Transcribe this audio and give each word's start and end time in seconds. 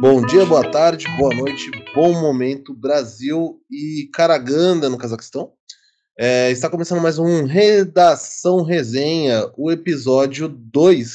Bom 0.00 0.24
dia, 0.26 0.44
boa 0.46 0.70
tarde, 0.70 1.06
boa 1.16 1.34
noite, 1.34 1.70
bom 1.94 2.12
momento, 2.12 2.74
Brasil 2.74 3.60
e 3.70 4.08
Karaganda, 4.12 4.88
no 4.88 4.98
Cazaquistão. 4.98 5.52
É, 6.18 6.50
está 6.50 6.68
começando 6.68 7.00
mais 7.00 7.18
um 7.18 7.44
Redação 7.44 8.62
Resenha, 8.62 9.50
o 9.56 9.70
episódio 9.70 10.48
2. 10.48 11.06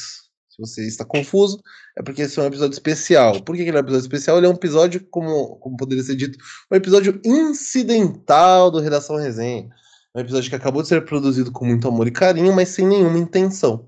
Se 0.49 0.57
você 0.59 0.87
está 0.87 1.05
confuso, 1.05 1.61
é 1.97 2.03
porque 2.03 2.23
esse 2.23 2.39
é 2.39 2.43
um 2.43 2.47
episódio 2.47 2.73
especial. 2.73 3.41
Por 3.41 3.55
que 3.55 3.61
ele 3.61 3.71
é 3.71 3.75
um 3.75 3.79
episódio 3.79 4.05
especial? 4.05 4.37
Ele 4.37 4.47
é 4.47 4.49
um 4.49 4.53
episódio, 4.53 5.05
como, 5.09 5.55
como 5.57 5.77
poderia 5.77 6.03
ser 6.03 6.15
dito, 6.15 6.37
um 6.71 6.75
episódio 6.75 7.21
incidental 7.23 8.71
do 8.71 8.79
Redação 8.79 9.17
Resenha. 9.17 9.69
É 10.15 10.19
um 10.19 10.21
episódio 10.21 10.49
que 10.49 10.55
acabou 10.55 10.81
de 10.81 10.87
ser 10.87 11.03
produzido 11.05 11.51
com 11.51 11.65
muito 11.65 11.87
amor 11.87 12.07
e 12.07 12.11
carinho, 12.11 12.53
mas 12.53 12.69
sem 12.69 12.87
nenhuma 12.87 13.17
intenção. 13.17 13.87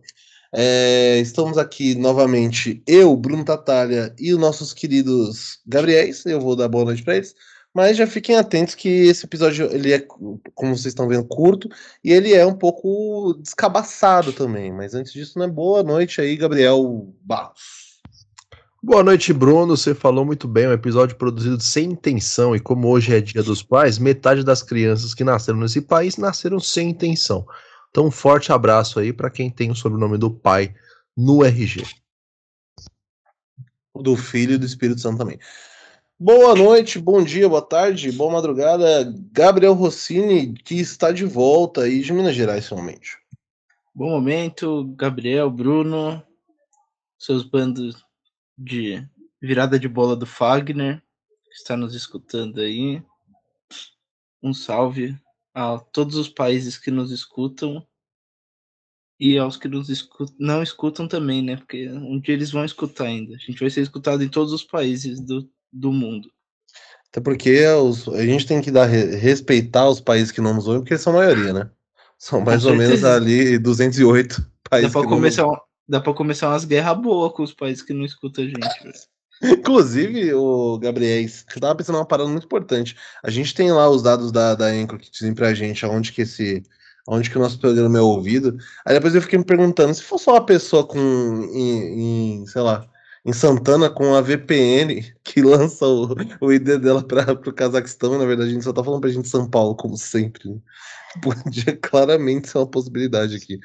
É, 0.57 1.19
estamos 1.19 1.57
aqui 1.57 1.95
novamente, 1.95 2.81
eu, 2.87 3.13
Bruno 3.17 3.43
Tatalha 3.43 4.15
e 4.17 4.33
os 4.33 4.39
nossos 4.39 4.73
queridos 4.73 5.59
Gabriéis. 5.67 6.25
Eu 6.25 6.39
vou 6.39 6.55
dar 6.55 6.69
boa 6.69 6.85
noite 6.85 7.03
para 7.03 7.17
eles. 7.17 7.35
Mas 7.73 7.97
já 7.97 8.07
fiquem 8.07 8.37
atentos 8.37 8.73
que 8.73 8.87
esse 8.87 9.25
episódio 9.25 9.69
ele 9.69 9.91
é, 9.91 9.99
como 9.99 10.39
vocês 10.77 10.85
estão 10.85 11.09
vendo, 11.09 11.25
curto 11.25 11.67
e 12.01 12.13
ele 12.13 12.33
é 12.33 12.45
um 12.45 12.53
pouco 12.53 13.37
descabaçado 13.41 14.31
também. 14.31 14.71
Mas 14.71 14.93
antes 14.95 15.11
disso, 15.11 15.37
né? 15.37 15.45
Boa 15.45 15.83
noite 15.83 16.21
aí, 16.21 16.37
Gabriel 16.37 17.13
Barros. 17.21 17.99
Boa 18.81 19.03
noite, 19.03 19.33
Bruno. 19.33 19.75
Você 19.75 19.93
falou 19.93 20.23
muito 20.23 20.47
bem, 20.47 20.69
um 20.69 20.71
episódio 20.71 21.17
produzido 21.17 21.59
sem 21.59 21.91
intenção, 21.91 22.55
e 22.55 22.61
como 22.61 22.87
hoje 22.87 23.13
é 23.13 23.19
dia 23.19 23.43
dos 23.43 23.61
pais, 23.61 23.99
metade 23.99 24.41
das 24.41 24.63
crianças 24.63 25.13
que 25.13 25.25
nasceram 25.25 25.59
nesse 25.59 25.81
país 25.81 26.15
nasceram 26.15 26.61
sem 26.61 26.91
intenção. 26.91 27.45
Então, 27.95 28.07
um 28.07 28.11
forte 28.11 28.51
abraço 28.51 28.99
aí 28.99 29.13
para 29.13 29.29
quem 29.29 29.49
tem 29.49 29.71
o 29.71 29.75
sobrenome 29.75 30.17
do 30.17 30.29
pai 30.29 30.75
no 31.15 31.45
RG. 31.45 31.81
Do 33.95 34.17
filho 34.17 34.55
e 34.55 34.57
do 34.57 34.65
Espírito 34.65 34.99
Santo 34.99 35.19
também. 35.19 35.39
Boa 36.19 36.53
noite, 36.53 36.99
bom 36.99 37.23
dia, 37.23 37.47
boa 37.47 37.61
tarde, 37.61 38.11
boa 38.11 38.33
madrugada, 38.33 39.09
Gabriel 39.31 39.73
Rossini, 39.73 40.51
que 40.55 40.75
está 40.75 41.13
de 41.13 41.23
volta 41.23 41.83
aí 41.83 42.01
de 42.01 42.11
Minas 42.11 42.35
Gerais, 42.35 42.67
finalmente. 42.67 43.17
Bom 43.93 44.09
momento, 44.09 44.83
Gabriel, 44.97 45.49
Bruno, 45.49 46.21
seus 47.17 47.43
bandos 47.43 48.05
de 48.57 49.07
virada 49.41 49.79
de 49.79 49.87
bola 49.87 50.17
do 50.17 50.25
Fagner, 50.25 51.01
que 51.45 51.53
está 51.53 51.77
nos 51.77 51.95
escutando 51.95 52.59
aí. 52.59 53.01
Um 54.43 54.53
salve 54.53 55.17
a 55.55 55.79
todos 55.79 56.17
os 56.17 56.27
países 56.27 56.77
que 56.77 56.91
nos 56.91 57.11
escutam 57.11 57.81
e 59.19 59.37
aos 59.37 59.57
que 59.57 59.67
nos 59.67 59.89
escutam, 59.89 60.35
não 60.39 60.61
escutam 60.61 61.07
também, 61.07 61.41
né? 61.41 61.55
Porque 61.55 61.89
um 61.89 62.19
dia 62.19 62.33
eles 62.33 62.51
vão 62.51 62.65
escutar 62.65 63.05
ainda. 63.05 63.35
A 63.35 63.37
gente 63.37 63.59
vai 63.59 63.69
ser 63.69 63.81
escutado 63.81 64.23
em 64.23 64.29
todos 64.29 64.51
os 64.51 64.63
países 64.63 65.19
do, 65.19 65.49
do 65.71 65.91
mundo. 65.91 66.29
Até 67.09 67.21
porque 67.21 67.65
os, 67.67 68.07
a 68.09 68.25
gente 68.25 68.45
tem 68.45 68.61
que 68.61 68.71
dar 68.71 68.85
respeitar 68.85 69.87
os 69.87 70.01
países 70.01 70.31
que 70.31 70.41
não 70.41 70.53
nos 70.53 70.67
ouvem, 70.67 70.81
porque 70.81 70.93
eles 70.93 71.01
são 71.03 71.13
a 71.13 71.17
maioria, 71.17 71.53
né? 71.53 71.69
São 72.17 72.41
mais 72.41 72.65
ou 72.65 72.75
menos 72.75 73.03
ali 73.03 73.57
208 73.57 74.45
países. 74.69 74.91
Dá 74.91 74.99
pra, 74.99 75.09
começar, 75.09 75.45
dá 75.87 76.01
pra 76.01 76.13
começar 76.13 76.49
umas 76.49 76.65
guerras 76.65 76.97
boas 76.97 77.31
com 77.33 77.43
os 77.43 77.53
países 77.53 77.83
que 77.83 77.93
não 77.93 78.03
escutam 78.03 78.43
a 78.43 78.47
gente, 78.47 79.07
Inclusive, 79.43 80.33
o 80.33 80.77
Gabriel, 80.77 81.29
eu 81.53 81.61
tava 81.61 81.75
pensando 81.75 81.97
uma 81.97 82.05
parada 82.05 82.29
muito 82.29 82.45
importante. 82.45 82.95
A 83.23 83.29
gente 83.29 83.53
tem 83.53 83.71
lá 83.71 83.89
os 83.89 84.01
dados 84.01 84.31
da, 84.31 84.55
da 84.55 84.67
Anchor 84.67 84.97
que 84.97 85.11
dizem 85.11 85.33
pra 85.33 85.53
gente 85.53 85.85
aonde 85.85 86.11
que 86.11 86.21
esse. 86.21 86.63
Onde 87.07 87.29
que 87.29 87.37
o 87.37 87.41
nosso 87.41 87.59
programa 87.59 87.97
é 87.97 88.01
ouvido. 88.01 88.57
Aí 88.85 88.95
depois 88.95 89.13
eu 89.13 89.21
fiquei 89.21 89.37
me 89.37 89.45
perguntando, 89.45 89.93
se 89.93 90.03
fosse 90.03 90.29
uma 90.29 90.43
pessoa 90.43 90.85
com. 90.85 90.99
Em, 91.53 92.39
em 92.41 92.47
sei 92.47 92.61
lá, 92.61 92.87
em 93.23 93.33
Santana 93.33 93.89
com 93.89 94.15
a 94.15 94.21
VPN 94.21 95.03
que 95.23 95.41
lança 95.43 95.85
o, 95.85 96.15
o 96.41 96.51
ID 96.51 96.77
dela 96.77 97.03
para 97.03 97.31
o 97.31 97.53
Cazaquistão, 97.53 98.17
na 98.17 98.25
verdade 98.25 98.49
a 98.49 98.53
gente 98.53 98.63
só 98.63 98.73
tá 98.73 98.83
falando 98.83 99.01
pra 99.01 99.09
gente 99.09 99.27
São 99.27 99.49
Paulo, 99.49 99.75
como 99.75 99.97
sempre. 99.97 100.49
Né? 100.49 100.57
Podia 101.21 101.77
claramente 101.77 102.49
ser 102.49 102.57
uma 102.57 102.67
possibilidade 102.67 103.35
aqui. 103.35 103.59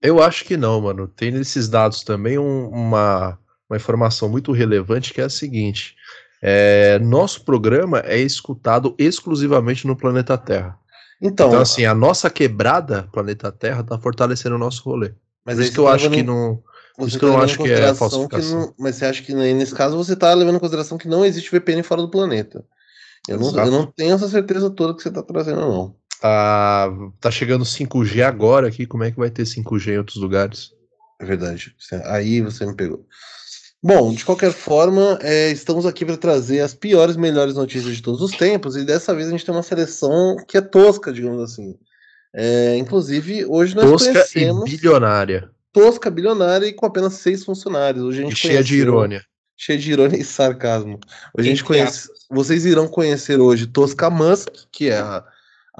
Eu 0.00 0.22
acho 0.22 0.44
que 0.44 0.56
não, 0.56 0.80
mano. 0.80 1.08
Tem 1.08 1.30
nesses 1.30 1.68
dados 1.68 2.02
também 2.02 2.38
um, 2.38 2.68
uma 2.68 3.38
uma 3.72 3.76
informação 3.76 4.28
muito 4.28 4.52
relevante 4.52 5.14
que 5.14 5.20
é 5.20 5.24
a 5.24 5.30
seguinte: 5.30 5.96
é, 6.42 6.98
nosso 6.98 7.42
programa 7.44 8.00
é 8.00 8.18
escutado 8.18 8.94
exclusivamente 8.98 9.86
no 9.86 9.96
planeta 9.96 10.36
Terra. 10.36 10.78
Então, 11.22 11.48
então 11.48 11.60
assim, 11.60 11.84
a 11.84 11.94
nossa 11.94 12.28
quebrada 12.28 13.08
planeta 13.12 13.52
Terra 13.52 13.82
está 13.82 13.96
fortalecendo 13.96 14.56
o 14.56 14.58
nosso 14.58 14.82
rolê. 14.82 15.12
Mas 15.44 15.54
Por 15.54 15.62
isso 15.62 15.72
que 15.72 15.78
eu 15.78 15.88
acho 15.88 16.10
que 16.10 16.22
não. 16.24 16.60
Por 16.96 17.08
isso 17.08 17.18
que 17.18 17.24
eu 17.24 17.28
não 17.28 17.40
acho 17.40 17.58
que 17.62 17.70
é 17.70 17.94
falsificação. 17.94 18.60
Que 18.60 18.66
não, 18.66 18.74
mas 18.78 18.96
você 18.96 19.06
acha 19.06 19.22
que 19.22 19.32
nesse 19.32 19.74
caso 19.74 19.96
você 19.96 20.14
está 20.14 20.34
levando 20.34 20.56
em 20.56 20.60
consideração 20.60 20.98
que 20.98 21.08
não 21.08 21.24
existe 21.24 21.50
VPN 21.50 21.82
fora 21.84 22.02
do 22.02 22.10
planeta? 22.10 22.64
Eu 23.28 23.38
não, 23.38 23.56
eu 23.56 23.70
não 23.70 23.86
tenho 23.86 24.14
essa 24.14 24.28
certeza 24.28 24.68
toda 24.68 24.94
que 24.94 25.02
você 25.02 25.08
está 25.08 25.22
trazendo, 25.22 25.60
não. 25.60 25.94
Ah, 26.22 26.88
tá 27.20 27.30
chegando 27.30 27.64
5G 27.64 28.22
agora 28.22 28.66
aqui, 28.66 28.84
como 28.84 29.04
é 29.04 29.10
que 29.10 29.18
vai 29.18 29.30
ter 29.30 29.44
5G 29.44 29.94
em 29.94 29.98
outros 29.98 30.16
lugares? 30.16 30.72
É 31.20 31.24
verdade. 31.24 31.74
Aí 32.06 32.40
você 32.40 32.66
me 32.66 32.74
pegou. 32.74 33.06
Bom, 33.82 34.14
de 34.14 34.24
qualquer 34.24 34.52
forma, 34.52 35.18
é, 35.22 35.50
estamos 35.50 35.84
aqui 35.84 36.04
para 36.04 36.16
trazer 36.16 36.60
as 36.60 36.72
piores, 36.72 37.16
melhores 37.16 37.56
notícias 37.56 37.96
de 37.96 38.02
todos 38.02 38.22
os 38.22 38.30
tempos, 38.30 38.76
e 38.76 38.84
dessa 38.84 39.12
vez 39.12 39.26
a 39.26 39.30
gente 39.32 39.44
tem 39.44 39.52
uma 39.52 39.62
seleção 39.62 40.36
que 40.46 40.56
é 40.56 40.60
tosca, 40.60 41.12
digamos 41.12 41.42
assim. 41.42 41.76
É, 42.32 42.76
inclusive, 42.76 43.44
hoje 43.44 43.74
nós 43.74 43.90
tosca 43.90 44.12
conhecemos. 44.12 44.72
E 44.72 44.76
bilionária. 44.76 45.50
Tosca, 45.72 46.10
bilionária 46.10 46.66
e 46.66 46.72
com 46.72 46.86
apenas 46.86 47.14
seis 47.14 47.44
funcionários. 47.44 48.04
Hoje 48.04 48.20
a 48.20 48.24
gente 48.24 48.34
e 48.34 48.36
cheia 48.36 48.62
de 48.62 48.76
irônia. 48.76 49.24
Cheia 49.56 49.78
de 49.78 49.90
irônia 49.90 50.16
e 50.16 50.24
sarcasmo. 50.24 51.00
Hoje 51.36 51.48
a 51.48 51.50
gente 51.50 51.64
conhece. 51.64 52.08
Vocês 52.30 52.64
irão 52.64 52.86
conhecer 52.86 53.40
hoje 53.40 53.66
Tosca 53.66 54.08
Musk, 54.08 54.48
que 54.70 54.90
é 54.90 54.98
a 54.98 55.24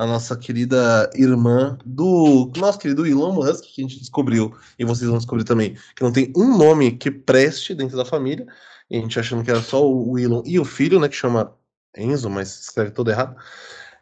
a 0.03 0.07
nossa 0.07 0.37
querida 0.37 1.09
irmã 1.15 1.79
do 1.87 2.51
nosso 2.57 2.79
querido 2.79 3.07
Elon 3.07 3.33
Musk, 3.33 3.65
que 3.65 3.81
a 3.81 3.85
gente 3.85 4.01
descobriu, 4.01 4.53
e 4.77 4.85
vocês 4.85 5.09
vão 5.09 5.19
descobrir 5.19 5.45
também, 5.45 5.77
que 5.95 6.03
não 6.03 6.13
tem 6.13 6.33
um 6.37 6.57
nome 6.59 6.93
que 6.93 7.09
preste 7.09 7.73
dentro 7.73 7.97
da 7.97 8.05
família, 8.05 8.45
e 8.91 8.99
a 8.99 9.01
gente 9.01 9.19
achando 9.19 9.45
que 9.45 9.51
era 9.51 9.63
só 9.63 9.89
o 9.89 10.19
Elon 10.19 10.43
e 10.45 10.59
o 10.59 10.65
filho, 10.65 10.99
né, 10.99 11.09
que 11.09 11.15
chama 11.15 11.55
Enzo, 11.97 12.29
mas 12.29 12.63
escreve 12.63 12.91
todo 12.91 13.11
errado. 13.11 13.37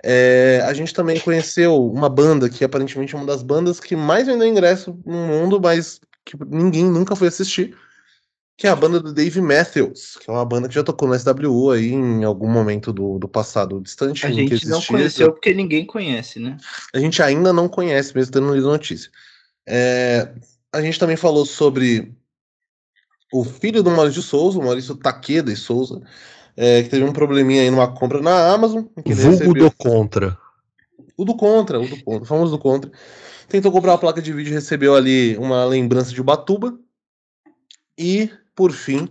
É, 0.03 0.63
a 0.65 0.73
gente 0.73 0.95
também 0.95 1.21
conheceu 1.21 1.77
uma 1.91 2.09
banda 2.09 2.49
que 2.49 2.65
aparentemente 2.65 3.15
é 3.15 3.19
uma 3.19 3.27
das 3.27 3.43
bandas 3.43 3.79
que 3.79 3.95
mais 3.95 4.27
vendeu 4.27 4.49
ingresso 4.49 4.99
no 5.05 5.27
mundo, 5.27 5.61
mas 5.61 6.01
que 6.25 6.35
ninguém 6.49 6.85
nunca 6.85 7.15
foi 7.15 7.29
assistir, 7.29 7.77
que 8.61 8.67
é 8.67 8.71
a 8.71 8.77
banda 8.77 9.01
do 9.01 9.15
Dave 9.15 9.41
Matthews, 9.41 10.19
que 10.21 10.29
é 10.29 10.33
uma 10.35 10.45
banda 10.45 10.69
que 10.69 10.75
já 10.75 10.85
tocou 10.85 11.09
no 11.09 11.19
SWU 11.19 11.71
aí 11.71 11.95
em 11.95 12.25
algum 12.25 12.47
momento 12.47 12.93
do, 12.93 13.19
do 13.19 13.27
passado 13.27 13.81
distante. 13.81 14.27
A 14.27 14.31
gente 14.31 14.69
não 14.69 14.83
conheceu 14.83 15.33
porque 15.33 15.55
ninguém 15.55 15.87
conhece, 15.87 16.39
né? 16.39 16.59
A 16.93 16.99
gente 16.99 17.23
ainda 17.23 17.55
não 17.55 17.71
conhece, 17.71 18.15
mesmo 18.15 18.35
tendo 18.35 18.55
lido 18.55 18.69
notícia. 18.69 19.11
É, 19.67 20.35
a 20.71 20.83
gente 20.83 20.99
também 20.99 21.17
falou 21.17 21.47
sobre 21.47 22.15
o 23.33 23.45
filho 23.45 23.83
do 23.83 23.91
Maurício 23.91 24.21
Souza, 24.21 24.59
o 24.59 24.63
Maurício 24.63 24.95
Taqueda 24.95 25.51
e 25.51 25.57
Souza, 25.57 26.03
é, 26.55 26.83
que 26.83 26.91
teve 26.91 27.07
um 27.07 27.15
probleminha 27.15 27.63
aí 27.63 27.71
numa 27.71 27.91
compra 27.91 28.21
na 28.21 28.53
Amazon. 28.53 28.85
Vulgo 29.07 29.31
recebeu... 29.31 29.55
do 29.55 29.71
Contra. 29.71 30.37
O 31.17 31.25
do 31.25 31.35
Contra, 31.35 31.81
o 31.81 31.89
do 31.89 32.05
Contra, 32.05 32.23
o 32.25 32.27
famoso 32.27 32.53
do 32.53 32.59
Contra. 32.59 32.93
Tentou 33.49 33.73
comprar 33.73 33.93
uma 33.93 33.99
placa 33.99 34.21
de 34.21 34.35
vídeo 34.35 34.51
e 34.51 34.55
recebeu 34.55 34.95
ali 34.95 35.35
uma 35.39 35.65
lembrança 35.65 36.13
de 36.13 36.21
Ubatuba. 36.21 36.79
E 37.97 38.31
por 38.61 38.73
fim, 38.73 39.09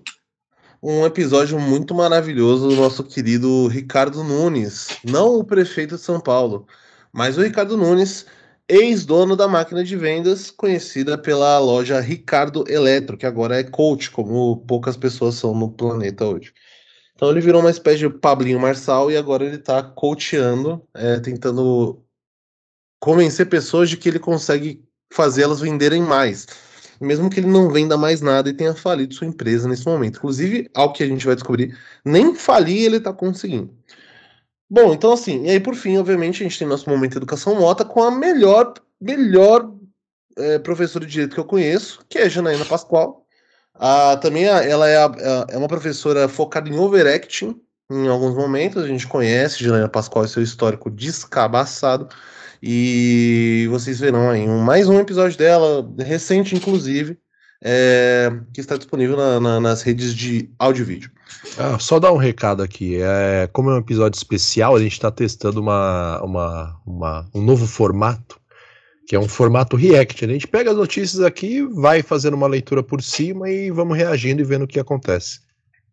um 0.79 1.07
episódio 1.07 1.59
muito 1.59 1.95
maravilhoso 1.95 2.67
do 2.67 2.75
nosso 2.75 3.03
querido 3.03 3.65
Ricardo 3.65 4.23
Nunes, 4.23 4.89
não 5.03 5.39
o 5.39 5.43
prefeito 5.43 5.95
de 5.95 6.01
São 6.03 6.19
Paulo, 6.19 6.67
mas 7.11 7.35
o 7.35 7.41
Ricardo 7.41 7.75
Nunes, 7.75 8.27
ex-dono 8.67 9.35
da 9.35 9.47
máquina 9.47 9.84
de 9.84 9.97
vendas, 9.97 10.51
conhecida 10.51 11.17
pela 11.17 11.57
loja 11.57 11.99
Ricardo 11.99 12.63
Eletro, 12.67 13.17
que 13.17 13.25
agora 13.25 13.59
é 13.59 13.63
coach, 13.63 14.11
como 14.11 14.57
poucas 14.67 14.96
pessoas 14.96 15.34
são 15.34 15.55
no 15.55 15.72
planeta 15.72 16.28
hoje. 16.28 16.53
Então 17.16 17.31
ele 17.31 17.41
virou 17.41 17.61
uma 17.61 17.72
espécie 17.72 17.97
de 17.97 18.07
Pablinho 18.07 18.59
Marçal 18.59 19.09
e 19.09 19.17
agora 19.17 19.43
ele 19.43 19.55
está 19.55 19.81
coachando, 19.81 20.87
é, 20.93 21.19
tentando 21.19 22.05
convencer 22.99 23.49
pessoas 23.49 23.90
de 23.90 23.97
que 23.97 24.09
ele 24.09 24.19
consegue 24.19 24.87
fazer 25.11 25.41
elas 25.41 25.59
venderem 25.59 26.03
mais 26.03 26.45
mesmo 26.99 27.29
que 27.29 27.40
ele 27.40 27.47
não 27.47 27.69
venda 27.69 27.97
mais 27.97 28.22
nada 28.22 28.49
e 28.49 28.53
tenha 28.53 28.73
falido 28.73 29.13
sua 29.13 29.28
empresa 29.28 29.67
nesse 29.67 29.85
momento. 29.85 30.17
Inclusive, 30.17 30.69
ao 30.73 30.93
que 30.93 31.03
a 31.03 31.07
gente 31.07 31.25
vai 31.25 31.35
descobrir, 31.35 31.78
nem 32.03 32.35
falir 32.35 32.85
ele 32.85 32.97
está 32.97 33.13
conseguindo. 33.13 33.73
Bom, 34.69 34.93
então 34.93 35.13
assim, 35.13 35.46
e 35.46 35.49
aí 35.49 35.59
por 35.59 35.75
fim, 35.75 35.97
obviamente, 35.97 36.43
a 36.43 36.47
gente 36.47 36.59
tem 36.59 36.67
nosso 36.67 36.90
momento 36.90 37.11
de 37.11 37.17
educação 37.17 37.55
mota 37.55 37.84
com 37.84 38.03
a 38.03 38.11
melhor, 38.11 38.73
melhor 39.01 39.73
é, 40.37 40.59
professora 40.59 41.05
de 41.05 41.11
direito 41.11 41.34
que 41.34 41.40
eu 41.40 41.46
conheço, 41.46 42.05
que 42.07 42.19
é 42.19 42.29
Janaína 42.29 42.66
Pascoal. 42.66 43.25
Ah, 43.73 44.17
também 44.17 44.43
ela 44.45 44.87
é, 44.90 44.97
a, 44.97 45.45
é 45.49 45.57
uma 45.57 45.67
professora 45.67 46.28
focada 46.28 46.69
em 46.69 46.78
overacting 46.78 47.59
em 47.90 48.07
alguns 48.07 48.35
momentos. 48.35 48.84
A 48.84 48.87
gente 48.87 49.07
conhece 49.07 49.63
Janaína 49.63 49.90
Pascoal 49.90 50.25
e 50.25 50.29
seu 50.29 50.43
histórico 50.43 50.90
descabaçado. 50.90 52.09
E 52.61 53.67
vocês 53.70 54.00
verão 54.00 54.29
aí 54.29 54.47
um, 54.47 54.59
mais 54.59 54.90
um 54.90 55.00
episódio 55.00 55.38
dela, 55.38 55.90
recente 55.97 56.56
inclusive, 56.56 57.17
é, 57.64 58.32
que 58.53 58.59
está 58.59 58.76
disponível 58.78 59.16
na, 59.16 59.40
na, 59.40 59.59
nas 59.59 59.82
redes 59.82 60.14
de 60.14 60.50
áudio 60.59 60.84
e 60.84 60.85
vídeo. 60.85 61.11
Ah, 61.58 61.79
só 61.79 62.00
dar 62.00 62.11
um 62.11 62.17
recado 62.17 62.61
aqui. 62.61 62.97
É, 63.02 63.47
como 63.52 63.70
é 63.70 63.76
um 63.76 63.79
episódio 63.79 64.17
especial, 64.17 64.76
a 64.76 64.82
gente 64.82 64.94
está 64.94 65.09
testando 65.09 65.61
uma, 65.61 66.22
uma, 66.22 66.82
uma, 66.85 67.29
um 67.34 67.41
novo 67.41 67.66
formato, 67.66 68.40
que 69.08 69.16
é 69.16 69.20
um 69.20 69.28
formato 69.28 69.78
react. 69.78 70.23
A 70.23 70.28
gente 70.28 70.47
pega 70.47 70.72
as 70.72 70.78
notícias 70.78 71.22
aqui, 71.22 71.64
vai 71.64 72.02
fazendo 72.02 72.34
uma 72.34 72.47
leitura 72.47 72.84
por 72.84 73.02
cima 73.02 73.50
e 73.50 73.72
vamos 73.72 73.97
reagindo 73.97 74.41
e 74.41 74.46
vendo 74.46 74.64
o 74.64 74.67
que 74.67 74.79
acontece. 74.79 75.40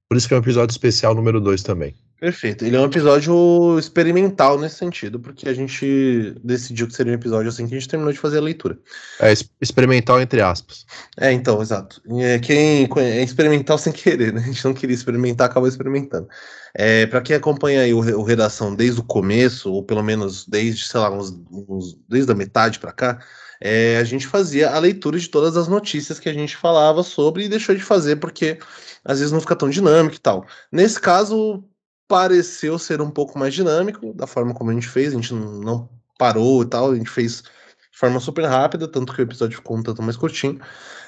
Por 0.08 0.16
isso 0.16 0.26
que 0.26 0.34
é 0.34 0.36
um 0.36 0.40
episódio 0.40 0.72
especial 0.72 1.14
número 1.14 1.40
2 1.40 1.62
também. 1.62 1.94
Perfeito. 2.18 2.64
Ele 2.64 2.74
é 2.74 2.80
um 2.80 2.86
episódio 2.86 3.78
experimental 3.78 4.58
nesse 4.58 4.76
sentido, 4.76 5.20
porque 5.20 5.46
a 5.46 5.52
gente 5.52 6.34
decidiu 6.42 6.86
que 6.86 6.94
seria 6.94 7.12
um 7.12 7.16
episódio 7.16 7.50
assim 7.50 7.66
que 7.66 7.74
a 7.74 7.78
gente 7.78 7.88
terminou 7.88 8.10
de 8.10 8.18
fazer 8.18 8.38
a 8.38 8.42
leitura. 8.42 8.78
É 9.20 9.34
experimental 9.60 10.18
entre 10.20 10.40
aspas. 10.40 10.86
É, 11.18 11.30
então, 11.30 11.60
exato. 11.60 12.00
É, 12.18 12.38
quem 12.38 12.88
é 12.96 13.22
experimental 13.22 13.76
sem 13.76 13.92
querer, 13.92 14.32
né? 14.32 14.40
A 14.40 14.46
gente 14.46 14.64
não 14.64 14.72
queria 14.72 14.94
experimentar, 14.94 15.50
acabou 15.50 15.68
experimentando. 15.68 16.26
É, 16.74 17.04
para 17.06 17.20
quem 17.20 17.36
acompanha 17.36 17.82
aí 17.82 17.92
o, 17.92 17.98
o, 17.98 18.22
Redação 18.22 18.74
desde 18.74 19.00
o 19.00 19.04
começo, 19.04 19.70
ou 19.70 19.82
pelo 19.82 20.02
menos 20.02 20.46
desde, 20.46 20.86
sei 20.86 21.00
lá, 21.00 21.10
uns, 21.10 21.30
uns 21.50 21.98
desde 22.08 22.32
a 22.32 22.34
metade 22.34 22.78
para 22.78 22.92
cá, 22.92 23.18
é, 23.60 23.98
a 23.98 24.04
gente 24.04 24.26
fazia 24.26 24.70
a 24.70 24.78
leitura 24.78 25.18
de 25.18 25.28
todas 25.28 25.54
as 25.56 25.68
notícias 25.68 26.18
que 26.18 26.30
a 26.30 26.32
gente 26.32 26.56
falava 26.56 27.02
sobre 27.02 27.44
e 27.44 27.48
deixou 27.48 27.74
de 27.74 27.82
fazer 27.82 28.16
porque 28.16 28.58
às 29.04 29.18
vezes 29.18 29.32
não 29.32 29.40
fica 29.40 29.56
tão 29.56 29.68
dinâmico 29.68 30.16
e 30.16 30.20
tal. 30.20 30.46
Nesse 30.72 31.00
caso, 31.00 31.64
pareceu 32.08 32.78
ser 32.78 33.00
um 33.00 33.10
pouco 33.10 33.38
mais 33.38 33.54
dinâmico 33.54 34.12
da 34.14 34.26
forma 34.26 34.54
como 34.54 34.70
a 34.70 34.74
gente 34.74 34.88
fez, 34.88 35.12
a 35.12 35.16
gente 35.16 35.34
não 35.34 35.88
parou 36.18 36.62
e 36.62 36.66
tal, 36.66 36.92
a 36.92 36.96
gente 36.96 37.10
fez 37.10 37.42
de 37.42 37.98
forma 37.98 38.20
super 38.20 38.44
rápida, 38.44 38.86
tanto 38.86 39.14
que 39.14 39.20
o 39.20 39.24
episódio 39.24 39.56
ficou 39.56 39.76
um 39.76 39.82
tanto 39.82 40.02
mais 40.02 40.16
curtinho. 40.16 40.60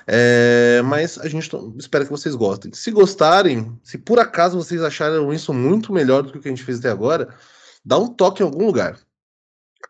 É, 0.06 0.80
mas 0.82 1.18
a 1.18 1.28
gente 1.28 1.50
espera 1.76 2.04
que 2.04 2.10
vocês 2.10 2.34
gostem. 2.34 2.72
Se 2.72 2.90
gostarem, 2.90 3.78
se 3.82 3.98
por 3.98 4.18
acaso 4.18 4.56
vocês 4.56 4.82
acharam 4.82 5.32
isso 5.32 5.52
muito 5.52 5.92
melhor 5.92 6.22
do 6.22 6.32
que 6.32 6.38
o 6.38 6.40
que 6.40 6.48
a 6.48 6.50
gente 6.50 6.64
fez 6.64 6.78
até 6.78 6.88
agora, 6.88 7.28
dá 7.84 7.98
um 7.98 8.08
toque 8.08 8.42
em 8.42 8.46
algum 8.46 8.64
lugar. 8.64 8.98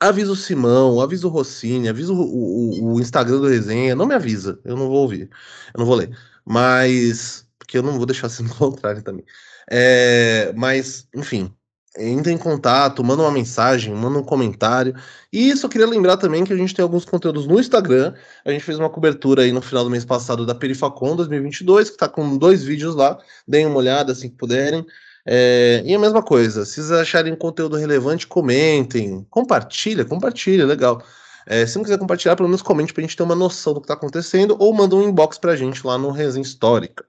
Avisa 0.00 0.32
o 0.32 0.37
Simão, 0.37 1.00
avisa 1.00 1.26
o 1.26 1.31
Rossini, 1.31 1.88
avisa 1.88 2.12
o, 2.12 2.16
o, 2.16 2.94
o 2.94 3.00
Instagram 3.00 3.40
do 3.40 3.49
Resenha. 3.49 3.94
Não 3.94 4.06
me 4.06 4.14
avisa, 4.14 4.61
eu 4.64 4.76
não 4.76 4.88
vou 4.88 4.99
ouvir, 4.99 5.31
eu 5.75 5.78
não 5.78 5.87
vou 5.87 5.94
ler. 5.96 6.11
Mas, 6.44 7.46
porque 7.58 7.78
eu 7.78 7.82
não 7.82 7.93
vou 7.96 8.06
deixar 8.06 8.28
vocês 8.28 8.49
encontrarem 8.50 9.02
também. 9.02 9.25
É, 9.70 10.53
mas, 10.56 11.06
enfim, 11.15 11.53
entre 11.99 12.32
em 12.32 12.38
contato, 12.38 13.03
manda 13.03 13.23
uma 13.23 13.31
mensagem, 13.31 13.94
manda 13.94 14.19
um 14.19 14.23
comentário. 14.23 14.94
E 15.32 15.55
só 15.56 15.69
queria 15.69 15.87
lembrar 15.87 16.17
também 16.17 16.44
que 16.44 16.53
a 16.53 16.56
gente 16.56 16.75
tem 16.75 16.82
alguns 16.82 17.05
conteúdos 17.05 17.47
no 17.47 17.59
Instagram. 17.59 18.15
A 18.44 18.50
gente 18.50 18.65
fez 18.65 18.79
uma 18.79 18.88
cobertura 18.88 19.43
aí 19.43 19.53
no 19.53 19.61
final 19.61 19.85
do 19.85 19.91
mês 19.91 20.05
passado 20.05 20.47
da 20.47 20.55
Perifacon 20.55 21.17
2022, 21.17 21.91
que 21.91 21.97
está 21.97 22.09
com 22.09 22.37
dois 22.37 22.62
vídeos 22.62 22.94
lá. 22.94 23.19
Deem 23.47 23.67
uma 23.67 23.79
olhada 23.79 24.12
assim 24.12 24.29
que 24.29 24.37
puderem. 24.37 24.87
É, 25.26 25.82
e 25.85 25.94
a 25.94 25.99
mesma 25.99 26.23
coisa, 26.23 26.64
se 26.64 26.75
vocês 26.75 26.91
acharem 26.91 27.37
conteúdo 27.37 27.76
relevante, 27.76 28.26
comentem, 28.26 29.26
compartilha, 29.29 30.05
compartilha, 30.05 30.64
legal. 30.64 31.03
É, 31.47 31.67
se 31.67 31.76
não 31.76 31.82
quiser 31.82 31.99
compartilhar, 31.99 32.37
pelo 32.37 32.49
menos 32.49 32.62
comente 32.62 32.93
para 32.93 33.03
a 33.03 33.06
gente 33.06 33.17
ter 33.17 33.23
uma 33.23 33.35
noção 33.35 33.75
do 33.75 33.81
que 33.81 33.85
está 33.85 33.94
acontecendo, 33.94 34.56
ou 34.59 34.73
manda 34.73 34.94
um 34.94 35.03
inbox 35.03 35.38
para 35.38 35.53
a 35.53 35.56
gente 35.56 35.87
lá 35.87 35.99
no 35.99 36.11
Resenha 36.11 36.43
Histórica. 36.43 37.05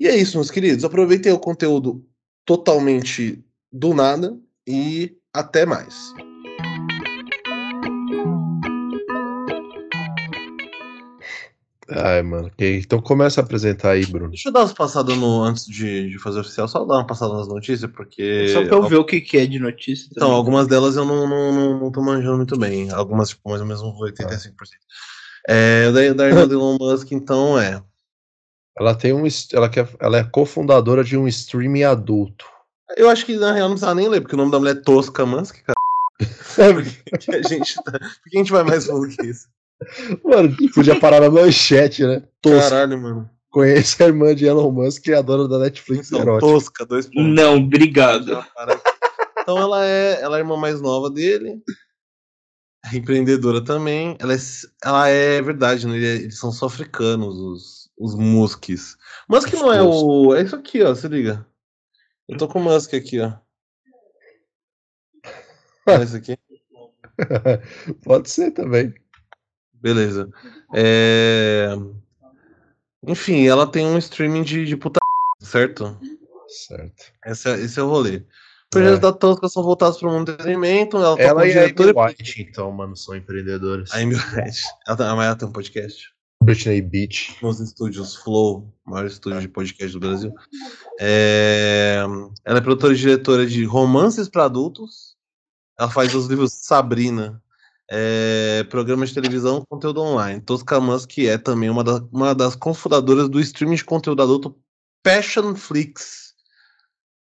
E 0.00 0.06
é 0.06 0.16
isso, 0.16 0.36
meus 0.36 0.50
queridos. 0.50 0.84
Aproveitem 0.84 1.32
o 1.32 1.38
conteúdo 1.40 2.04
totalmente 2.44 3.44
do 3.72 3.92
nada 3.92 4.38
e 4.66 5.16
até 5.34 5.66
mais. 5.66 6.14
Ai, 11.90 12.22
mano. 12.22 12.50
Então 12.58 13.00
começa 13.00 13.40
a 13.40 13.44
apresentar 13.44 13.92
aí, 13.92 14.06
Bruno. 14.06 14.28
Deixa 14.28 14.50
eu 14.50 14.52
dar 14.52 14.60
umas 14.60 14.72
passadas 14.74 15.16
no, 15.16 15.42
antes 15.42 15.64
de, 15.66 16.10
de 16.10 16.18
fazer 16.18 16.40
oficial, 16.40 16.68
só 16.68 16.84
dar 16.84 16.96
uma 16.96 17.06
passada 17.06 17.34
nas 17.34 17.48
notícias, 17.48 17.90
porque. 17.90 18.48
Só 18.52 18.64
pra 18.64 18.76
eu 18.76 18.82
ver 18.82 18.96
o 18.96 19.04
que, 19.04 19.20
que 19.20 19.38
é 19.38 19.46
de 19.46 19.58
notícia. 19.58 20.08
Também. 20.10 20.28
Então, 20.28 20.30
algumas 20.30 20.68
delas 20.68 20.96
eu 20.96 21.04
não, 21.04 21.26
não, 21.26 21.52
não, 21.52 21.80
não 21.80 21.90
tô 21.90 22.02
manjando 22.02 22.36
muito 22.36 22.58
bem. 22.58 22.90
Algumas, 22.90 23.30
tipo, 23.30 23.48
mais 23.48 23.60
ou 23.62 23.66
menos 23.66 23.82
85%. 23.82 24.52
Ah. 24.52 24.58
É, 25.48 25.90
da, 25.90 26.12
da 26.12 26.28
Elon 26.28 26.76
Musk, 26.78 27.10
então, 27.10 27.58
é. 27.58 27.82
Ela 28.78 28.94
tem 28.94 29.12
um. 29.12 29.26
Ela, 29.52 29.68
quer, 29.68 29.88
ela 30.00 30.18
é 30.18 30.24
cofundadora 30.24 31.02
de 31.02 31.16
um 31.16 31.26
streaming 31.26 31.82
adulto. 31.82 32.46
Eu 32.96 33.10
acho 33.10 33.26
que 33.26 33.36
na 33.36 33.52
real 33.52 33.68
não 33.68 33.74
precisa 33.74 33.94
nem 33.94 34.08
ler, 34.08 34.20
porque 34.20 34.34
o 34.34 34.38
nome 34.38 34.50
da 34.50 34.58
mulher 34.58 34.76
é 34.76 34.80
Tosca 34.80 35.26
Musk, 35.26 35.56
cara. 35.62 35.74
Sabe? 36.42 36.84
que 37.18 37.34
a 37.34 37.42
gente 37.42 37.74
tá... 37.76 37.92
Por 37.92 38.30
que 38.30 38.36
a 38.36 38.38
gente 38.38 38.52
vai 38.52 38.64
mais 38.64 38.86
fundo 38.86 39.08
que 39.08 39.26
isso? 39.26 39.46
Mano, 40.24 40.56
podia 40.74 40.98
parar 40.98 41.20
na 41.20 41.30
manchete, 41.30 42.04
né? 42.04 42.22
Tosca. 42.40 42.70
Caralho, 42.70 43.00
mano. 43.00 43.30
Conhece 43.50 44.02
a 44.02 44.06
irmã 44.06 44.34
de 44.34 44.46
Elon 44.46 44.70
Musk, 44.70 45.02
que 45.02 45.12
é 45.12 45.16
a 45.16 45.22
dona 45.22 45.48
da 45.48 45.58
Netflix. 45.58 46.10
Não, 46.10 46.38
tosca, 46.38 46.84
dois 46.84 47.06
pontos. 47.06 47.34
Não, 47.34 47.56
obrigado. 47.56 48.44
Então 49.40 49.58
ela 49.58 49.84
é, 49.86 50.20
ela 50.20 50.36
é 50.36 50.40
a 50.40 50.42
irmã 50.42 50.56
mais 50.56 50.80
nova 50.80 51.10
dele. 51.10 51.60
É 52.84 52.96
empreendedora 52.96 53.64
também. 53.64 54.16
Ela 54.18 54.34
é, 54.34 54.38
ela 54.84 55.08
é 55.08 55.42
verdade, 55.42 55.86
né? 55.86 55.96
Eles 55.96 56.38
são 56.38 56.52
só 56.52 56.66
africanos, 56.66 57.36
os, 57.36 57.87
os 57.98 58.14
Musks. 58.14 58.96
Musk 59.28 59.52
não 59.54 59.72
é 59.72 59.82
o. 59.82 60.34
É 60.34 60.42
isso 60.42 60.56
aqui, 60.56 60.82
ó. 60.82 60.94
Se 60.94 61.08
liga. 61.08 61.46
Eu 62.28 62.36
tô 62.36 62.46
com 62.48 62.60
o 62.60 62.62
Musk 62.62 62.94
aqui, 62.94 63.20
ó. 63.20 63.32
É 65.88 66.04
isso 66.04 66.16
aqui? 66.16 66.38
Pode 68.04 68.28
ser 68.28 68.50
também. 68.50 68.92
Beleza. 69.72 70.28
É... 70.74 71.68
Enfim, 73.02 73.46
ela 73.46 73.66
tem 73.66 73.86
um 73.86 73.96
streaming 73.96 74.42
de, 74.42 74.66
de 74.66 74.76
puta, 74.76 75.00
certo? 75.40 75.98
Certo. 76.46 77.12
Esse 77.24 77.48
é, 77.48 77.60
esse 77.60 77.80
é 77.80 77.82
o 77.82 77.88
rolê. 77.88 78.22
Projetos 78.70 78.98
é. 78.98 79.00
da 79.00 79.12
Tosca 79.12 79.48
são 79.48 79.62
voltados 79.62 79.98
para 79.98 80.08
o 80.08 80.12
mundo 80.12 80.26
do 80.26 80.32
entretenimento. 80.32 80.98
Ela, 80.98 81.16
tá 81.16 81.22
ela 81.22 81.46
e 81.46 81.58
a 81.58 81.64
Amy 81.64 81.92
White, 81.96 82.42
então, 82.42 82.70
mano, 82.70 82.94
são 82.94 83.16
empreendedoras. 83.16 83.90
A 83.92 83.98
Amy 83.98 84.14
White. 84.14 84.60
Ela, 84.86 85.24
ela 85.24 85.36
tem 85.36 85.48
um 85.48 85.52
podcast. 85.52 86.12
Britney 86.48 86.80
Beach. 86.80 87.36
Nos 87.42 87.60
estúdios 87.60 88.16
Flow, 88.16 88.72
maior 88.82 89.04
estúdio 89.04 89.38
de 89.38 89.48
podcast 89.48 89.92
do 89.92 90.00
Brasil. 90.00 90.32
É... 90.98 92.02
Ela 92.42 92.58
é 92.58 92.60
produtora 92.62 92.94
e 92.94 92.96
diretora 92.96 93.46
de 93.46 93.64
romances 93.64 94.30
para 94.30 94.46
adultos. 94.46 95.14
Ela 95.78 95.90
faz 95.90 96.14
os 96.14 96.26
livros 96.26 96.54
Sabrina, 96.54 97.42
é... 97.86 98.64
programa 98.70 99.04
de 99.04 99.12
televisão, 99.12 99.62
conteúdo 99.68 100.00
online. 100.00 100.40
Tosca 100.40 100.80
Musk 100.80 101.18
é 101.18 101.36
também 101.36 101.68
uma, 101.68 101.84
da... 101.84 101.96
uma 102.10 102.34
das 102.34 102.56
cofundadoras 102.56 103.28
do 103.28 103.38
streaming 103.40 103.76
de 103.76 103.84
conteúdo 103.84 104.22
adulto 104.22 104.58
Passion 105.02 105.54
Flix, 105.54 106.34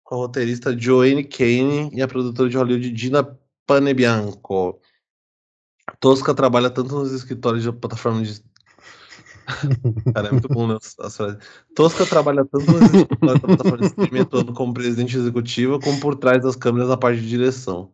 com 0.04 0.14
a 0.14 0.18
roteirista 0.18 0.78
Joanne 0.78 1.24
Kane 1.24 1.90
e 1.92 2.00
a 2.00 2.06
produtora 2.06 2.48
de 2.48 2.56
Hollywood 2.56 2.92
Dina 2.92 3.36
Panebianco. 3.66 4.80
Tosca 5.98 6.32
trabalha 6.32 6.70
tanto 6.70 6.94
nos 6.94 7.10
escritórios 7.12 7.64
de 7.64 7.72
plataforma 7.72 8.22
de 8.22 8.40
Cara, 10.14 10.28
é 10.28 10.32
muito 10.32 10.48
bom 10.48 10.66
né, 10.66 10.76
as 11.00 11.16
frases. 11.16 11.38
Tosca 11.74 12.04
trabalha 12.06 12.44
tanto 12.44 12.66
na 13.22 14.44
de 14.44 14.52
como 14.52 14.74
presidente 14.74 15.16
executiva, 15.16 15.78
como 15.78 16.00
por 16.00 16.16
trás 16.16 16.42
das 16.42 16.56
câmeras 16.56 16.88
na 16.88 16.96
parte 16.96 17.20
de 17.20 17.28
direção. 17.28 17.90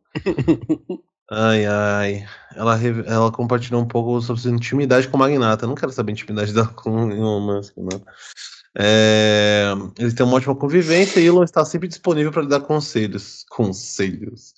Ai, 1.30 1.64
ai. 1.64 2.26
Ela, 2.54 2.78
ela 3.06 3.32
compartilhou 3.32 3.80
um 3.80 3.88
pouco 3.88 4.20
sobre 4.20 4.42
sua 4.42 4.50
intimidade 4.50 5.08
com 5.08 5.16
o 5.16 5.20
Magnata. 5.20 5.64
Eu 5.64 5.68
não 5.68 5.74
quero 5.74 5.92
saber 5.92 6.12
a 6.12 6.14
intimidade 6.14 6.52
dela 6.52 6.68
com 6.76 7.06
não. 7.06 8.04
É, 8.78 9.72
eles 9.98 10.14
têm 10.14 10.24
uma 10.24 10.36
ótima 10.36 10.56
convivência 10.56 11.20
e 11.20 11.26
Elon 11.26 11.44
está 11.44 11.64
sempre 11.64 11.88
disponível 11.88 12.32
para 12.32 12.42
lhe 12.42 12.48
dar 12.48 12.60
conselhos. 12.60 13.44
Conselhos. 13.48 14.54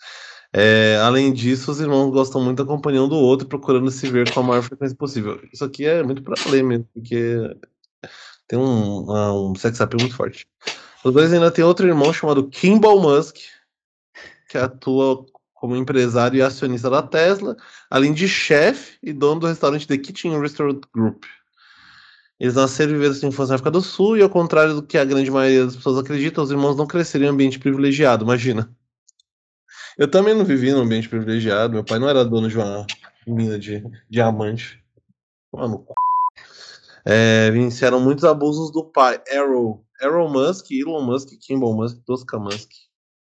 É, 0.56 0.96
além 1.02 1.32
disso, 1.32 1.72
os 1.72 1.80
irmãos 1.80 2.12
gostam 2.12 2.40
muito 2.40 2.62
da 2.62 2.64
companhia 2.64 3.02
um 3.02 3.08
do 3.08 3.16
outro, 3.16 3.48
procurando 3.48 3.90
se 3.90 4.08
ver 4.08 4.32
com 4.32 4.38
a 4.38 4.42
maior 4.44 4.62
frequência 4.62 4.96
possível. 4.96 5.40
Isso 5.52 5.64
aqui 5.64 5.84
é 5.84 6.00
muito 6.00 6.22
para 6.22 6.36
ler 6.48 6.62
mesmo, 6.62 6.88
porque 6.94 7.56
tem 8.46 8.56
um, 8.56 9.50
um 9.50 9.54
sex 9.56 9.80
appeal 9.80 10.00
muito 10.00 10.14
forte. 10.14 10.46
Os 11.02 11.12
dois 11.12 11.32
ainda 11.32 11.50
têm 11.50 11.64
outro 11.64 11.88
irmão 11.88 12.12
chamado 12.12 12.48
Kimball 12.48 13.00
Musk, 13.00 13.38
que 14.48 14.56
atua 14.56 15.26
como 15.54 15.74
empresário 15.74 16.38
e 16.38 16.42
acionista 16.42 16.88
da 16.88 17.02
Tesla, 17.02 17.56
além 17.90 18.12
de 18.12 18.28
chefe 18.28 18.96
e 19.02 19.12
dono 19.12 19.40
do 19.40 19.46
restaurante 19.48 19.88
The 19.88 19.98
Kitchen 19.98 20.40
Restaurant 20.40 20.82
Group. 20.94 21.24
Eles 22.38 22.54
nasceram 22.54 22.92
e 22.92 22.94
viveram 22.94 23.14
sua 23.14 23.28
infância 23.28 23.50
na 23.50 23.54
África 23.56 23.72
do 23.72 23.80
Sul, 23.80 24.18
e 24.18 24.22
ao 24.22 24.30
contrário 24.30 24.74
do 24.74 24.82
que 24.84 24.98
a 24.98 25.04
grande 25.04 25.32
maioria 25.32 25.64
das 25.64 25.74
pessoas 25.74 25.98
acredita, 25.98 26.40
os 26.40 26.52
irmãos 26.52 26.76
não 26.76 26.86
cresceram 26.86 27.24
em 27.24 27.28
um 27.28 27.32
ambiente 27.32 27.58
privilegiado, 27.58 28.24
imagina. 28.24 28.72
Eu 29.96 30.10
também 30.10 30.34
não 30.34 30.44
vivi 30.44 30.72
num 30.72 30.80
ambiente 30.80 31.08
privilegiado. 31.08 31.74
Meu 31.74 31.84
pai 31.84 31.98
não 31.98 32.08
era 32.08 32.24
dono 32.24 32.48
de 32.48 32.56
uma 32.56 32.86
mina 33.26 33.58
de 33.58 33.82
diamante. 34.10 34.82
Mano, 35.52 35.86
é, 37.06 37.48
iniciaram 37.54 38.00
muitos 38.00 38.24
abusos 38.24 38.72
do 38.72 38.84
pai. 38.84 39.20
Arrow, 39.30 39.84
Arrow 40.00 40.28
Musk, 40.28 40.70
Elon 40.70 41.02
Musk, 41.02 41.28
Kimball 41.40 41.76
Musk, 41.76 41.98
Tosca 42.04 42.38
Musk. 42.38 42.70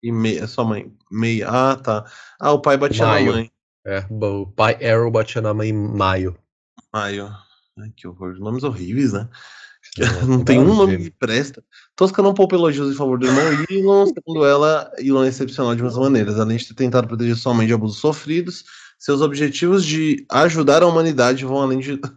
E 0.03 0.11
May, 0.11 0.45
sua 0.47 0.63
mãe. 0.63 0.91
May. 1.11 1.41
Ah, 1.43 1.75
tá. 1.75 2.05
Ah, 2.39 2.51
o 2.51 2.61
pai 2.61 2.77
batia 2.77 3.05
maio. 3.05 3.25
na 3.27 3.31
mãe. 3.33 3.51
É, 3.85 4.05
o 4.09 4.45
pai 4.47 4.75
Arrow 4.85 5.09
batia 5.09 5.41
na 5.41 5.53
mãe 5.53 5.69
em 5.69 5.73
maio. 5.73 6.37
Maio. 6.93 7.29
Ai, 7.79 7.91
que 7.95 8.07
horror. 8.07 8.35
Nomes 8.39 8.63
horríveis, 8.63 9.13
né? 9.13 9.29
É, 9.99 10.25
não 10.25 10.43
tem 10.43 10.59
um 10.59 10.75
nome 10.75 10.97
que 10.97 11.11
presta. 11.11 11.63
Tosca 11.95 12.21
não 12.21 12.33
poupa 12.33 12.55
elogios 12.55 12.91
em 12.91 12.95
favor 12.97 13.17
do 13.17 13.25
irmão 13.25 13.43
Elon, 13.69 14.05
segundo 14.05 14.45
ela, 14.45 14.91
Elon 14.97 15.23
é 15.23 15.27
excepcional 15.29 15.75
de 15.75 15.81
muitas 15.81 15.99
maneiras. 15.99 16.39
Além 16.39 16.57
de 16.57 16.67
ter 16.67 16.73
tentado 16.73 17.07
proteger 17.07 17.35
sua 17.35 17.53
mãe 17.53 17.65
de 17.67 17.73
abusos 17.73 17.99
sofridos, 17.99 18.65
seus 18.97 19.21
objetivos 19.21 19.85
de 19.85 20.25
ajudar 20.29 20.83
a 20.83 20.87
humanidade 20.87 21.45
vão 21.45 21.61
além 21.61 21.79
de. 21.79 21.99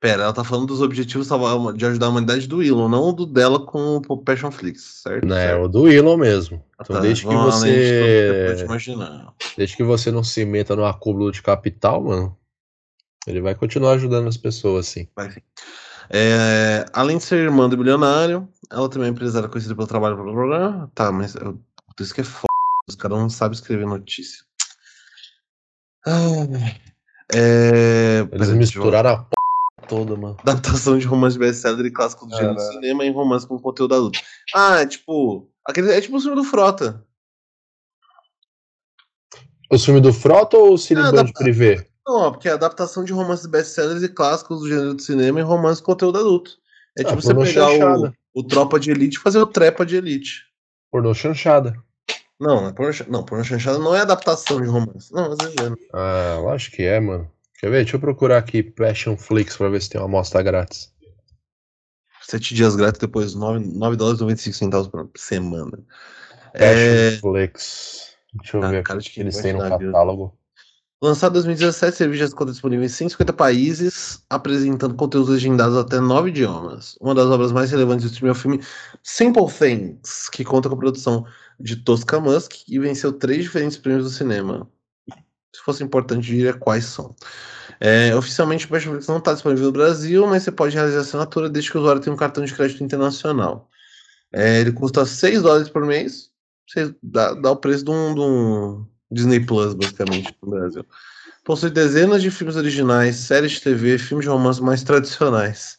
Pera, 0.00 0.24
ela 0.24 0.32
tá 0.32 0.42
falando 0.42 0.66
dos 0.66 0.82
objetivos 0.82 1.28
de 1.76 1.86
ajudar 1.86 2.06
a 2.06 2.08
humanidade 2.08 2.48
do 2.48 2.60
Elon, 2.60 2.88
não 2.88 3.14
do 3.14 3.24
dela 3.24 3.64
com 3.64 4.02
o 4.08 4.18
Passionflix, 4.18 5.00
certo? 5.00 5.24
Não, 5.24 5.36
é 5.36 5.50
certo. 5.50 5.64
o 5.64 5.68
do 5.68 5.88
Elon 5.88 6.16
mesmo. 6.16 6.60
Ah, 6.76 6.82
Então, 6.82 6.96
tá. 6.96 7.02
desde 7.02 7.24
que 7.24 7.30
de 7.30 7.36
você 7.36 8.64
imaginar. 8.64 9.32
Desde 9.56 9.76
que 9.76 9.84
você 9.84 10.10
não 10.10 10.24
se 10.24 10.44
meta 10.44 10.74
no 10.74 10.84
acúmulo 10.84 11.30
de 11.30 11.40
capital, 11.40 12.02
mano. 12.02 12.36
Ele 13.26 13.40
vai 13.40 13.54
continuar 13.54 13.92
ajudando 13.92 14.28
as 14.28 14.36
pessoas, 14.36 14.88
assim. 14.88 15.06
Vai 15.14 15.30
sim. 15.30 15.40
É, 16.10 16.84
além 16.92 17.18
de 17.18 17.24
ser 17.24 17.36
irmã 17.36 17.68
do 17.68 17.76
bilionário, 17.76 18.48
ela 18.70 18.88
também 18.88 19.08
é 19.08 19.10
empresária 19.10 19.48
conhecida 19.48 19.74
pelo 19.74 19.86
trabalho. 19.86 20.16
Blá, 20.16 20.32
blá, 20.32 20.46
blá. 20.46 20.90
Tá, 20.94 21.12
mas 21.12 21.34
eu- 21.34 21.58
isso 22.00 22.14
que 22.14 22.20
é 22.20 22.24
foda. 22.24 22.46
Os 22.88 22.96
caras 22.96 23.18
não 23.18 23.30
sabem 23.30 23.54
escrever 23.54 23.86
notícia. 23.86 24.44
Ah, 26.04 26.12
é, 27.32 28.18
Eles 28.18 28.30
peraí, 28.48 28.54
misturaram 28.58 29.10
a 29.10 29.18
p 29.24 29.36
toda, 29.88 30.16
mano. 30.16 30.36
Adaptação 30.40 30.98
de 30.98 31.06
romance 31.06 31.38
best-seller 31.38 31.86
e 31.86 31.90
clássico 31.92 32.26
do 32.26 32.34
gênero 32.34 32.54
do 32.56 32.60
cinema 32.60 33.04
em 33.04 33.12
romance 33.12 33.46
com 33.46 33.58
conteúdo 33.58 33.94
adulto. 33.94 34.18
Ah, 34.54 34.80
é 34.80 34.86
tipo. 34.86 35.48
Aquele, 35.64 35.92
é 35.92 36.00
tipo 36.00 36.16
o 36.16 36.20
filme 36.20 36.34
do 36.36 36.42
Frota. 36.44 37.06
O 39.70 39.78
filme 39.78 40.00
do 40.00 40.12
Frota 40.12 40.56
ou 40.58 40.74
o 40.74 40.78
Cine 40.78 41.00
Ah, 41.02 41.12
Band 41.12 41.24
dá- 41.26 41.32
Privé? 41.34 41.86
Não, 42.06 42.16
ó, 42.16 42.30
porque 42.30 42.48
é 42.48 42.52
adaptação 42.52 43.04
de 43.04 43.12
romances 43.12 43.46
best-sellers 43.46 44.02
e 44.02 44.08
clássicos 44.08 44.60
do 44.60 44.68
gênero 44.68 44.94
do 44.94 45.02
cinema 45.02 45.40
em 45.40 45.44
romance 45.44 45.80
com 45.80 45.92
conteúdo 45.92 46.18
adulto. 46.18 46.52
É 46.98 47.02
Ah, 47.02 47.04
tipo 47.06 47.22
você 47.22 47.28
pornô 47.28 47.42
pegar 47.42 47.68
o, 47.68 47.72
chanchada. 47.72 48.14
o 48.34 48.42
Tropa 48.42 48.80
de 48.80 48.90
Elite 48.90 49.16
e 49.18 49.20
fazer 49.20 49.38
o 49.38 49.46
Trepa 49.46 49.86
de 49.86 49.96
Elite. 49.96 50.42
Pornô 50.90 51.14
chanchada. 51.14 51.74
Não, 52.42 52.66
é 52.68 52.92
chan- 52.92 53.06
não, 53.08 53.24
porno 53.24 53.44
chanchada 53.44 53.78
não 53.78 53.94
é 53.94 54.00
adaptação 54.00 54.60
de 54.60 54.66
romance. 54.66 55.12
Não, 55.14 55.30
às 55.30 55.38
vezes 55.38 55.54
é. 55.60 55.70
né? 55.70 55.76
Ah, 55.94 56.36
eu 56.40 56.48
acho 56.48 56.72
que 56.72 56.82
é, 56.82 56.98
mano. 56.98 57.30
Quer 57.60 57.70
ver? 57.70 57.82
Deixa 57.84 57.94
eu 57.96 58.00
procurar 58.00 58.38
aqui 58.38 58.64
Passion 58.64 59.16
Flix 59.16 59.56
pra 59.56 59.68
ver 59.68 59.80
se 59.80 59.88
tem 59.88 60.00
uma 60.00 60.08
amostra 60.08 60.42
grátis. 60.42 60.92
Sete 62.22 62.52
dias 62.54 62.74
grátis, 62.74 63.00
depois 63.00 63.34
9, 63.34 63.64
9 63.64 63.96
dólares 63.96 64.18
e 64.18 64.22
95 64.22 64.56
centavos 64.56 64.88
por 64.88 65.08
semana. 65.16 65.78
Passion 66.52 66.54
É, 66.54 67.18
Flix. 67.20 68.16
Deixa 68.34 68.56
eu 68.56 68.62
Ah, 68.64 68.70
ver 68.70 68.84
o 68.90 68.98
de 68.98 69.10
que 69.10 69.20
eles 69.20 69.40
têm 69.40 69.52
no 69.52 69.60
catálogo. 69.60 70.36
Lançado 71.02 71.32
em 71.32 71.34
2017, 71.34 71.92
o 71.92 71.96
serviço 71.96 72.20
já 72.20 72.28
ficou 72.28 72.46
disponível 72.46 72.84
em 72.84 72.88
150 72.88 73.32
países, 73.32 74.24
apresentando 74.30 74.94
conteúdos 74.94 75.30
legendados 75.30 75.76
até 75.76 75.98
nove 75.98 76.30
idiomas. 76.30 76.96
Uma 77.00 77.14
das 77.14 77.26
obras 77.26 77.50
mais 77.50 77.72
relevantes 77.72 78.04
do 78.04 78.12
streaming 78.12 78.28
é 78.28 78.32
o 78.32 78.40
filme 78.40 78.60
Simple 79.02 79.46
Things, 79.52 80.28
que 80.30 80.44
conta 80.44 80.68
com 80.68 80.76
a 80.76 80.78
produção 80.78 81.26
de 81.58 81.76
Tosca 81.76 82.20
Musk 82.20 82.52
e 82.68 82.78
venceu 82.78 83.12
três 83.12 83.42
diferentes 83.42 83.76
prêmios 83.76 84.04
do 84.04 84.10
cinema. 84.10 84.70
Se 85.54 85.60
fosse 85.64 85.82
importante, 85.82 86.24
diria 86.24 86.54
quais 86.54 86.84
são. 86.84 87.14
É, 87.80 88.14
oficialmente, 88.14 88.66
o 88.66 88.72
Netflix 88.72 89.08
não 89.08 89.18
está 89.18 89.32
disponível 89.34 89.66
no 89.66 89.72
Brasil, 89.72 90.26
mas 90.26 90.44
você 90.44 90.52
pode 90.52 90.76
realizar 90.76 91.00
assinatura 91.00 91.50
desde 91.50 91.70
que 91.70 91.76
o 91.76 91.80
usuário 91.80 92.00
tenha 92.00 92.14
um 92.14 92.18
cartão 92.18 92.44
de 92.44 92.54
crédito 92.54 92.84
internacional. 92.84 93.68
É, 94.32 94.60
ele 94.60 94.72
custa 94.72 95.04
6 95.04 95.42
dólares 95.42 95.68
por 95.68 95.84
mês, 95.84 96.30
dá, 97.02 97.34
dá 97.34 97.50
o 97.50 97.56
preço 97.56 97.84
de 97.84 97.90
um, 97.90 98.14
de 98.14 98.20
um 98.20 98.91
Disney 99.12 99.40
Plus, 99.40 99.74
basicamente, 99.74 100.34
no 100.42 100.50
Brasil. 100.50 100.84
Possui 101.44 101.70
dezenas 101.70 102.22
de 102.22 102.30
filmes 102.30 102.56
originais, 102.56 103.16
séries 103.16 103.52
de 103.52 103.60
TV, 103.60 103.98
filmes 103.98 104.24
de 104.24 104.30
romance 104.30 104.62
mais 104.62 104.82
tradicionais. 104.82 105.78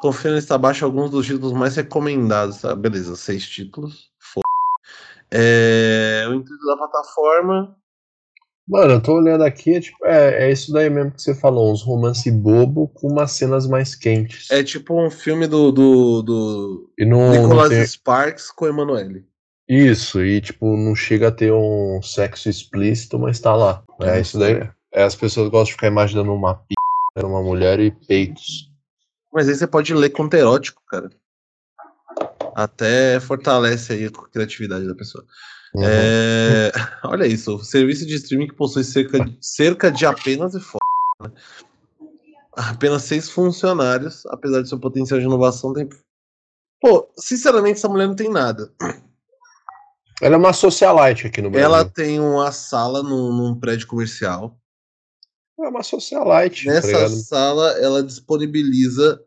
Confira 0.00 0.34
nesta 0.34 0.54
abaixo 0.54 0.84
alguns 0.84 1.10
dos 1.10 1.26
títulos 1.26 1.52
mais 1.52 1.76
recomendados. 1.76 2.60
Tá? 2.60 2.74
Beleza, 2.74 3.16
seis 3.16 3.46
títulos. 3.48 4.10
Foda. 4.20 4.44
É, 5.30 6.26
o 6.28 6.34
intuito 6.34 6.64
da 6.66 6.76
plataforma 6.76 7.76
Mano, 8.68 8.94
eu 8.94 9.02
tô 9.02 9.14
olhando 9.14 9.44
aqui, 9.44 9.76
é, 9.76 9.80
tipo, 9.80 10.04
é, 10.04 10.48
é 10.48 10.52
isso 10.52 10.72
daí 10.72 10.90
mesmo 10.90 11.12
que 11.12 11.22
você 11.22 11.32
falou, 11.36 11.72
uns 11.72 11.82
romance 11.82 12.28
bobo 12.28 12.88
com 12.88 13.06
umas 13.06 13.30
cenas 13.30 13.64
mais 13.68 13.94
quentes. 13.94 14.50
é 14.50 14.64
tipo 14.64 15.00
um 15.00 15.08
filme 15.08 15.46
do, 15.46 15.70
do, 15.70 16.22
do 16.22 16.90
não 16.98 17.68
tem- 17.68 17.86
Sparks 17.86 18.50
com 18.50 18.66
Emanuele. 18.66 19.24
Isso, 19.68 20.24
e 20.24 20.40
tipo, 20.40 20.76
não 20.76 20.94
chega 20.94 21.28
a 21.28 21.32
ter 21.32 21.52
um 21.52 22.00
sexo 22.02 22.48
explícito, 22.48 23.18
mas 23.18 23.40
tá 23.40 23.54
lá. 23.54 23.82
É 24.00 24.18
É, 24.18 24.20
isso 24.20 24.38
daí. 24.38 24.68
É, 24.92 25.02
as 25.02 25.14
pessoas 25.14 25.48
gostam 25.48 25.64
de 25.64 25.72
ficar 25.72 25.88
imaginando 25.88 26.32
uma 26.32 26.54
p, 26.54 26.74
uma 27.22 27.42
mulher 27.42 27.80
e 27.80 27.90
peitos. 27.90 28.70
Mas 29.32 29.48
aí 29.48 29.54
você 29.54 29.66
pode 29.66 29.92
ler 29.92 30.10
conto 30.10 30.34
erótico, 30.34 30.80
cara. 30.88 31.10
Até 32.54 33.20
fortalece 33.20 33.92
aí 33.92 34.06
a 34.06 34.10
criatividade 34.10 34.86
da 34.86 34.94
pessoa. 34.94 35.24
Uhum. 35.74 35.82
É, 35.84 36.72
olha 37.04 37.26
isso, 37.26 37.56
o 37.56 37.64
serviço 37.64 38.06
de 38.06 38.14
streaming 38.14 38.46
que 38.46 38.54
possui 38.54 38.84
cerca, 38.84 39.18
cerca 39.40 39.90
de 39.90 40.06
apenas 40.06 40.54
e 40.54 40.60
foda, 40.60 40.78
né? 41.20 41.30
apenas 42.56 43.02
seis 43.02 43.28
funcionários, 43.28 44.24
apesar 44.26 44.62
de 44.62 44.68
seu 44.68 44.80
potencial 44.80 45.20
de 45.20 45.26
inovação 45.26 45.74
tem. 45.74 45.88
Pô, 46.80 47.10
sinceramente, 47.18 47.78
essa 47.78 47.88
mulher 47.88 48.06
não 48.06 48.14
tem 48.14 48.30
nada. 48.30 48.72
Ela 50.20 50.34
é 50.34 50.38
uma 50.38 50.52
socialite 50.52 51.26
aqui 51.26 51.42
no 51.42 51.50
Brasil. 51.50 51.66
Ela 51.66 51.84
tem 51.84 52.18
uma 52.20 52.50
sala 52.50 53.02
num, 53.02 53.32
num 53.32 53.54
prédio 53.58 53.86
comercial. 53.86 54.58
é 55.60 55.68
uma 55.68 55.82
socialite. 55.82 56.66
tá 56.66 56.72
Nessa 56.72 56.86
ligado? 56.86 57.16
sala, 57.16 57.70
ela 57.78 58.02
disponibiliza 58.02 59.20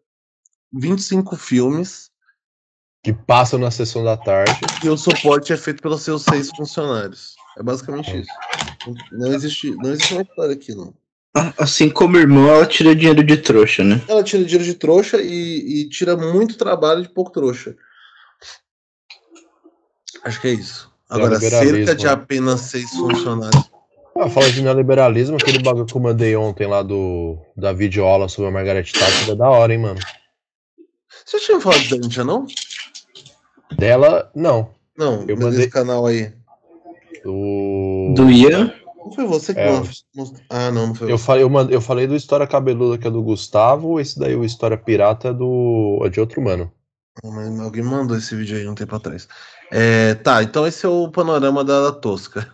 25 0.74 1.36
filmes 1.36 2.10
que 3.04 3.14
passam 3.14 3.60
na 3.60 3.72
sessão 3.72 4.04
da 4.04 4.18
tarde. 4.18 4.60
e 4.84 4.90
o 4.90 4.98
suporte 4.98 5.54
é 5.54 5.58
feito 5.58 5.82
pelos 5.82 6.02
seus 6.02 6.24
seis 6.24 6.50
funcionários. 6.50 7.36
É 7.58 7.64
basicamente 7.64 8.22
isso. 8.22 8.32
Não 9.12 9.32
existe, 9.34 9.72
não 9.76 9.92
existe 9.92 10.14
uma 10.14 10.22
história 10.24 10.54
aqui, 10.54 10.74
não. 10.76 10.94
Assim 11.58 11.90
como 11.90 12.18
irmão, 12.18 12.48
ela 12.48 12.66
tira 12.66 12.96
dinheiro 12.96 13.24
de 13.24 13.38
trouxa, 13.38 13.84
né? 13.84 14.02
Ela 14.08 14.24
tira 14.24 14.44
dinheiro 14.44 14.64
de 14.64 14.74
trouxa 14.74 15.22
e, 15.22 15.84
e 15.84 15.90
tira 15.90 16.18
muito 16.18 16.58
trabalho 16.58 17.04
de 17.04 17.10
pouco 17.10 17.32
trouxa. 17.32 17.76
Acho 20.24 20.42
que 20.42 20.48
é 20.48 20.52
isso. 20.54 20.90
Agora, 21.10 21.40
cerca 21.40 21.96
de 21.96 22.06
né? 22.06 22.12
apenas 22.12 22.62
seis 22.62 22.90
funcionários. 22.92 23.70
Ah, 24.18 24.30
fala 24.30 24.52
de 24.52 24.62
neoliberalismo, 24.62 25.38
aquele 25.38 25.60
bagulho 25.64 25.86
que 25.86 25.96
eu 25.96 26.02
mandei 26.02 26.36
ontem 26.36 26.68
lá 26.68 26.84
do 26.84 27.38
da 27.56 27.72
videoaula 27.72 28.28
sobre 28.28 28.50
a 28.50 28.54
Margaret 28.54 28.84
Thatcher 28.84 29.30
é 29.32 29.36
da 29.36 29.50
hora, 29.50 29.72
hein, 29.74 29.80
mano. 29.80 30.00
Você 31.26 31.40
tinha 31.40 31.60
falado 31.60 31.88
da 31.90 31.96
Índia, 31.96 32.24
não? 32.24 32.46
Dela, 33.78 34.30
não. 34.36 34.72
Não, 34.98 35.24
Eu 35.28 35.38
mandei- 35.38 35.70
canal 35.70 36.06
aí. 36.06 36.34
O... 37.26 38.14
Do 38.16 38.30
Ian. 38.30 38.74
Não 38.98 39.12
foi 39.14 39.26
você 39.26 39.54
que 39.54 39.60
É, 39.62 39.72
mostrou. 39.72 40.34
Ah, 40.50 40.70
não, 40.72 40.88
não 40.88 40.96
foi 40.96 41.12
Eu 41.12 41.18
você. 41.18 41.24
falei, 41.26 41.44
eu, 41.44 41.50
mand- 41.50 41.72
eu 41.72 41.80
falei 41.82 42.06
do 42.06 42.16
História 42.16 42.46
Cabeluda, 42.46 42.98
que 42.98 43.08
é 43.08 43.12
do 43.12 43.22
Gustavo, 43.24 44.00
esse 44.00 44.20
daí, 44.20 44.36
o 44.36 44.44
História 44.44 44.78
Pirata, 44.78 45.30
é 45.30 45.34
do 45.34 46.02
é 46.04 46.10
de 46.10 46.20
outro 46.20 46.42
mano. 46.42 46.72
Alguém 47.24 47.84
mandou 47.84 48.18
esse 48.18 48.36
vídeo 48.36 48.58
aí 48.58 48.68
um 48.68 48.76
tempo 48.76 48.96
atrás. 48.96 49.28
É, 49.72 50.16
tá, 50.16 50.42
então 50.42 50.66
esse 50.66 50.86
é 50.86 50.90
o 50.90 51.10
panorama 51.12 51.64
da, 51.64 51.84
da 51.84 51.92
Tosca. 51.92 52.50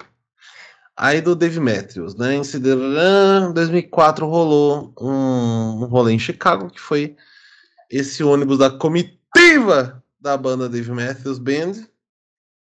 Aí 0.97 1.19
do 1.21 1.35
Dave 1.35 1.59
Matthews, 1.59 2.15
né? 2.15 2.35
Em 2.35 2.43
Ciderã, 2.43 3.51
2004 3.51 4.25
rolou 4.27 4.93
um, 4.99 5.83
um 5.83 5.85
rolê 5.85 6.13
em 6.13 6.19
Chicago, 6.19 6.69
que 6.69 6.79
foi 6.79 7.15
esse 7.89 8.23
ônibus 8.23 8.57
da 8.59 8.69
comitiva 8.69 10.01
da 10.19 10.37
banda 10.37 10.69
Dave 10.69 10.91
Matthews 10.91 11.37
Band. 11.37 11.73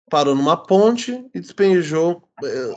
Parou 0.09 0.35
numa 0.35 0.55
ponte 0.55 1.25
e 1.33 1.39
despejou. 1.39 2.21
é, 2.43 2.73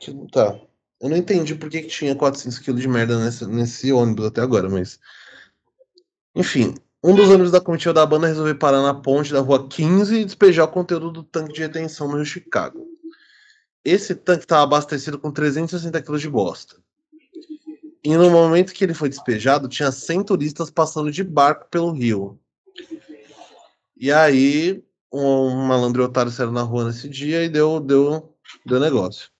que- 0.00 0.26
Tá. 0.30 0.58
Eu 1.00 1.08
não 1.08 1.16
entendi 1.16 1.54
por 1.54 1.68
que, 1.70 1.82
que 1.82 1.88
tinha 1.88 2.14
400 2.14 2.58
quilos 2.58 2.80
de 2.80 2.88
merda 2.88 3.18
nesse, 3.24 3.46
nesse 3.46 3.92
ônibus 3.92 4.26
até 4.26 4.40
agora, 4.40 4.68
mas. 4.68 4.98
Enfim, 6.34 6.74
um 7.02 7.14
dos 7.14 7.28
ônibus 7.28 7.50
da 7.52 7.60
comitiva 7.60 7.94
da 7.94 8.04
banda 8.04 8.26
resolveu 8.26 8.56
parar 8.56 8.82
na 8.82 8.94
ponte 8.94 9.32
da 9.32 9.40
rua 9.40 9.68
15 9.68 10.16
e 10.16 10.24
despejar 10.24 10.64
o 10.64 10.68
conteúdo 10.68 11.10
do 11.10 11.22
tanque 11.22 11.54
de 11.54 11.60
retenção 11.60 12.08
no 12.08 12.24
Chicago. 12.24 12.86
Esse 13.84 14.14
tanque 14.14 14.44
estava 14.44 14.64
abastecido 14.64 15.18
com 15.18 15.30
360 15.30 16.02
quilos 16.02 16.20
de 16.20 16.28
bosta. 16.28 16.76
E 18.02 18.16
no 18.16 18.30
momento 18.30 18.72
que 18.72 18.84
ele 18.84 18.94
foi 18.94 19.08
despejado, 19.08 19.68
tinha 19.68 19.92
100 19.92 20.24
turistas 20.24 20.70
passando 20.70 21.10
de 21.10 21.22
barco 21.22 21.66
pelo 21.70 21.92
rio. 21.92 22.38
E 23.96 24.12
aí, 24.12 24.82
um, 25.12 25.50
malandro 25.66 26.04
otário 26.04 26.30
saíram 26.30 26.52
na 26.52 26.62
rua 26.62 26.84
nesse 26.86 27.08
dia 27.08 27.44
e 27.44 27.48
deu, 27.48 27.80
deu, 27.80 28.34
deu 28.64 28.78
negócio. 28.80 29.30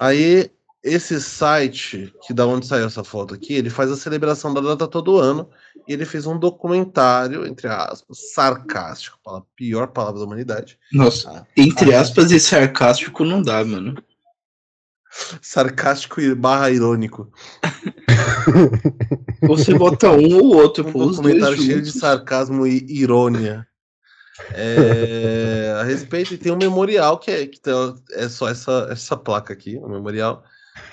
Aí, 0.00 0.50
esse 0.82 1.20
site, 1.20 2.12
que 2.26 2.34
da 2.34 2.46
onde 2.46 2.66
saiu 2.66 2.86
essa 2.86 3.04
foto 3.04 3.34
aqui, 3.34 3.54
ele 3.54 3.70
faz 3.70 3.90
a 3.90 3.96
celebração 3.96 4.52
da 4.52 4.60
data 4.60 4.88
todo 4.88 5.18
ano. 5.18 5.48
E 5.86 5.92
ele 5.92 6.04
fez 6.04 6.26
um 6.26 6.38
documentário, 6.38 7.44
entre 7.46 7.66
aspas, 7.68 8.32
sarcástico, 8.32 9.18
a 9.28 9.42
pior 9.56 9.88
palavra 9.88 10.20
da 10.20 10.26
humanidade. 10.26 10.78
Nossa, 10.92 11.30
Ah, 11.30 11.46
entre 11.56 11.94
ah, 11.94 12.00
aspas 12.00 12.30
e 12.30 12.38
sarcástico 12.40 13.24
não 13.24 13.42
dá, 13.42 13.64
mano. 13.64 13.96
Sarcástico 15.40 16.20
e 16.20 16.34
barra 16.34 16.70
irônico. 16.70 17.30
Você 19.42 19.74
bota 19.74 20.10
um 20.10 20.36
ou 20.36 20.54
outro, 20.56 20.86
Um 20.88 20.92
pô, 20.92 21.06
documentário 21.06 21.56
cheio 21.56 21.80
de 21.80 21.86
juntos. 21.86 22.00
sarcasmo 22.00 22.66
e 22.66 22.84
irônia. 22.88 23.66
É, 24.54 25.74
a 25.80 25.82
respeito, 25.82 26.34
e 26.34 26.38
tem 26.38 26.50
um 26.52 26.56
memorial 26.56 27.18
que 27.18 27.30
é, 27.30 27.46
que 27.46 27.60
tá- 27.60 27.94
é 28.12 28.28
só 28.28 28.48
essa, 28.48 28.88
essa 28.90 29.16
placa 29.16 29.52
aqui, 29.52 29.76
um 29.78 29.88
memorial, 29.88 30.42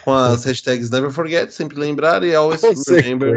com 0.03 0.13
as 0.13 0.43
hashtags 0.45 0.89
Never 0.89 1.11
Forget, 1.11 1.51
sempre 1.51 1.79
lembrar, 1.79 2.23
e 2.23 2.33
Always 2.35 2.61
Remember, 2.87 3.35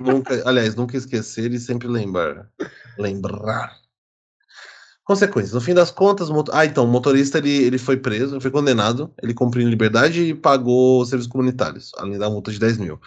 nunca, 0.00 0.42
aliás, 0.48 0.74
nunca 0.74 0.96
esquecer 0.96 1.52
e 1.52 1.58
sempre 1.58 1.88
lembrar. 1.88 2.48
Lembrar. 2.98 3.76
Consequências. 5.04 5.52
No 5.52 5.60
fim 5.60 5.72
das 5.72 5.90
contas, 5.90 6.28
o 6.28 6.34
moto- 6.34 6.50
ah, 6.52 6.66
então, 6.66 6.84
o 6.84 6.88
motorista 6.88 7.38
ele, 7.38 7.62
ele 7.62 7.78
foi 7.78 7.96
preso, 7.96 8.40
foi 8.40 8.50
condenado, 8.50 9.12
ele 9.22 9.32
cumpriu 9.32 9.64
em 9.64 9.70
liberdade 9.70 10.20
e 10.20 10.34
pagou 10.34 11.06
serviços 11.06 11.30
comunitários, 11.30 11.92
além 11.96 12.18
da 12.18 12.28
multa 12.28 12.50
de 12.50 12.58
10 12.58 12.78
mil. 12.78 13.00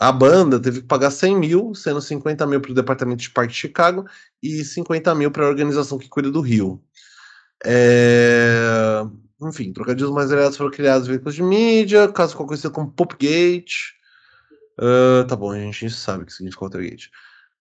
A 0.00 0.12
banda 0.12 0.60
teve 0.60 0.82
que 0.82 0.86
pagar 0.86 1.10
100 1.10 1.36
mil, 1.36 1.74
sendo 1.74 2.00
50 2.00 2.46
mil 2.46 2.60
para 2.60 2.70
o 2.70 2.74
Departamento 2.74 3.22
de 3.22 3.30
Parque 3.30 3.52
de 3.52 3.58
Chicago 3.58 4.04
e 4.42 4.62
50 4.62 5.14
mil 5.14 5.30
para 5.30 5.46
a 5.46 5.48
organização 5.48 5.98
que 5.98 6.08
cuida 6.08 6.30
do 6.30 6.40
Rio. 6.40 6.80
É, 7.64 9.02
Enfim, 9.40 9.72
trocadilhos 9.72 10.12
mais 10.12 10.30
variados 10.30 10.56
foram 10.56 10.70
criados 10.70 11.06
em 11.06 11.12
veículos 11.12 11.34
de 11.34 11.42
mídia, 11.42 12.08
caso 12.08 12.32
ficou 12.32 12.46
conhecido 12.46 12.72
como 12.72 12.90
Popgate. 12.90 13.98
Ah, 14.78 15.24
tá 15.28 15.36
bom, 15.36 15.50
a 15.52 15.58
gente 15.58 15.90
sabe 15.90 16.22
o 16.22 16.26
que 16.26 16.32
significa 16.32 16.64
Watergate. 16.64 17.10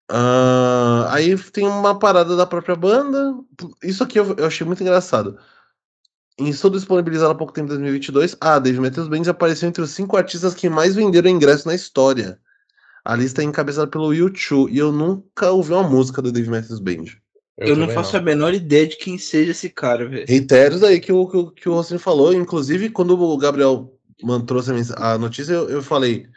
Ah, 0.10 1.08
aí 1.12 1.38
tem 1.52 1.68
uma 1.68 1.98
parada 1.98 2.36
da 2.36 2.46
própria 2.46 2.76
banda. 2.76 3.34
Isso 3.84 4.04
aqui 4.04 4.20
eu, 4.20 4.36
eu 4.38 4.46
achei 4.46 4.66
muito 4.66 4.82
engraçado. 4.82 5.38
Em 6.40 6.50
estudo 6.50 6.78
disponibilizado 6.78 7.32
há 7.32 7.36
pouco 7.36 7.52
tempo, 7.52 7.66
em 7.66 7.70
2022, 7.70 8.38
a 8.40 8.60
Dave 8.60 8.80
Matthews 8.80 9.08
Band 9.08 9.30
apareceu 9.30 9.68
entre 9.68 9.82
os 9.82 9.92
cinco 9.92 10.16
artistas 10.16 10.54
que 10.54 10.70
mais 10.70 10.96
venderam 10.96 11.30
ingressos 11.30 11.66
na 11.66 11.74
história. 11.74 12.40
A 13.04 13.16
lista 13.16 13.42
é 13.42 13.46
encabeçada 13.46 13.88
pelo 13.88 14.10
U2 14.10 14.70
e 14.70 14.78
eu 14.78 14.92
nunca 14.92 15.52
ouvi 15.52 15.74
uma 15.74 15.84
música 15.84 16.22
do 16.22 16.32
Dave 16.32 16.50
Matthews 16.50 16.80
Band. 16.80 17.06
Eu, 17.58 17.76
não 17.76 17.88
também 17.88 17.96
faço 17.96 18.16
a 18.16 18.22
menor 18.22 18.54
ideia 18.54 18.86
de 18.88 18.98
quem 18.98 19.18
seja 19.18 19.52
esse 19.52 19.70
cara, 19.70 20.08
velho. 20.08 20.26
Reitérios 20.28 20.84
aí 20.84 21.00
que 21.00 21.12
o, 21.12 21.28
que, 21.28 21.38
o- 21.38 21.52
que 21.52 21.68
o 21.70 22.00
falou. 22.00 22.32
Inclusive, 22.34 22.90
quando 22.92 23.20
o 23.20 23.38
Gabriel 23.38 23.98
man- 24.24 24.46
trouxe 24.46 24.72
a 24.96 25.18
notícia, 25.18 25.54
eu, 25.54 25.70
eu 25.70 25.82
falei. 25.82 26.28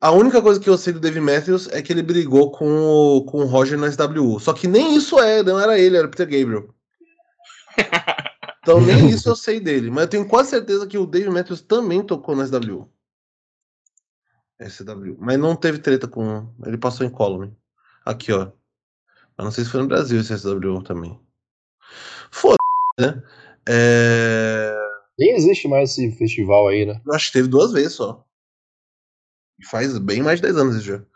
A 0.00 0.10
única 0.10 0.42
coisa 0.42 0.58
que 0.60 0.68
eu 0.68 0.76
sei 0.78 0.92
do 0.92 1.00
Dave 1.00 1.20
Matthews 1.20 1.68
é 1.68 1.80
que 1.82 1.92
ele 1.92 2.02
brigou 2.02 2.50
com 2.50 2.68
o, 2.68 3.24
com 3.24 3.38
o 3.38 3.46
Roger 3.46 3.78
na 3.78 3.88
SWU. 3.90 4.38
Só 4.40 4.52
que 4.52 4.66
nem 4.68 4.96
isso 4.96 5.18
é, 5.20 5.42
não 5.42 5.58
era 5.58 5.78
ele, 5.78 5.96
era 5.96 6.06
o 6.06 6.10
Peter 6.10 6.26
Gabriel. 6.26 6.74
Então 8.60 8.80
nem 8.80 9.08
isso 9.10 9.28
eu 9.28 9.36
sei 9.36 9.60
dele. 9.60 9.90
Mas 9.90 10.02
eu 10.04 10.10
tenho 10.10 10.26
quase 10.28 10.50
certeza 10.50 10.86
que 10.86 10.98
o 10.98 11.06
Dave 11.06 11.30
Matthews 11.30 11.60
também 11.62 12.02
tocou 12.02 12.34
na 12.34 12.44
SWU. 12.44 12.88
SW. 14.60 15.16
Mas 15.20 15.38
não 15.38 15.54
teve 15.54 15.78
treta 15.78 16.08
com. 16.08 16.48
Ele 16.66 16.76
passou 16.76 17.06
em 17.06 17.10
column. 17.10 17.52
Aqui, 18.04 18.32
ó. 18.32 18.50
Eu 19.38 19.44
não 19.44 19.52
sei 19.52 19.64
se 19.64 19.70
foi 19.70 19.80
no 19.80 19.88
Brasil 19.88 20.20
esse 20.20 20.36
SW 20.36 20.82
também. 20.82 21.18
Foda, 22.30 22.56
né? 22.98 23.22
É... 23.68 24.76
Nem 25.18 25.34
existe 25.36 25.68
mais 25.68 25.90
esse 25.90 26.10
festival 26.12 26.68
aí, 26.68 26.84
né? 26.84 27.00
Eu 27.06 27.14
acho 27.14 27.28
que 27.28 27.34
teve 27.34 27.48
duas 27.48 27.72
vezes 27.72 27.94
só. 27.94 28.26
E 29.60 29.66
Faz 29.66 29.96
bem 29.98 30.22
mais 30.22 30.40
de 30.40 30.46
10 30.46 30.56
anos 30.56 30.76
esse 30.76 30.84
jogo. 30.86 31.06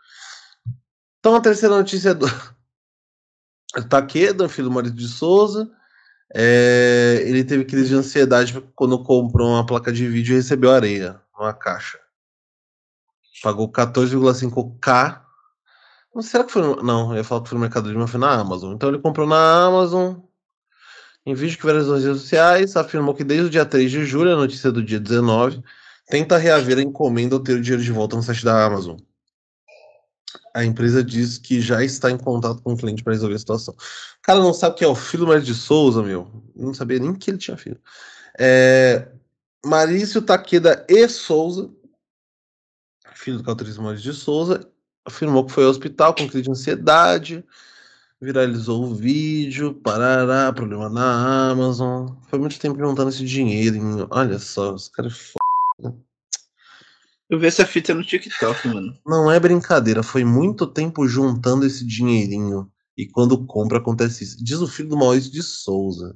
Então 1.19 1.35
a 1.35 1.41
terceira 1.41 1.75
notícia 1.75 2.09
é 2.09 2.13
do 2.13 2.25
Taqueda, 3.89 4.47
filho 4.47 4.69
do 4.69 4.73
marido 4.73 4.95
de 4.95 5.07
Souza. 5.07 5.69
É, 6.33 7.23
Ele 7.25 7.43
teve 7.43 7.65
crise 7.65 7.89
de 7.89 7.95
ansiedade 7.95 8.59
quando 8.75 9.03
comprou 9.03 9.49
uma 9.49 9.65
placa 9.65 9.91
de 9.91 10.07
vídeo 10.07 10.33
e 10.33 10.37
recebeu 10.37 10.71
areia 10.71 11.21
numa 11.37 11.53
caixa. 11.53 11.99
Pagou 13.41 13.69
14,5k. 13.71 15.22
Não 16.13 16.21
será 16.21 16.43
que 16.43 16.51
foi. 16.51 16.61
Não, 16.83 17.11
eu 17.11 17.17
ia 17.17 17.23
falar 17.23 17.41
que 17.41 17.49
foi 17.49 17.57
no 17.57 17.61
Mercado 17.61 17.85
Livre, 17.85 17.99
mas 17.99 18.11
foi 18.11 18.19
na 18.19 18.31
Amazon. 18.31 18.73
Então 18.73 18.89
ele 18.89 18.99
comprou 18.99 19.27
na 19.27 19.65
Amazon. 19.65 20.15
Em 21.25 21.33
vídeo 21.33 21.57
que 21.57 21.65
nas 21.65 21.87
redes 21.87 22.21
sociais, 22.21 22.75
afirmou 22.75 23.15
que 23.15 23.23
desde 23.23 23.47
o 23.47 23.49
dia 23.49 23.65
3 23.65 23.89
de 23.89 24.05
julho, 24.05 24.33
a 24.33 24.35
notícia 24.35 24.71
do 24.71 24.83
dia 24.83 24.99
19, 24.99 25.63
tenta 26.07 26.37
reaver 26.37 26.77
a 26.77 26.81
encomenda 26.81 27.35
ou 27.35 27.41
ter 27.41 27.53
o 27.53 27.61
dinheiro 27.61 27.81
de 27.81 27.91
volta 27.91 28.15
no 28.15 28.23
site 28.23 28.43
da 28.43 28.65
Amazon. 28.65 28.97
A 30.53 30.63
empresa 30.65 31.03
diz 31.03 31.37
que 31.37 31.61
já 31.61 31.83
está 31.83 32.11
em 32.11 32.17
contato 32.17 32.61
com 32.61 32.73
o 32.73 32.77
cliente 32.77 33.03
para 33.03 33.13
resolver 33.13 33.35
a 33.35 33.39
situação. 33.39 33.73
O 33.73 34.21
cara 34.21 34.39
não 34.39 34.53
sabe 34.53 34.75
que 34.75 34.83
é 34.83 34.87
o 34.87 34.93
filho 34.93 35.25
do 35.25 35.41
de 35.41 35.55
Souza, 35.55 36.03
meu. 36.03 36.29
Eu 36.55 36.65
não 36.65 36.73
sabia 36.73 36.99
nem 36.99 37.15
que 37.15 37.31
ele 37.31 37.37
tinha 37.37 37.57
filho. 37.57 37.79
É... 38.37 39.07
Marício 39.65 40.21
Taqueda 40.21 40.85
e 40.89 41.07
Souza, 41.07 41.71
filho 43.15 43.37
do 43.37 43.43
cauterista 43.43 43.81
Mário 43.81 43.99
de 43.99 44.13
Souza, 44.13 44.69
afirmou 45.05 45.45
que 45.45 45.51
foi 45.51 45.63
ao 45.63 45.69
hospital 45.69 46.13
com 46.13 46.27
crise 46.27 46.43
de 46.43 46.51
ansiedade, 46.51 47.43
viralizou 48.21 48.85
o 48.85 48.95
vídeo, 48.95 49.73
parará, 49.73 50.51
problema 50.53 50.89
na 50.89 51.49
Amazon. 51.51 52.15
Foi 52.29 52.39
muito 52.39 52.59
tempo 52.59 52.79
juntando 52.79 53.09
esse 53.09 53.25
dinheiro. 53.25 53.75
Em... 53.75 54.07
Olha 54.09 54.39
só, 54.39 54.73
os 54.73 54.87
caras. 54.87 55.13
f- 55.13 55.33
Eu 57.29 57.39
vi 57.39 57.47
essa 57.47 57.65
fita 57.65 57.93
no 57.93 58.03
TikTok, 58.03 58.67
mano. 58.67 58.97
Não 59.05 59.29
é 59.29 59.39
brincadeira, 59.39 60.03
foi 60.03 60.23
muito 60.23 60.65
tempo 60.67 61.07
juntando 61.07 61.65
esse 61.65 61.85
dinheirinho. 61.85 62.71
E 62.95 63.07
quando 63.07 63.43
compra, 63.45 63.79
acontece 63.79 64.23
isso. 64.23 64.43
Diz 64.43 64.59
o 64.59 64.67
filho 64.67 64.89
do 64.89 64.97
Maurício 64.97 65.31
de 65.31 65.41
Souza. 65.41 66.15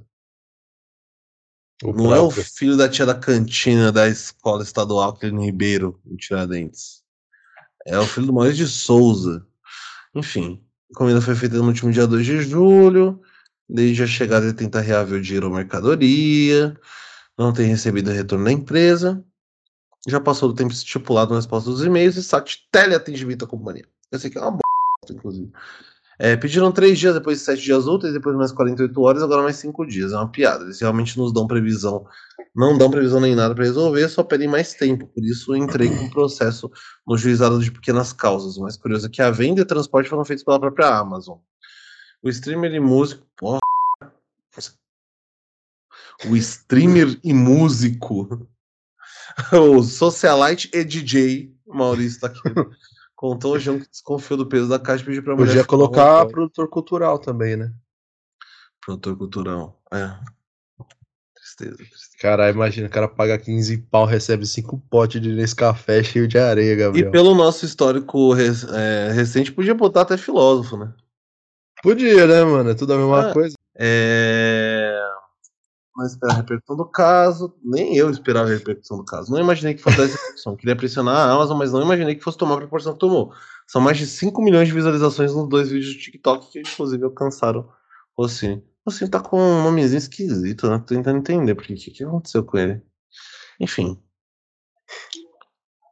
O 1.83 1.91
Não 1.91 2.13
é 2.13 2.19
o 2.19 2.27
próprio. 2.27 2.43
filho 2.43 2.77
da 2.77 2.87
tia 2.87 3.05
da 3.05 3.15
cantina 3.15 3.91
da 3.91 4.07
escola 4.07 4.63
estadual 4.63 5.13
Clínio 5.13 5.43
Ribeiro, 5.43 5.99
em 6.05 6.15
Tiradentes. 6.15 6.96
É 7.87 7.97
o 7.97 8.05
filho 8.05 8.27
do 8.27 8.33
Maurício 8.33 8.65
de 8.65 8.71
Souza. 8.71 9.47
Enfim, 10.13 10.61
a 10.89 10.91
encomenda 10.91 11.21
foi 11.21 11.35
feita 11.35 11.55
no 11.55 11.67
último 11.67 11.89
dia 11.89 12.05
2 12.05 12.25
de 12.25 12.41
julho. 12.41 13.21
Desde 13.69 14.03
a 14.03 14.07
chegada 14.07 14.45
ele 14.45 14.53
tenta 14.53 14.81
reaver 14.81 15.19
o 15.19 15.21
dinheiro 15.21 15.47
ou 15.47 15.55
mercadoria. 15.55 16.77
Não 17.37 17.53
tem 17.53 17.67
recebido 17.67 18.11
retorno 18.11 18.43
da 18.43 18.51
empresa. 18.51 19.23
Já 20.05 20.19
passou 20.19 20.49
do 20.49 20.55
tempo 20.55 20.73
estipulado 20.73 21.31
na 21.31 21.37
resposta 21.37 21.69
dos 21.69 21.83
e-mails 21.83 22.17
e 22.17 22.21
de 22.21 22.57
teleatendimento 22.71 23.45
à 23.45 23.47
companhia. 23.47 23.85
Eu 24.11 24.19
sei 24.19 24.29
que 24.29 24.37
é 24.37 24.41
uma 24.41 24.51
bosta, 24.51 25.13
inclusive. 25.13 25.49
É, 26.19 26.35
pediram 26.35 26.71
três 26.71 26.99
dias, 26.99 27.13
depois 27.13 27.41
sete 27.41 27.61
dias 27.61 27.87
úteis, 27.87 28.11
depois 28.11 28.35
mais 28.35 28.51
48 28.51 29.01
horas, 29.01 29.23
agora 29.23 29.43
mais 29.43 29.57
cinco 29.57 29.85
dias. 29.85 30.11
É 30.11 30.15
uma 30.17 30.29
piada. 30.29 30.65
Eles 30.65 30.81
realmente 30.81 31.17
nos 31.17 31.31
dão 31.31 31.47
previsão. 31.47 32.05
Não 32.57 32.75
dão 32.75 32.89
previsão 32.89 33.19
nem 33.19 33.35
nada 33.35 33.53
para 33.53 33.65
resolver, 33.65 34.09
só 34.09 34.23
pedem 34.23 34.47
mais 34.47 34.73
tempo. 34.73 35.05
Por 35.05 35.23
isso 35.23 35.55
entrei 35.55 35.89
com 35.89 36.05
um 36.05 36.09
processo 36.09 36.71
no 37.05 37.15
juizado 37.15 37.61
de 37.61 37.71
pequenas 37.71 38.11
causas. 38.11 38.57
O 38.57 38.63
mais 38.63 38.75
curioso 38.75 39.05
é 39.05 39.09
que 39.09 39.21
a 39.21 39.29
venda 39.29 39.61
e 39.61 39.63
o 39.63 39.67
transporte 39.67 40.09
foram 40.09 40.25
feitos 40.25 40.43
pela 40.43 40.59
própria 40.59 40.87
Amazon. 40.87 41.37
O 42.23 42.27
streamer 42.29 42.73
e 42.73 42.79
músico. 42.79 43.27
Porra. 43.37 43.59
O 46.27 46.35
streamer 46.35 47.19
e 47.23 47.31
músico. 47.31 48.47
O 49.53 49.83
socialite 49.83 50.67
e 50.73 50.83
DJ, 50.83 51.55
Maurício 51.67 52.21
tá 52.21 52.27
aqui. 52.27 52.41
Contou 53.15 53.53
o 53.53 53.59
João 53.59 53.79
que 53.79 53.87
desconfiou 53.87 54.35
do 54.35 54.47
peso 54.47 54.67
da 54.67 54.79
caixa 54.79 55.03
e 55.03 55.05
pediu 55.05 55.21
pra 55.21 55.35
mulher. 55.35 55.47
Podia 55.47 55.63
colocar 55.63 56.25
produtor 56.25 56.67
cultural 56.67 57.19
também, 57.19 57.55
né? 57.55 57.71
Produtor 58.83 59.15
cultural. 59.15 59.79
É. 59.93 60.36
Tristeza. 61.57 61.89
Caralho, 62.21 62.53
imagina, 62.55 62.87
o 62.87 62.91
cara 62.91 63.07
paga 63.07 63.37
15 63.37 63.77
pau, 63.89 64.05
recebe 64.05 64.45
5 64.45 64.77
potes 64.89 65.19
de 65.19 65.33
Nescafé 65.33 66.03
cheio 66.03 66.27
de 66.27 66.37
areia, 66.37 66.73
E 66.73 66.75
Gabriel. 66.75 67.11
pelo 67.11 67.33
nosso 67.35 67.65
histórico 67.65 68.33
é, 68.35 69.11
recente, 69.11 69.51
podia 69.51 69.73
botar 69.73 70.01
até 70.01 70.17
filósofo, 70.17 70.77
né? 70.77 70.93
Podia, 71.81 72.25
né, 72.27 72.43
mano? 72.43 72.69
É 72.69 72.73
tudo 72.73 72.93
a 72.93 72.97
mesma 72.97 73.29
Ah. 73.29 73.33
coisa. 73.33 73.55
É... 73.75 74.99
Não 75.95 76.05
esperar 76.05 76.33
a 76.33 76.37
repercussão 76.37 76.75
do 76.75 76.85
caso. 76.85 77.55
Nem 77.63 77.95
eu 77.97 78.09
esperava 78.11 78.47
a 78.47 78.51
repercussão 78.53 78.97
do 78.97 79.03
caso. 79.05 79.31
Não 79.31 79.39
imaginei 79.39 79.73
que 79.73 79.81
fosse 79.81 79.99
essa 80.01 80.15
repercussão. 80.15 80.55
Queria 80.55 80.75
pressionar 80.75 81.15
a 81.15 81.31
Amazon, 81.31 81.57
mas 81.57 81.71
não 81.71 81.81
imaginei 81.81 82.13
que 82.15 82.23
fosse 82.23 82.37
tomar 82.37 82.53
a 82.55 82.57
proporção 82.57 82.93
que 82.93 82.99
tomou. 82.99 83.31
São 83.67 83.81
mais 83.81 83.97
de 83.97 84.05
5 84.05 84.41
milhões 84.43 84.67
de 84.67 84.73
visualizações 84.75 85.33
nos 85.33 85.49
dois 85.49 85.69
vídeos 85.71 85.93
do 85.95 85.99
TikTok 85.99 86.51
que, 86.51 86.59
inclusive, 86.59 87.03
alcançaram 87.03 87.67
o 88.15 88.21
Rossini. 88.23 88.63
Rossini 88.87 89.09
tá 89.11 89.19
com 89.19 89.37
um 89.37 89.63
nomezinho 89.63 89.97
esquisito, 89.97 90.69
né? 90.69 90.77
Tô 90.79 90.85
tentando 90.85 91.17
entender 91.19 91.55
porque 91.55 91.73
o 91.73 91.75
que, 91.75 91.91
que 91.91 92.03
aconteceu 92.03 92.43
com 92.43 92.57
ele. 92.57 92.81
Enfim. 93.59 94.01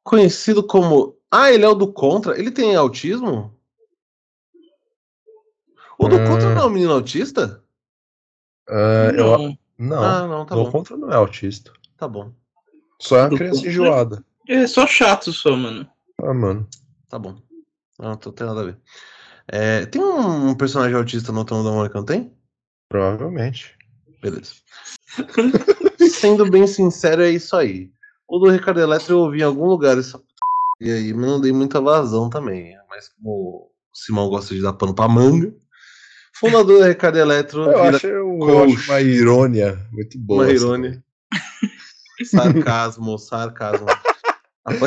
Conhecido 0.04 0.66
como. 0.66 1.18
Ah, 1.30 1.52
ele 1.52 1.66
é 1.66 1.68
o 1.70 1.76
do 1.76 1.92
Contra. 1.92 2.40
Ele 2.40 2.52
tem 2.52 2.76
autismo? 2.76 3.54
O 6.00 6.08
do 6.08 6.16
Ah. 6.18 6.26
Contra 6.28 6.56
não 6.56 6.62
é 6.62 6.66
um 6.66 6.70
menino 6.70 6.94
autista? 6.94 7.64
Ah, 8.70 9.12
eu- 9.16 9.26
Não. 9.38 9.58
Não, 9.78 10.04
Ah, 10.04 10.26
não, 10.28 10.46
tá 10.46 10.56
do 10.56 10.64
bom. 10.64 10.72
contra 10.72 10.96
não 10.96 11.12
é 11.12 11.16
autista. 11.16 11.74
Tá 11.98 12.08
bom. 12.08 12.32
Só 13.02 13.18
é 13.18 13.22
uma 13.24 13.30
Do 13.30 13.36
criança 13.36 13.56
contra- 13.58 13.70
enjoada. 13.72 14.26
É 14.48 14.68
só 14.68 14.88
chato 14.88 15.34
só, 15.34 15.54
mano. 15.54 15.86
Ah, 16.24 16.34
mano. 16.34 16.66
Tá 17.10 17.20
bom. 17.20 17.36
Não, 18.00 18.12
não 18.12 18.16
tem 18.18 18.48
nada 18.48 18.62
a 18.62 18.64
ver. 18.64 18.78
É, 19.50 19.86
tem 19.86 20.02
um 20.02 20.56
personagem 20.56 20.96
autista 20.96 21.34
no 21.34 21.44
Turma 21.44 21.64
da 21.66 21.72
Mônica, 21.72 21.98
não 21.98 22.06
tem? 22.06 22.34
Provavelmente. 22.90 23.76
Beleza. 24.22 24.54
Sendo 26.10 26.50
bem 26.50 26.68
sincero, 26.68 27.22
é 27.24 27.30
isso 27.30 27.56
aí. 27.56 27.90
O 28.28 28.40
do 28.40 28.50
Ricardo 28.50 28.80
Eletro 28.80 29.14
eu 29.14 29.20
ouvi 29.20 29.40
em 29.40 29.44
algum 29.44 29.66
lugar 29.66 29.98
essa 29.98 30.20
e 30.80 30.92
aí, 30.92 31.14
mas 31.14 31.26
não 31.26 31.40
dei 31.40 31.54
muita 31.54 31.80
vazão 31.80 32.30
também. 32.30 32.76
Mas 32.90 33.08
como 33.10 33.30
o 33.32 33.72
Simão 33.94 34.30
gosta 34.30 34.54
de 34.54 34.62
dar 34.62 34.74
pano 34.74 34.94
pra 34.94 35.08
manga, 35.08 35.54
fundador 36.36 36.80
da 36.82 36.88
Ricardo 36.88 37.18
Eletro 37.18 37.64
Eu 37.64 37.84
vira 37.84 37.96
acho, 37.98 38.08
eu 38.08 38.38
coach. 38.40 38.74
acho 38.76 38.92
uma 38.92 39.02
irônia 39.02 39.88
muito 39.92 40.20
boa. 40.20 40.44
uma 40.44 40.52
essa 40.52 40.64
irônia. 40.66 41.04
sarcasmo, 42.26 43.18
sarcasmo. 43.18 43.86
Daí. 43.86 44.80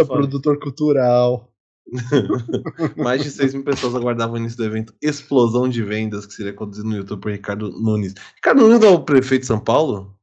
Ah, 0.00 0.04
produtor 0.06 0.58
cultural. 0.58 1.51
Mais 2.96 3.22
de 3.22 3.30
6 3.30 3.54
mil 3.54 3.64
pessoas 3.64 3.94
aguardavam 3.94 4.34
o 4.34 4.38
início 4.38 4.56
do 4.58 4.64
evento 4.64 4.94
Explosão 5.02 5.68
de 5.68 5.82
Vendas, 5.82 6.26
que 6.26 6.34
seria 6.34 6.52
conduzido 6.52 6.88
no 6.88 6.96
YouTube 6.96 7.20
por 7.20 7.32
Ricardo 7.32 7.70
Nunes. 7.72 8.14
Ricardo 8.36 8.62
Nunes 8.62 8.82
é 8.82 8.88
o 8.88 9.02
prefeito 9.04 9.42
de 9.42 9.46
São 9.48 9.60
Paulo? 9.60 10.16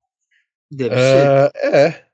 Deve 0.71 0.95
ser. 0.95 1.51
É, 1.55 1.85
é, 1.87 2.05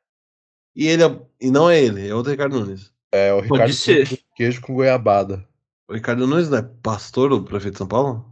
E 0.76 0.88
ele 0.88 1.04
é- 1.04 1.22
e 1.42 1.52
não 1.52 1.70
é 1.70 1.82
ele, 1.82 2.08
é 2.08 2.14
outro 2.16 2.32
Ricardo 2.32 2.60
Nunes. 2.60 2.92
é 3.12 3.32
o 3.34 3.38
Pode 3.38 3.52
Ricardo 3.54 3.74
ser. 3.74 4.10
com 4.10 4.16
queijo 4.36 4.62
com 4.62 4.74
goiabada. 4.74 5.48
O 5.88 5.94
Ricardo 5.94 6.26
Nunes 6.28 6.50
não 6.50 6.58
é 6.58 6.62
pastor 6.82 7.30
do 7.30 7.44
prefeito 7.44 7.74
de 7.74 7.78
São 7.80 7.88
Paulo? 7.88 8.26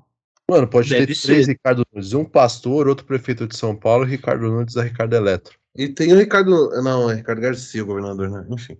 Mano, 0.49 0.67
pode 0.67 0.89
Deve 0.89 1.07
ter 1.07 1.15
ser. 1.15 1.27
três 1.27 1.47
Ricardo 1.47 1.85
Nunes. 1.93 2.13
Um 2.13 2.25
pastor, 2.25 2.87
outro 2.87 3.05
prefeito 3.05 3.47
de 3.47 3.55
São 3.55 3.75
Paulo 3.75 4.05
e 4.05 4.09
Ricardo 4.09 4.49
Nunes 4.51 4.75
é 4.75 4.81
Ricardo 4.83 5.13
Eletro. 5.13 5.57
E 5.75 5.87
tem 5.87 6.11
o 6.13 6.17
Ricardo. 6.17 6.69
Não, 6.83 7.09
é 7.09 7.15
Ricardo 7.15 7.41
Garcia, 7.41 7.81
o 7.81 7.85
governador, 7.85 8.29
né? 8.29 8.45
Enfim. 8.49 8.77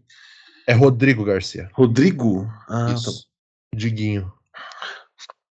É 0.67 0.73
Rodrigo 0.73 1.23
Garcia. 1.23 1.69
Rodrigo? 1.73 2.49
Ah, 2.67 2.87
tá. 2.87 2.93
Isso. 2.93 3.27
Diguinho. 3.75 4.31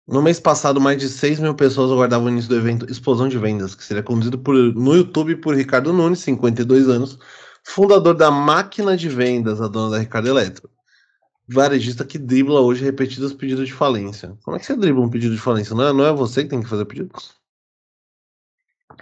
No 0.06 0.20
mês 0.20 0.40
passado, 0.40 0.80
mais 0.80 0.98
de 1.00 1.08
6 1.08 1.38
mil 1.38 1.54
pessoas 1.54 1.90
aguardavam 1.90 2.26
o 2.26 2.30
início 2.30 2.48
do 2.48 2.56
evento 2.56 2.90
Explosão 2.90 3.28
de 3.28 3.38
Vendas, 3.38 3.74
que 3.74 3.84
seria 3.84 4.02
conduzido 4.02 4.38
por, 4.38 4.54
no 4.54 4.96
YouTube 4.96 5.36
por 5.36 5.54
Ricardo 5.54 5.92
Nunes, 5.92 6.18
52 6.20 6.88
anos, 6.88 7.18
fundador 7.64 8.14
da 8.14 8.30
Máquina 8.30 8.96
de 8.96 9.08
Vendas, 9.08 9.60
a 9.60 9.68
dona 9.68 9.92
da 9.92 9.98
Ricardo 9.98 10.28
Eletro. 10.28 10.68
Varejista 11.48 12.04
que 12.04 12.18
dribla 12.18 12.60
hoje 12.60 12.84
repetidos 12.84 13.32
pedidos 13.32 13.66
de 13.66 13.72
falência. 13.72 14.36
Como 14.42 14.56
é 14.56 14.60
que 14.60 14.66
você 14.66 14.76
dribla 14.76 15.04
um 15.04 15.10
pedido 15.10 15.34
de 15.34 15.40
falência? 15.40 15.74
Não 15.74 15.86
é, 15.86 15.92
não 15.92 16.04
é 16.04 16.12
você 16.12 16.42
que 16.42 16.50
tem 16.50 16.62
que 16.62 16.68
fazer 16.68 16.82
o 16.82 16.86
pedido? 16.86 17.10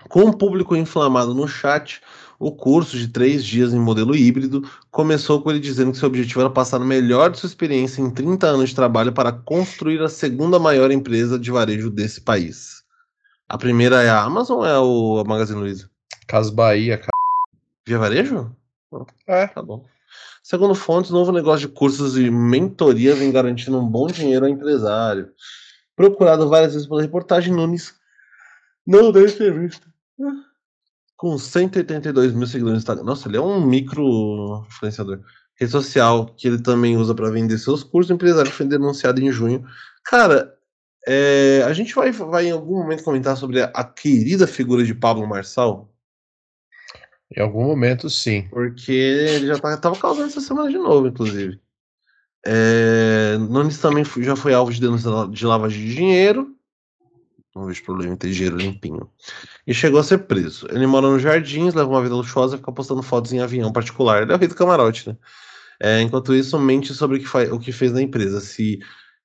Com 0.08 0.24
o 0.24 0.36
público 0.36 0.76
inflamado 0.76 1.34
no 1.34 1.48
chat, 1.48 2.00
o 2.40 2.50
curso 2.50 2.96
de 2.96 3.06
três 3.06 3.44
dias 3.44 3.74
em 3.74 3.78
modelo 3.78 4.16
híbrido 4.16 4.66
começou 4.90 5.42
com 5.42 5.50
ele 5.50 5.60
dizendo 5.60 5.92
que 5.92 5.98
seu 5.98 6.08
objetivo 6.08 6.40
era 6.40 6.48
passar 6.48 6.80
o 6.80 6.86
melhor 6.86 7.30
de 7.30 7.38
sua 7.38 7.46
experiência 7.46 8.00
em 8.00 8.10
30 8.10 8.46
anos 8.46 8.70
de 8.70 8.74
trabalho 8.74 9.12
para 9.12 9.30
construir 9.30 10.00
a 10.00 10.08
segunda 10.08 10.58
maior 10.58 10.90
empresa 10.90 11.38
de 11.38 11.50
varejo 11.50 11.90
desse 11.90 12.22
país. 12.22 12.82
A 13.46 13.58
primeira 13.58 14.02
é 14.02 14.08
a 14.08 14.22
Amazon 14.22 14.60
ou 14.60 14.66
é 14.66 14.78
o 14.78 15.18
a 15.18 15.28
Magazine 15.28 15.60
Luiza? 15.60 15.90
Cas 16.26 16.48
Bahia, 16.48 16.96
cara. 16.96 17.10
Via 17.86 17.98
Varejo? 17.98 18.56
É. 19.26 19.46
Tá 19.48 19.62
bom. 19.62 19.84
Segundo 20.42 20.74
fontes, 20.74 21.10
novo 21.10 21.32
negócio 21.32 21.68
de 21.68 21.74
cursos 21.74 22.16
e 22.16 22.30
mentoria 22.30 23.14
vem 23.14 23.30
garantindo 23.30 23.78
um 23.78 23.86
bom 23.86 24.06
dinheiro 24.06 24.46
ao 24.46 24.50
empresário. 24.50 25.30
Procurado 25.94 26.48
várias 26.48 26.72
vezes 26.72 26.88
pela 26.88 27.02
reportagem, 27.02 27.52
Nunes 27.52 27.94
não 28.86 29.12
deu 29.12 29.26
entrevista. 29.26 29.86
Com 31.20 31.36
182 31.36 32.32
mil 32.32 32.46
seguidores 32.46 32.76
no 32.76 32.78
Instagram. 32.78 33.04
Nossa, 33.04 33.28
ele 33.28 33.36
é 33.36 33.40
um 33.42 33.62
micro 33.62 34.64
influenciador. 34.66 35.20
Rede 35.54 35.70
social 35.70 36.34
que 36.34 36.48
ele 36.48 36.62
também 36.62 36.96
usa 36.96 37.14
para 37.14 37.30
vender 37.30 37.58
seus 37.58 37.84
cursos. 37.84 38.08
O 38.08 38.14
empresário 38.14 38.50
foi 38.50 38.64
denunciado 38.64 39.20
em 39.20 39.30
junho. 39.30 39.62
Cara, 40.02 40.56
é, 41.06 41.62
a 41.66 41.74
gente 41.74 41.94
vai, 41.94 42.10
vai 42.10 42.46
em 42.46 42.52
algum 42.52 42.78
momento 42.78 43.04
comentar 43.04 43.36
sobre 43.36 43.60
a, 43.60 43.84
querida 43.84 44.46
figura 44.46 44.82
de 44.82 44.94
Pablo 44.94 45.28
Marçal. 45.28 45.92
Em 47.36 47.42
algum 47.42 47.66
momento, 47.66 48.08
sim. 48.08 48.48
Porque 48.48 48.90
ele 48.90 49.46
já 49.48 49.58
tá, 49.58 49.76
tava 49.76 49.96
causando 49.96 50.28
essa 50.28 50.40
semana 50.40 50.70
de 50.70 50.78
novo, 50.78 51.08
inclusive. 51.08 51.60
É, 52.46 53.36
Nunes 53.36 53.76
também 53.76 54.06
já 54.22 54.34
foi 54.34 54.54
alvo 54.54 54.72
de 54.72 54.80
denúncia 54.80 55.10
de 55.30 55.44
lavagem 55.44 55.82
de 55.82 55.94
dinheiro. 55.94 56.56
Não 57.54 57.66
vejo 57.66 57.82
problema 57.84 58.14
em 58.14 58.16
ter 58.16 58.30
dinheiro 58.30 58.56
limpinho. 58.56 59.10
E 59.66 59.74
chegou 59.74 59.98
a 59.98 60.04
ser 60.04 60.18
preso. 60.18 60.66
Ele 60.70 60.86
mora 60.86 61.08
nos 61.08 61.20
jardins, 61.20 61.74
leva 61.74 61.88
uma 61.90 62.02
vida 62.02 62.14
luxuosa 62.14 62.54
e 62.54 62.58
fica 62.58 62.70
postando 62.72 63.02
fotos 63.02 63.32
em 63.32 63.40
avião 63.40 63.72
particular. 63.72 64.22
Ele 64.22 64.32
é 64.32 64.34
o 64.36 64.38
rei 64.38 64.46
do 64.48 64.54
camarote, 64.54 65.08
né? 65.08 65.16
É, 65.80 66.00
enquanto 66.00 66.34
isso, 66.34 66.58
mente 66.58 66.94
sobre 66.94 67.16
o 67.16 67.20
que, 67.20 67.26
fa- 67.26 67.52
o 67.52 67.58
que 67.58 67.72
fez 67.72 67.92
na 67.92 68.02
empresa. 68.02 68.40
Se 68.40 68.78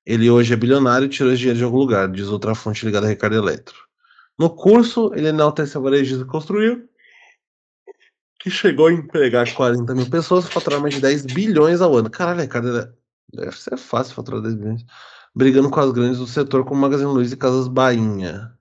ele 0.04 0.28
hoje 0.30 0.52
é 0.52 0.56
bilionário 0.56 1.08
tirou 1.08 1.30
esse 1.32 1.38
dinheiro 1.38 1.58
de 1.58 1.64
algum 1.64 1.78
lugar, 1.78 2.10
diz 2.10 2.28
outra 2.28 2.54
fonte 2.54 2.84
ligada 2.84 3.06
a 3.06 3.10
Ricardo 3.10 3.36
Eletro. 3.36 3.76
No 4.38 4.50
curso, 4.50 5.12
ele 5.14 5.28
enaltece 5.28 5.76
a 5.76 5.80
varejista 5.80 6.24
que 6.24 6.30
construiu, 6.30 6.88
que 8.40 8.50
chegou 8.50 8.86
a 8.86 8.92
empregar 8.92 9.52
40 9.54 9.94
mil 9.94 10.08
pessoas 10.08 10.46
e 10.46 10.50
faturar 10.50 10.80
mais 10.80 10.94
de 10.94 11.00
10 11.00 11.26
bilhões 11.26 11.80
ao 11.80 11.94
ano. 11.96 12.10
Caralho, 12.10 12.40
Ricardo, 12.40 12.76
é- 12.78 12.92
deve 13.32 13.56
ser 13.58 13.76
fácil 13.76 14.14
faturar 14.14 14.40
10 14.42 14.54
bilhões. 14.54 14.84
Brigando 15.36 15.68
com 15.68 15.80
as 15.80 15.92
grandes 15.92 16.18
do 16.18 16.26
setor 16.26 16.64
como 16.64 16.80
Magazine 16.80 17.12
Luiza 17.12 17.34
e 17.34 17.36
Casas 17.36 17.68
Bainha. 17.68 18.52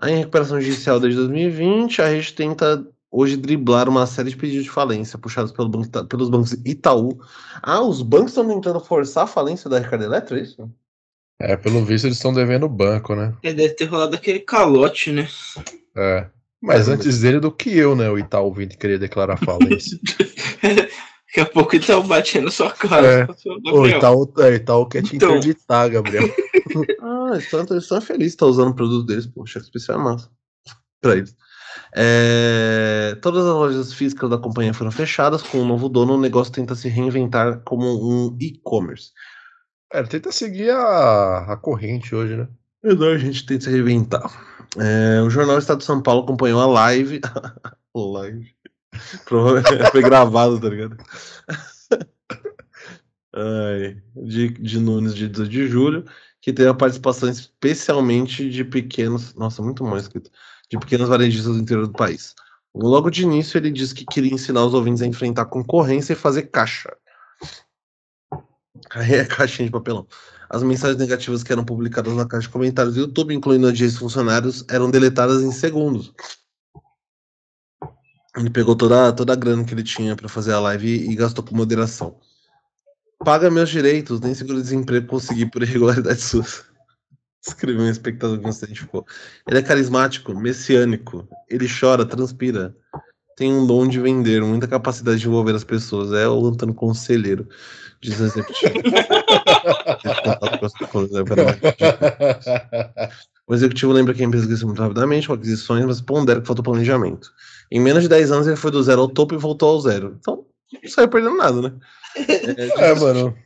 Aí, 0.00 0.14
em 0.14 0.18
recuperação 0.18 0.60
judicial 0.60 0.98
desde 0.98 1.18
2020, 1.18 2.00
a 2.00 2.08
rede 2.08 2.32
tenta 2.32 2.86
hoje 3.10 3.36
driblar 3.36 3.88
uma 3.88 4.06
série 4.06 4.30
de 4.30 4.36
pedidos 4.36 4.64
de 4.64 4.70
falência 4.70 5.18
puxados 5.18 5.52
pelo 5.52 5.68
banco 5.68 6.06
pelos 6.06 6.30
bancos 6.30 6.52
Itaú. 6.64 7.20
Ah, 7.62 7.82
os 7.82 8.00
bancos 8.00 8.30
estão 8.30 8.48
tentando 8.48 8.80
forçar 8.80 9.24
a 9.24 9.26
falência 9.26 9.68
da 9.68 9.78
Ricardo 9.78 10.04
Eletro, 10.04 10.38
é 10.38 10.40
isso? 10.40 10.70
É, 11.40 11.56
pelo 11.56 11.84
visto 11.84 12.06
eles 12.06 12.16
estão 12.16 12.32
devendo 12.32 12.64
o 12.64 12.68
banco, 12.70 13.14
né? 13.14 13.34
É, 13.42 13.52
deve 13.52 13.74
ter 13.74 13.84
rolado 13.84 14.16
aquele 14.16 14.40
calote, 14.40 15.12
né? 15.12 15.28
É. 15.96 16.26
Mas 16.60 16.88
É, 16.88 16.92
antes 16.92 17.20
dele 17.20 17.38
do 17.38 17.52
que 17.52 17.76
eu, 17.76 17.94
né? 17.94 18.10
O 18.10 18.18
Itaú 18.18 18.52
vindo 18.52 18.76
querer 18.76 18.98
declarar 18.98 19.36
falência. 19.36 19.98
Daqui 21.38 21.40
a 21.40 21.46
pouco 21.52 21.76
ele 21.76 21.86
tá 21.86 22.00
batendo 22.00 22.44
na 22.46 22.50
sua 22.50 22.72
cara. 22.72 23.06
É. 23.06 23.26
Gabriel. 23.26 23.98
Itaú, 23.98 24.32
é, 24.38 24.54
Itaú 24.54 24.86
quer 24.86 25.02
te 25.02 25.16
Então. 25.16 25.30
interditar, 25.36 25.88
Gabriel. 25.88 26.28
Ah, 27.00 27.30
eles 27.32 27.44
estão, 27.44 27.60
eles 27.70 27.84
estão 27.84 28.00
felizes 28.00 28.32
de 28.32 28.36
estar 28.36 28.46
usando 28.46 28.70
o 28.70 28.74
produto 28.74 29.06
deles, 29.06 29.26
pô, 29.26 29.46
cheque 29.46 29.64
especial 29.64 30.00
é 30.00 30.02
massa. 30.02 30.30
Pra 31.00 31.16
eles. 31.16 31.34
É, 31.94 33.16
todas 33.22 33.46
as 33.46 33.52
lojas 33.52 33.92
físicas 33.92 34.28
da 34.28 34.36
companhia 34.36 34.74
foram 34.74 34.90
fechadas, 34.90 35.42
com 35.42 35.60
o 35.60 35.64
novo 35.64 35.88
dono, 35.88 36.14
o 36.14 36.20
negócio 36.20 36.52
tenta 36.52 36.74
se 36.74 36.88
reinventar 36.88 37.60
como 37.64 37.86
um 37.86 38.36
e-commerce. 38.40 39.12
É, 39.92 40.02
tenta 40.02 40.32
seguir 40.32 40.70
a, 40.70 41.52
a 41.52 41.56
corrente 41.56 42.14
hoje, 42.14 42.36
né? 42.36 42.48
Melhor 42.82 43.14
a 43.14 43.18
gente 43.18 43.46
tenta 43.46 43.64
se 43.64 43.70
reinventar. 43.70 44.30
É, 44.76 45.22
o 45.22 45.30
Jornal 45.30 45.58
Estado 45.58 45.78
de 45.78 45.84
São 45.84 46.02
Paulo 46.02 46.22
acompanhou 46.22 46.60
a 46.60 46.66
live. 46.66 47.20
live. 47.94 48.54
Foi 49.92 50.02
gravado, 50.02 50.60
tá 50.60 50.68
ligado? 50.68 50.96
Ai, 53.34 54.02
de, 54.16 54.48
de 54.48 54.80
Nunes, 54.80 55.14
de 55.14 55.28
18 55.28 55.50
de 55.50 55.68
julho, 55.68 56.04
que 56.40 56.52
teve 56.52 56.68
a 56.68 56.74
participação 56.74 57.28
especialmente 57.28 58.48
de 58.48 58.64
pequenos. 58.64 59.34
Nossa, 59.34 59.62
muito 59.62 59.84
mal 59.84 59.98
escrito. 59.98 60.30
De 60.70 60.78
pequenos 60.78 61.08
varejistas 61.08 61.54
do 61.54 61.60
interior 61.60 61.86
do 61.86 61.92
país. 61.92 62.34
Logo 62.74 63.10
de 63.10 63.22
início, 63.22 63.58
ele 63.58 63.70
disse 63.70 63.94
que 63.94 64.04
queria 64.04 64.32
ensinar 64.32 64.64
os 64.64 64.74
ouvintes 64.74 65.02
a 65.02 65.06
enfrentar 65.06 65.42
a 65.42 65.46
concorrência 65.46 66.12
e 66.12 66.16
fazer 66.16 66.42
caixa. 66.44 66.94
Aí 68.90 69.14
é 69.14 69.24
caixinha 69.24 69.66
de 69.66 69.72
papelão. 69.72 70.06
As 70.50 70.62
mensagens 70.62 70.98
negativas 70.98 71.42
que 71.42 71.52
eram 71.52 71.64
publicadas 71.64 72.14
na 72.14 72.26
caixa 72.26 72.46
de 72.46 72.52
comentários 72.52 72.94
do 72.94 73.00
YouTube, 73.00 73.34
incluindo 73.34 73.68
a 73.68 73.72
de 73.72 73.84
ex-funcionários, 73.84 74.64
eram 74.70 74.90
deletadas 74.90 75.42
em 75.42 75.52
segundos. 75.52 76.14
Ele 78.36 78.50
pegou 78.50 78.76
toda, 78.76 79.12
toda 79.12 79.32
a 79.32 79.36
grana 79.36 79.64
que 79.64 79.74
ele 79.74 79.82
tinha 79.82 80.14
para 80.14 80.28
fazer 80.28 80.52
a 80.52 80.60
live 80.60 80.86
e, 80.86 81.10
e 81.10 81.16
gastou 81.16 81.44
com 81.44 81.56
moderação. 81.56 82.16
Paga 83.24 83.50
meus 83.50 83.70
direitos, 83.70 84.20
nem 84.20 84.34
seguro-desemprego 84.34 85.06
consegui 85.06 85.46
por 85.46 85.62
irregularidades 85.62 86.24
suas. 86.24 86.64
Escreveu 87.46 87.82
um 87.82 87.90
espectador 87.90 88.38
que 88.38 88.44
não 88.44 88.52
se 88.52 88.64
identificou. 88.64 89.06
Ele 89.46 89.58
é 89.58 89.62
carismático, 89.62 90.34
messiânico. 90.34 91.26
Ele 91.48 91.66
chora, 91.68 92.04
transpira. 92.04 92.76
Tem 93.36 93.52
um 93.52 93.66
dom 93.66 93.88
de 93.88 94.00
vender, 94.00 94.42
muita 94.42 94.66
capacidade 94.66 95.20
de 95.20 95.28
envolver 95.28 95.54
as 95.54 95.64
pessoas. 95.64 96.12
É 96.12 96.28
o 96.28 96.46
Antônio 96.46 96.74
Conselheiro, 96.74 97.48
diz 98.00 98.18
o 98.20 98.24
executivo. 98.24 98.74
O 103.48 103.54
executivo 103.54 103.92
lembra 103.92 104.12
que 104.12 104.22
a 104.22 104.26
empresa 104.26 104.46
cresceu 104.46 104.66
muito 104.66 104.82
rapidamente 104.82 105.26
com 105.26 105.32
aquisições, 105.32 105.86
mas 105.86 106.02
pondera 106.02 106.38
que 106.38 106.46
faltou 106.46 106.62
planejamento. 106.62 107.32
Em 107.70 107.80
menos 107.80 108.02
de 108.02 108.08
10 108.08 108.32
anos 108.32 108.46
ele 108.46 108.56
foi 108.56 108.70
do 108.70 108.82
zero 108.82 109.02
ao 109.02 109.08
topo 109.08 109.34
e 109.34 109.38
voltou 109.38 109.70
ao 109.70 109.80
zero. 109.80 110.16
Então, 110.18 110.46
não 110.72 110.90
saiu 110.90 111.08
perdendo 111.08 111.36
nada, 111.36 111.62
né? 111.62 111.78
É, 112.78 112.94
mano. 112.94 113.36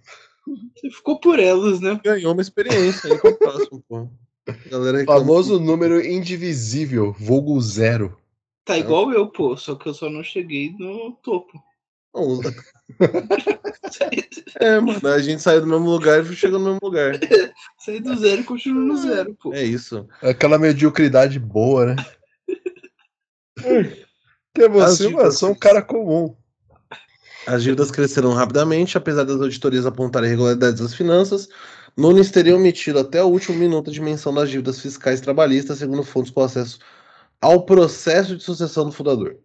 Você 0.74 0.90
ficou 0.90 1.20
por 1.20 1.38
elas, 1.38 1.80
né? 1.80 2.00
Ganhou 2.04 2.32
uma 2.32 2.42
experiência 2.42 3.12
aí 3.12 3.18
com 3.18 3.28
o 3.28 3.38
próximo, 3.38 3.85
pô. 3.88 4.08
A 4.48 4.68
Galera 4.70 5.04
Famoso 5.04 5.61
número 5.61 6.04
indivisível, 6.04 7.12
vulgo 7.12 7.61
zero. 7.61 8.18
Tá 8.64 8.78
igual 8.78 9.12
eu, 9.12 9.26
pô, 9.28 9.56
só 9.56 9.74
que 9.74 9.88
eu 9.88 9.94
só 9.94 10.08
não 10.08 10.22
cheguei 10.22 10.72
no 10.78 11.12
topo. 11.22 11.52
que 11.52 11.58
não 12.14 12.22
usa. 12.22 12.54
É, 14.61 14.78
mano, 14.78 15.08
a 15.08 15.18
gente 15.20 15.42
saiu 15.42 15.61
do 15.62 15.66
mesmo 15.66 15.88
lugar 15.88 16.24
e 16.24 16.37
chegou 16.37 16.58
no 16.58 16.66
mesmo 16.66 16.80
lugar. 16.82 17.18
Saí 17.78 18.00
do 18.00 18.16
zero 18.16 18.42
e 18.42 18.44
continuo 18.44 18.82
no 18.82 18.96
zero, 18.96 19.35
pô. 19.35 19.52
É 19.52 19.62
isso. 19.62 20.06
Aquela 20.22 20.58
mediocridade 20.58 21.38
boa, 21.38 21.94
né? 21.94 21.96
Que 24.54 24.68
você, 24.68 25.08
mano, 25.08 25.28
eu 25.28 25.32
sou 25.32 25.50
um 25.50 25.54
cara 25.54 25.80
comum. 25.80 26.34
As 27.46 27.62
dívidas 27.62 27.90
cresceram 27.90 28.32
rapidamente, 28.32 28.96
apesar 28.96 29.24
das 29.24 29.40
auditorias 29.40 29.86
apontarem 29.86 30.28
irregularidades 30.28 30.80
das 30.80 30.94
finanças. 30.94 31.48
Nunes 31.96 32.30
teria 32.30 32.54
omitido 32.54 32.98
até 32.98 33.22
o 33.22 33.28
último 33.28 33.58
minuto 33.58 33.90
a 33.90 33.92
dimensão 33.92 34.32
das 34.32 34.48
dívidas 34.48 34.78
fiscais 34.78 35.20
trabalhistas, 35.20 35.78
segundo 35.78 36.02
fontes 36.02 36.30
com 36.30 36.42
acesso 36.42 36.78
ao 37.40 37.64
processo 37.64 38.36
de 38.36 38.44
sucessão 38.44 38.84
do 38.84 38.92
fundador. 38.92 39.36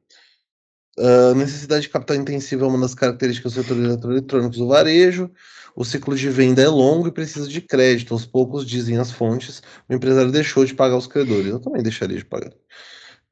A 1.00 1.34
necessidade 1.34 1.84
de 1.84 1.90
capital 1.90 2.18
intensivo 2.18 2.66
é 2.66 2.68
uma 2.68 2.80
das 2.80 2.94
características 2.94 3.54
do 3.54 3.64
setor 3.64 4.12
eletrônicos 4.12 4.58
do 4.58 4.68
varejo. 4.68 5.32
O 5.76 5.86
ciclo 5.86 6.16
de 6.16 6.30
venda 6.30 6.62
é 6.62 6.68
longo 6.68 7.08
e 7.08 7.12
precisa 7.12 7.48
de 7.48 7.62
crédito. 7.62 8.14
Aos 8.14 8.26
poucos, 8.26 8.66
dizem 8.66 8.98
as 8.98 9.12
fontes, 9.12 9.62
o 9.88 9.94
empresário 9.94 10.32
deixou 10.32 10.66
de 10.66 10.74
pagar 10.74 10.98
os 10.98 11.08
credores. 11.08 11.48
Eu 11.48 11.60
também 11.60 11.84
deixaria 11.84 12.18
de 12.18 12.26
pagar. 12.26 12.52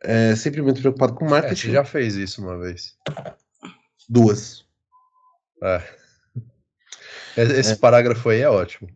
É 0.04 0.36
sempre 0.36 0.62
muito 0.62 0.82
preocupado 0.82 1.14
com 1.14 1.26
É, 1.26 1.30
marketing. 1.30 1.68
você 1.68 1.72
já 1.74 1.84
fez 1.86 2.16
isso 2.16 2.42
uma 2.42 2.58
vez. 2.60 2.94
Duas. 4.10 4.66
É. 5.64 5.82
Esse 7.38 7.76
parágrafo 7.78 8.30
aí 8.30 8.42
é 8.42 8.50
ótimo. 8.50 8.90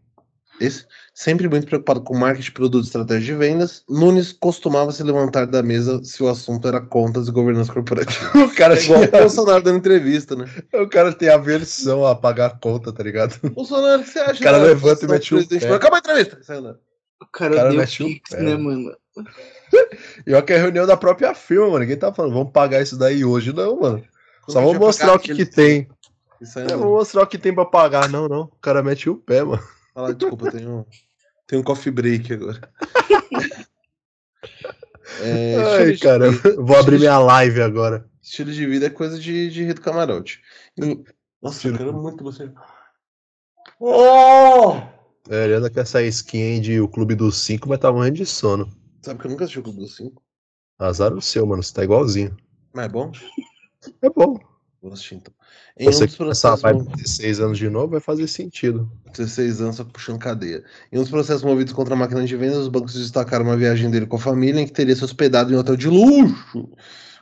Esse, 0.62 0.86
sempre 1.14 1.48
muito 1.48 1.66
preocupado 1.66 2.02
com 2.02 2.18
marketing, 2.18 2.52
produto 2.52 2.84
e 2.84 2.88
estratégia 2.88 3.22
de 3.34 3.34
vendas, 3.34 3.82
Nunes 3.90 4.34
costumava 4.34 4.92
se 4.92 5.02
levantar 5.04 5.48
da 5.48 5.64
mesa 5.64 6.04
se 6.04 6.22
o 6.22 6.28
assunto 6.28 6.68
era 6.68 6.82
contas 6.82 7.28
e 7.28 7.32
governança 7.32 7.72
corporativa. 7.74 8.30
O 8.44 8.54
cara, 8.54 8.78
É 8.78 8.84
igual 8.84 9.02
o 9.02 9.08
tinha- 9.08 9.22
Bolsonaro 9.22 9.64
dando 9.64 9.78
entrevista, 9.78 10.36
né? 10.36 10.46
o 10.74 10.88
cara 10.90 11.14
tem 11.14 11.30
aversão 11.30 12.06
a 12.06 12.14
pagar 12.14 12.48
a 12.48 12.50
conta, 12.58 12.92
tá 12.92 13.02
ligado? 13.02 13.40
Bolsonaro, 13.52 14.02
o 14.02 14.04
que 14.04 14.10
você 14.12 14.20
acha? 14.20 14.42
O 14.42 14.44
cara 14.44 14.58
levanta 14.58 15.06
e 15.06 15.08
mete 15.08 15.34
o 15.34 15.38
presidente? 15.38 15.66
pé. 15.66 15.74
Acabou 15.76 15.96
a 15.96 16.00
entrevista. 16.00 16.60
Lá. 16.60 16.76
O 17.22 17.26
cara, 17.28 17.54
O 17.54 17.56
cara 17.56 17.70
deu 17.70 17.80
mete 17.80 18.04
o 18.04 18.06
pix, 18.08 18.30
pé, 18.32 18.42
né, 18.42 18.56
mano. 18.58 18.98
E 20.26 20.34
olha 20.34 20.42
que 20.44 20.54
é 20.54 20.58
reunião 20.58 20.86
da 20.86 20.98
própria 20.98 21.34
firma, 21.34 21.68
mano. 21.68 21.80
Ninguém 21.80 21.98
tá 21.98 22.14
falando, 22.14 22.34
vamos 22.34 22.52
pagar 22.52 22.82
isso 22.82 22.98
daí 22.98 23.24
hoje, 23.26 23.54
não, 23.54 23.80
mano. 23.80 24.04
Só 24.48 24.54
Quando 24.54 24.66
vamos 24.66 24.80
mostrar 24.80 25.14
o 25.16 25.20
que, 25.20 25.34
que 25.36 25.46
tem. 25.46 25.90
Isso 26.42 26.60
aí, 26.60 26.66
É, 26.66 26.70
vamos 26.70 26.86
mostrar 26.88 27.24
o 27.24 27.28
que 27.28 27.38
tem 27.38 27.54
pra 27.54 27.66
pagar. 27.66 28.10
Não, 28.10 28.28
não. 28.28 28.42
O 28.42 28.60
cara 28.62 28.82
mete 28.84 29.10
o 29.10 29.16
pé, 29.16 29.44
mano. 29.44 29.62
Fala, 29.94 30.14
desculpa, 30.14 30.46
eu 30.48 30.52
tenho, 30.52 30.86
tenho 31.48 31.62
um 31.62 31.66
coffee 31.66 31.92
break 31.92 32.34
agora. 32.34 32.60
É, 35.22 35.56
Ai, 35.58 35.98
cara, 35.98 36.30
vida- 36.32 36.56
vou 36.62 36.78
abrir 36.78 37.00
minha 37.00 37.18
live 37.18 37.62
agora. 37.62 38.06
Estilo 38.22 38.52
de 38.52 38.66
vida 38.66 38.86
é 38.86 38.90
coisa 38.90 39.20
de, 39.20 39.50
de 39.50 39.64
Rito 39.66 39.82
Camarote. 39.82 40.40
E- 40.78 41.04
Nossa, 41.42 41.68
eu 41.68 41.76
quero 41.78 41.94
muito 41.94 42.24
você. 42.24 42.50
Oh! 43.80 44.78
É, 45.30 45.46
ele 45.46 45.54
anda 45.56 45.70
com 45.70 45.80
essa 45.80 46.02
skin 46.04 46.42
aí 46.42 46.60
de 46.60 46.80
o 46.80 46.88
Clube 46.88 47.16
dos 47.16 47.38
Cinco, 47.38 47.68
mas 47.68 47.80
tá 47.80 47.92
morrendo 47.92 48.18
de 48.18 48.26
sono. 48.26 48.70
Sabe 49.02 49.20
que 49.20 49.26
eu 49.28 49.32
nunca 49.32 49.44
assisti 49.44 49.60
o 49.60 49.64
Clube 49.64 49.80
dos 49.80 49.96
Cinco? 49.96 50.22
Azar 50.78 51.14
o 51.14 51.22
seu, 51.22 51.46
mano. 51.46 51.64
Você 51.64 51.74
tá 51.74 51.84
igualzinho. 51.84 52.36
Mas 52.74 52.86
é 52.86 52.90
bom? 52.90 53.12
É 54.02 54.10
bom. 54.10 54.38
Vou 54.82 54.94
assistir 54.94 55.16
então. 55.16 55.34
Em 55.78 55.86
Você 55.86 56.06
um 56.06 56.08
que 56.08 56.18
começar 56.18 56.56
de 56.56 56.62
16 56.96 57.40
anos 57.40 57.58
de 57.58 57.70
novo, 57.70 57.92
vai 57.92 58.00
fazer 58.00 58.28
sentido. 58.28 58.90
16 59.12 59.60
anos 59.62 59.76
só 59.76 59.84
puxando 59.84 60.20
cadeia. 60.20 60.64
Em 60.92 60.98
um 60.98 61.02
dos 61.02 61.10
processos 61.10 61.44
movidos 61.44 61.74
contra 61.74 61.94
a 61.94 61.98
máquina 61.98 62.24
de 62.26 62.36
vendas, 62.38 62.58
os 62.60 62.68
bancos 62.70 62.94
destacaram 62.94 63.46
uma 63.46 63.58
viagem 63.58 63.90
dele 63.92 64.06
com 64.06 64.16
a 64.16 64.20
família 64.20 64.62
em 64.62 64.66
que 64.66 64.72
teria 64.72 64.96
se 64.96 65.04
hospedado 65.04 65.52
em 65.52 65.56
um 65.56 65.60
hotel 65.60 65.76
de 65.76 65.90
luxo, 65.90 66.70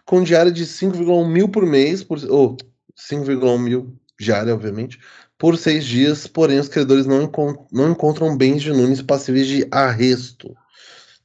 com 0.05 0.23
diária 0.23 0.51
de 0.51 0.65
5,1 0.65 1.27
mil 1.27 1.49
por 1.49 1.65
mês, 1.65 2.03
por, 2.03 2.19
ou 2.29 2.57
5,1 2.95 3.57
mil 3.59 3.95
diária, 4.19 4.53
obviamente, 4.53 4.99
por 5.37 5.57
seis 5.57 5.85
dias, 5.85 6.25
porém 6.27 6.59
os 6.59 6.67
credores 6.67 7.05
não, 7.05 7.23
encon- 7.23 7.67
não 7.71 7.91
encontram 7.91 8.35
bens 8.35 8.61
de 8.61 8.71
Nunes 8.71 9.01
passíveis 9.01 9.47
de 9.47 9.67
arresto. 9.71 10.55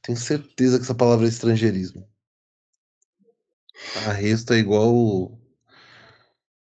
Tenho 0.03 0.17
certeza 0.17 0.77
que 0.77 0.83
essa 0.83 0.93
palavra 0.93 1.25
é 1.25 1.29
estrangeirismo. 1.29 2.05
Arresto 4.05 4.53
é 4.53 4.57
igual 4.57 5.39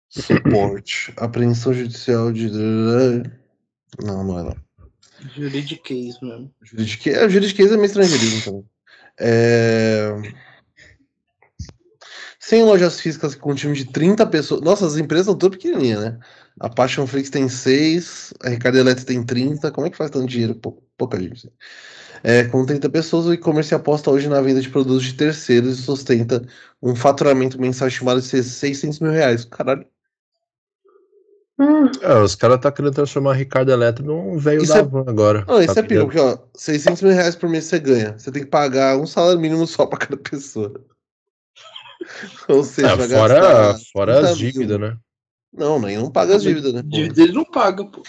suporte. 0.08 1.12
Apreensão 1.16 1.72
judicial 1.72 2.32
de. 2.32 2.50
Não, 4.02 4.24
não 4.24 4.38
é 4.38 4.42
não. 4.42 4.56
Juridiquês, 5.34 6.20
mano. 6.20 6.52
Juridiquês, 6.62 7.16
é, 7.16 7.28
juridiquês 7.28 7.72
é 7.72 7.76
meio 7.76 7.86
estrangeirismo 7.86 8.42
também. 8.42 8.64
É... 9.18 10.10
Sem 12.38 12.64
lojas 12.64 13.00
físicas 13.00 13.34
com 13.34 13.52
um 13.52 13.54
time 13.54 13.74
de 13.74 13.84
30 13.86 14.26
pessoas. 14.26 14.60
Nossa, 14.62 14.86
as 14.86 14.96
empresas 14.96 15.26
são 15.26 15.36
todas 15.36 15.58
pequenininhas, 15.58 16.00
né? 16.00 16.18
A 16.58 16.68
Passion 16.68 17.06
Flix 17.06 17.30
tem 17.30 17.48
6, 17.48 18.34
a 18.42 18.48
Ricardo 18.48 18.78
Eletro 18.78 19.04
tem 19.04 19.22
30. 19.24 19.70
Como 19.70 19.86
é 19.86 19.90
que 19.90 19.96
faz 19.96 20.10
tanto 20.10 20.26
dinheiro? 20.26 20.54
Pou- 20.54 20.82
pouca 20.96 21.20
gente. 21.20 21.50
É, 22.22 22.44
com 22.44 22.64
30 22.66 22.88
pessoas, 22.90 23.26
o 23.26 23.32
e-commerce 23.32 23.74
aposta 23.74 24.10
hoje 24.10 24.28
na 24.28 24.40
venda 24.40 24.60
de 24.60 24.68
produtos 24.68 25.04
de 25.04 25.14
terceiros 25.14 25.78
e 25.78 25.82
sustenta 25.82 26.46
um 26.82 26.94
faturamento 26.94 27.60
mensal 27.60 27.88
estimado 27.88 28.20
de 28.20 28.26
ser 28.26 28.42
600 28.42 29.00
mil 29.00 29.10
reais. 29.10 29.44
Caralho. 29.44 29.86
É, 32.00 32.14
os 32.22 32.34
caras 32.34 32.58
tá 32.58 32.72
querendo 32.72 32.94
transformar 32.94 33.34
Ricardo 33.34 33.70
Eletro 33.70 34.04
num 34.04 34.38
velho 34.38 34.66
da 34.66 34.78
é- 34.78 34.82
van 34.82 35.04
agora. 35.06 35.44
Não, 35.46 35.62
isso 35.62 35.74
tá 35.74 35.80
é 35.80 35.84
pior, 35.84 36.04
porque 36.04 36.18
ó, 36.18 36.38
600 36.54 37.02
mil 37.02 37.12
reais 37.12 37.36
por 37.36 37.50
mês 37.50 37.64
você 37.64 37.78
ganha. 37.78 38.18
Você 38.18 38.32
tem 38.32 38.42
que 38.42 38.48
pagar 38.48 38.96
um 38.96 39.06
salário 39.06 39.38
mínimo 39.38 39.66
só 39.66 39.84
pra 39.84 39.98
cada 39.98 40.16
pessoa. 40.16 40.72
Ou 42.48 42.64
seja, 42.64 42.88
É, 42.88 42.96
fora 42.96 43.34
gastar 43.34 43.78
fora 43.92 44.12
30 44.14 44.30
as 44.30 44.38
dívidas, 44.38 44.80
né? 44.80 44.96
Não, 45.52 45.78
nem 45.80 45.98
não 45.98 46.10
paga 46.10 46.36
as 46.36 46.42
dívidas, 46.42 46.72
né? 46.72 46.82
Dívida 46.84 47.22
ele 47.22 47.32
não 47.32 47.44
paga, 47.44 47.84
pô. 47.84 48.02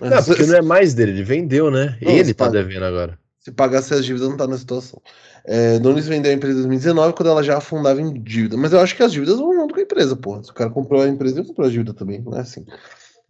Não, 0.00 0.22
porque 0.22 0.44
se, 0.44 0.50
não 0.50 0.58
é 0.58 0.62
mais 0.62 0.94
dele, 0.94 1.10
ele 1.10 1.24
vendeu, 1.24 1.70
né? 1.70 1.98
Não, 2.00 2.12
ele 2.12 2.32
tá 2.32 2.44
paga. 2.44 2.62
devendo 2.62 2.84
agora. 2.84 3.18
Se 3.42 3.50
pagasse 3.50 3.92
as 3.92 4.04
dívidas, 4.04 4.28
não 4.28 4.36
tá 4.36 4.46
na 4.46 4.56
situação. 4.56 5.02
É, 5.44 5.78
Nunes 5.80 6.06
vendeu 6.06 6.30
a 6.30 6.34
empresa 6.34 6.60
em 6.60 6.62
2019 6.62 7.14
quando 7.14 7.28
ela 7.28 7.42
já 7.42 7.58
afundava 7.58 8.00
em 8.00 8.22
dívida. 8.22 8.56
Mas 8.56 8.72
eu 8.72 8.78
acho 8.78 8.96
que 8.96 9.02
as 9.02 9.12
dívidas 9.12 9.38
vão 9.38 9.52
junto 9.52 9.74
com 9.74 9.80
a 9.80 9.82
empresa, 9.82 10.14
porra. 10.14 10.44
Se 10.44 10.50
o 10.50 10.54
cara 10.54 10.70
comprou 10.70 11.02
a 11.02 11.08
empresa, 11.08 11.40
ele 11.40 11.48
comprou 11.48 11.66
a 11.66 11.70
dívida 11.70 11.92
também, 11.92 12.22
não 12.22 12.36
é 12.36 12.40
assim. 12.40 12.64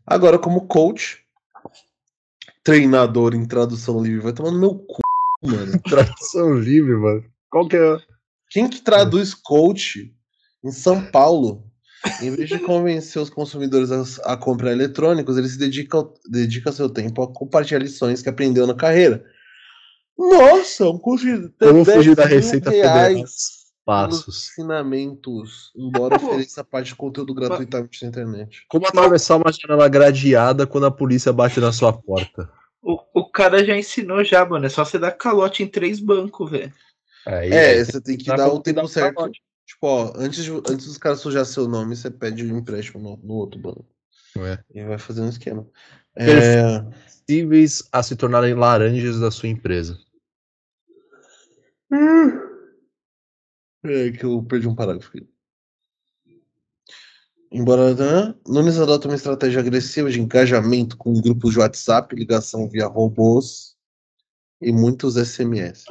Agora, 0.07 0.39
como 0.39 0.67
coach, 0.67 1.19
treinador 2.63 3.35
em 3.35 3.47
tradução 3.47 4.03
livre, 4.03 4.21
vai 4.21 4.33
tomar 4.35 4.51
no 4.51 4.61
meu 4.61 4.75
cu, 4.75 5.01
mano. 5.43 5.81
Tradução 5.89 6.55
livre, 6.59 6.95
mano. 6.95 7.25
Qual 7.51 7.67
que 7.67 7.77
é? 7.77 7.97
Quem 8.51 8.69
que 8.69 8.83
traduz 8.83 9.33
coach 9.33 10.15
em 10.63 10.71
São 10.71 11.03
Paulo? 11.07 11.65
Em 12.21 12.31
vez 12.31 12.51
de 12.51 12.59
convencer 12.59 13.23
os 13.23 13.31
consumidores 13.31 13.91
a, 13.91 14.33
a 14.35 14.37
comprar 14.37 14.73
eletrônicos, 14.73 15.39
ele 15.39 15.49
se 15.49 15.57
dedica, 15.57 16.05
dedica 16.29 16.73
seu 16.73 16.91
tempo 16.91 17.23
a 17.23 17.33
compartilhar 17.33 17.79
lições 17.79 18.21
que 18.21 18.29
aprendeu 18.29 18.67
na 18.67 18.75
carreira. 18.75 19.25
Nossa, 20.19 20.89
um 20.89 20.99
curso 20.99 21.25
de 21.25 21.49
Como 21.59 21.85
10 21.85 21.97
fugir 21.97 22.15
da 22.15 22.27
mil 22.27 22.37
Receita 22.37 22.71
Federal? 22.71 23.25
Passos. 23.85 24.51
ensinamentos, 24.51 25.73
embora 25.75 26.15
ofereça 26.15 26.63
parte 26.63 26.89
de 26.89 26.95
conteúdo 26.95 27.35
gratuitamente 27.35 28.03
na 28.03 28.09
internet. 28.09 28.65
Como 28.69 28.87
atravessar 28.87 29.37
uma 29.37 29.53
janela 29.53 29.89
gradeada 29.89 30.69
quando 30.69 30.87
a 30.87 30.91
polícia 30.91 31.33
bate 31.33 31.59
na 31.59 31.73
sua 31.73 31.93
porta. 31.93 32.49
O, 32.81 32.97
o 33.13 33.29
cara 33.29 33.65
já 33.65 33.77
ensinou 33.77 34.23
já, 34.23 34.45
mano. 34.45 34.67
É 34.67 34.69
só 34.69 34.85
você 34.85 35.01
dar 35.01 35.11
calote 35.13 35.65
em 35.65 35.67
três 35.67 35.99
bancos, 35.99 36.51
velho. 36.51 36.73
É, 37.27 37.39
aí 37.39 37.85
você 37.85 38.01
tem 38.01 38.17
que 38.17 38.27
dar 38.27 38.49
o 38.49 38.61
tempo 38.61 38.87
certo. 38.87 39.17
calote. 39.17 39.41
Tipo, 39.67 39.87
ó, 39.87 40.13
antes, 40.17 40.45
de, 40.45 40.51
antes 40.51 40.87
dos 40.87 40.99
caras 40.99 41.21
sujar 41.21 41.45
seu 41.45 41.67
nome, 41.67 41.97
você 41.97 42.11
pede 42.11 42.45
um 42.45 42.59
empréstimo 42.59 43.01
no, 43.01 43.17
no 43.17 43.35
outro 43.35 43.61
banco. 43.61 43.87
É? 44.39 44.59
E 44.73 44.85
vai 44.85 44.99
fazendo 44.99 45.27
um 45.27 45.31
esquema. 45.31 45.67
Perfeito. 46.15 46.89
É, 46.89 47.03
Possíveis 47.23 47.89
a 47.93 48.03
se 48.03 48.17
tornarem 48.17 48.55
laranjas 48.55 49.21
da 49.21 49.31
sua 49.31 49.49
empresa. 49.49 49.99
É 53.85 54.13
que 54.13 54.25
eu 54.25 54.43
perdi 54.43 54.69
um 54.69 54.75
parágrafo 54.75 55.09
aqui. 55.09 55.29
Embora 57.51 57.95
né, 57.95 58.35
Nunes 58.47 58.79
adota 58.79 59.09
uma 59.09 59.15
estratégia 59.15 59.61
agressiva 59.61 60.11
de 60.11 60.21
engajamento 60.21 60.97
com 60.97 61.21
grupos 61.21 61.53
de 61.53 61.59
WhatsApp, 61.59 62.15
ligação 62.15 62.69
via 62.69 62.87
robôs 62.87 63.77
e 64.61 64.73
muitos 64.73 65.17
SMS. 65.17 65.85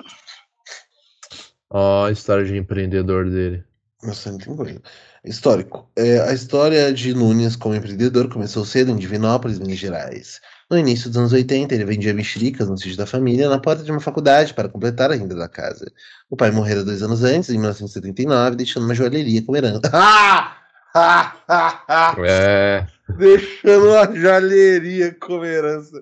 Ó, 1.70 2.06
a 2.06 2.12
história 2.12 2.46
de 2.46 2.58
empreendedor 2.58 3.30
dele. 3.30 3.64
Nossa, 4.02 4.32
não 4.32 4.40
tem 4.40 4.56
coisa. 4.56 4.82
Histórico. 5.24 5.88
É, 5.96 6.20
a 6.22 6.34
história 6.34 6.92
de 6.92 7.14
Nunes 7.14 7.56
como 7.56 7.76
empreendedor 7.76 8.28
começou 8.28 8.66
cedo 8.66 8.92
em 8.92 8.98
Divinópolis, 8.98 9.60
Minas 9.60 9.78
Gerais. 9.78 10.42
No 10.70 10.78
início 10.78 11.10
dos 11.10 11.18
anos 11.18 11.34
80, 11.34 11.76
ele 11.76 11.86
vendia 11.86 12.14
mexericas 12.14 12.68
no 12.68 12.78
sítio 12.78 12.98
da 12.98 13.06
família 13.06 13.50
na 13.50 13.60
porta 13.60 13.84
de 13.84 13.92
uma 13.92 14.00
faculdade 14.00 14.54
para 14.54 14.70
completar 14.70 15.12
a 15.12 15.16
renda 15.16 15.36
da 15.36 15.48
casa. 15.48 15.86
O 16.30 16.36
pai 16.36 16.50
morrera 16.50 16.84
dois 16.84 17.04
anos 17.04 17.24
antes, 17.24 17.50
em 17.50 17.58
1979, 17.58 18.56
deixando 18.56 18.86
uma 18.86 18.96
joalheria 18.96 19.44
como 19.44 19.58
herança. 19.58 19.82
Ah! 19.94 20.58
Ah! 20.96 21.36
Ah! 21.48 21.84
Ah! 21.88 22.16
É. 22.26 22.88
Deixando 23.18 23.90
uma 23.90 24.16
joalheria 24.16 25.14
como 25.20 25.46
herança. 25.46 26.02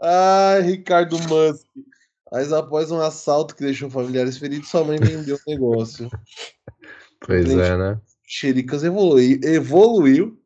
Ai, 0.00 0.62
Ricardo 0.62 1.18
Musk. 1.18 1.66
Mas 2.30 2.52
após 2.52 2.92
um 2.92 3.00
assalto 3.00 3.56
que 3.56 3.64
deixou 3.64 3.90
familiares 3.90 4.36
feridos, 4.36 4.68
sua 4.68 4.84
mãe 4.84 4.98
vendeu 4.98 5.36
o 5.36 5.50
negócio. 5.50 6.08
Pois 7.20 7.50
é, 7.50 7.76
né? 7.76 7.98
Xericas 8.30 8.84
evoluiu, 8.84 9.40
evoluiu. 9.42 10.38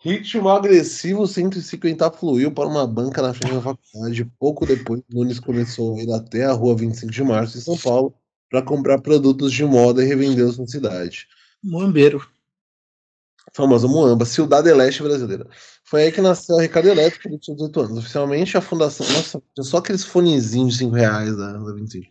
Ritmo 0.00 0.48
agressivo 0.48 1.26
150 1.26 2.08
fluiu 2.12 2.52
para 2.52 2.68
uma 2.68 2.86
banca 2.86 3.20
na 3.20 3.34
frente 3.34 3.54
da 3.54 3.60
faculdade. 3.60 4.24
Pouco 4.38 4.64
depois, 4.64 5.02
Nunes 5.10 5.40
começou 5.40 5.96
a 5.96 6.00
ir 6.00 6.12
até 6.12 6.44
a 6.44 6.52
rua 6.52 6.76
25 6.76 7.10
de 7.10 7.24
março, 7.24 7.58
em 7.58 7.60
São 7.60 7.76
Paulo, 7.76 8.14
para 8.48 8.62
comprar 8.62 9.00
produtos 9.00 9.52
de 9.52 9.64
moda 9.64 10.00
e 10.00 10.06
revendê-los 10.06 10.58
na 10.58 10.68
cidade. 10.68 11.26
Muambeiro. 11.60 12.24
Famosa 13.58 13.88
Muamba, 13.88 14.24
Cidade 14.24 14.72
Leste 14.72 15.02
brasileira. 15.02 15.44
Foi 15.82 16.04
aí 16.04 16.12
que 16.12 16.20
nasceu 16.20 16.54
o 16.54 16.60
Ricardo 16.60 16.88
Elétrico, 16.88 17.26
ele 17.26 17.40
tinha 17.40 17.56
18 17.56 17.80
anos. 17.80 17.98
Oficialmente, 17.98 18.56
a 18.56 18.60
fundação. 18.60 19.04
Nossa, 19.08 19.42
tinha 19.52 19.64
só 19.64 19.78
aqueles 19.78 20.04
fonezinhos 20.04 20.74
de 20.74 20.78
5 20.78 20.94
reais 20.94 21.36
da, 21.36 21.54
da 21.54 21.72
25. 21.74 22.06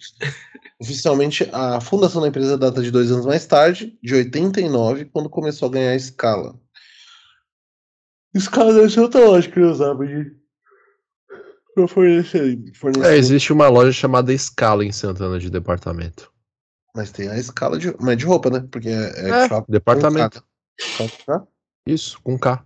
Oficialmente, 0.78 1.50
a 1.54 1.80
fundação 1.80 2.22
da 2.22 2.28
empresa 2.28 2.58
data 2.58 2.84
de 2.84 2.92
dois 2.92 3.10
anos 3.14 3.26
mais 3.26 3.46
tarde, 3.46 3.98
de 4.04 4.14
89, 4.14 5.06
quando 5.06 5.30
começou 5.30 5.70
a 5.70 5.72
ganhar 5.72 5.96
escala. 5.96 6.60
Escala 8.36 8.74
deve 8.74 8.90
ser 8.90 9.00
outra 9.00 9.26
loja 9.26 9.50
que 9.50 9.58
eu 9.58 9.72
usava 9.72 10.06
de. 10.06 10.36
Pra 11.74 11.88
fornecer. 11.88 12.60
fornecer. 12.76 13.10
É, 13.10 13.16
existe 13.16 13.54
uma 13.54 13.70
loja 13.70 13.94
chamada 13.94 14.38
Scala 14.38 14.84
em 14.84 14.92
Santana 14.92 15.40
de 15.40 15.50
departamento. 15.50 16.30
Mas 16.94 17.10
tem 17.10 17.30
a 17.30 17.38
escala 17.38 17.80
de. 17.80 17.96
Mas 18.02 18.14
é 18.14 18.16
de 18.18 18.26
roupa, 18.26 18.50
né? 18.50 18.68
Porque 18.70 18.90
é. 18.90 19.46
É, 19.46 19.48
com 19.48 19.64
departamento. 19.70 20.44
K. 20.78 21.48
Isso, 21.86 22.20
com 22.24 22.38
K. 22.38 22.63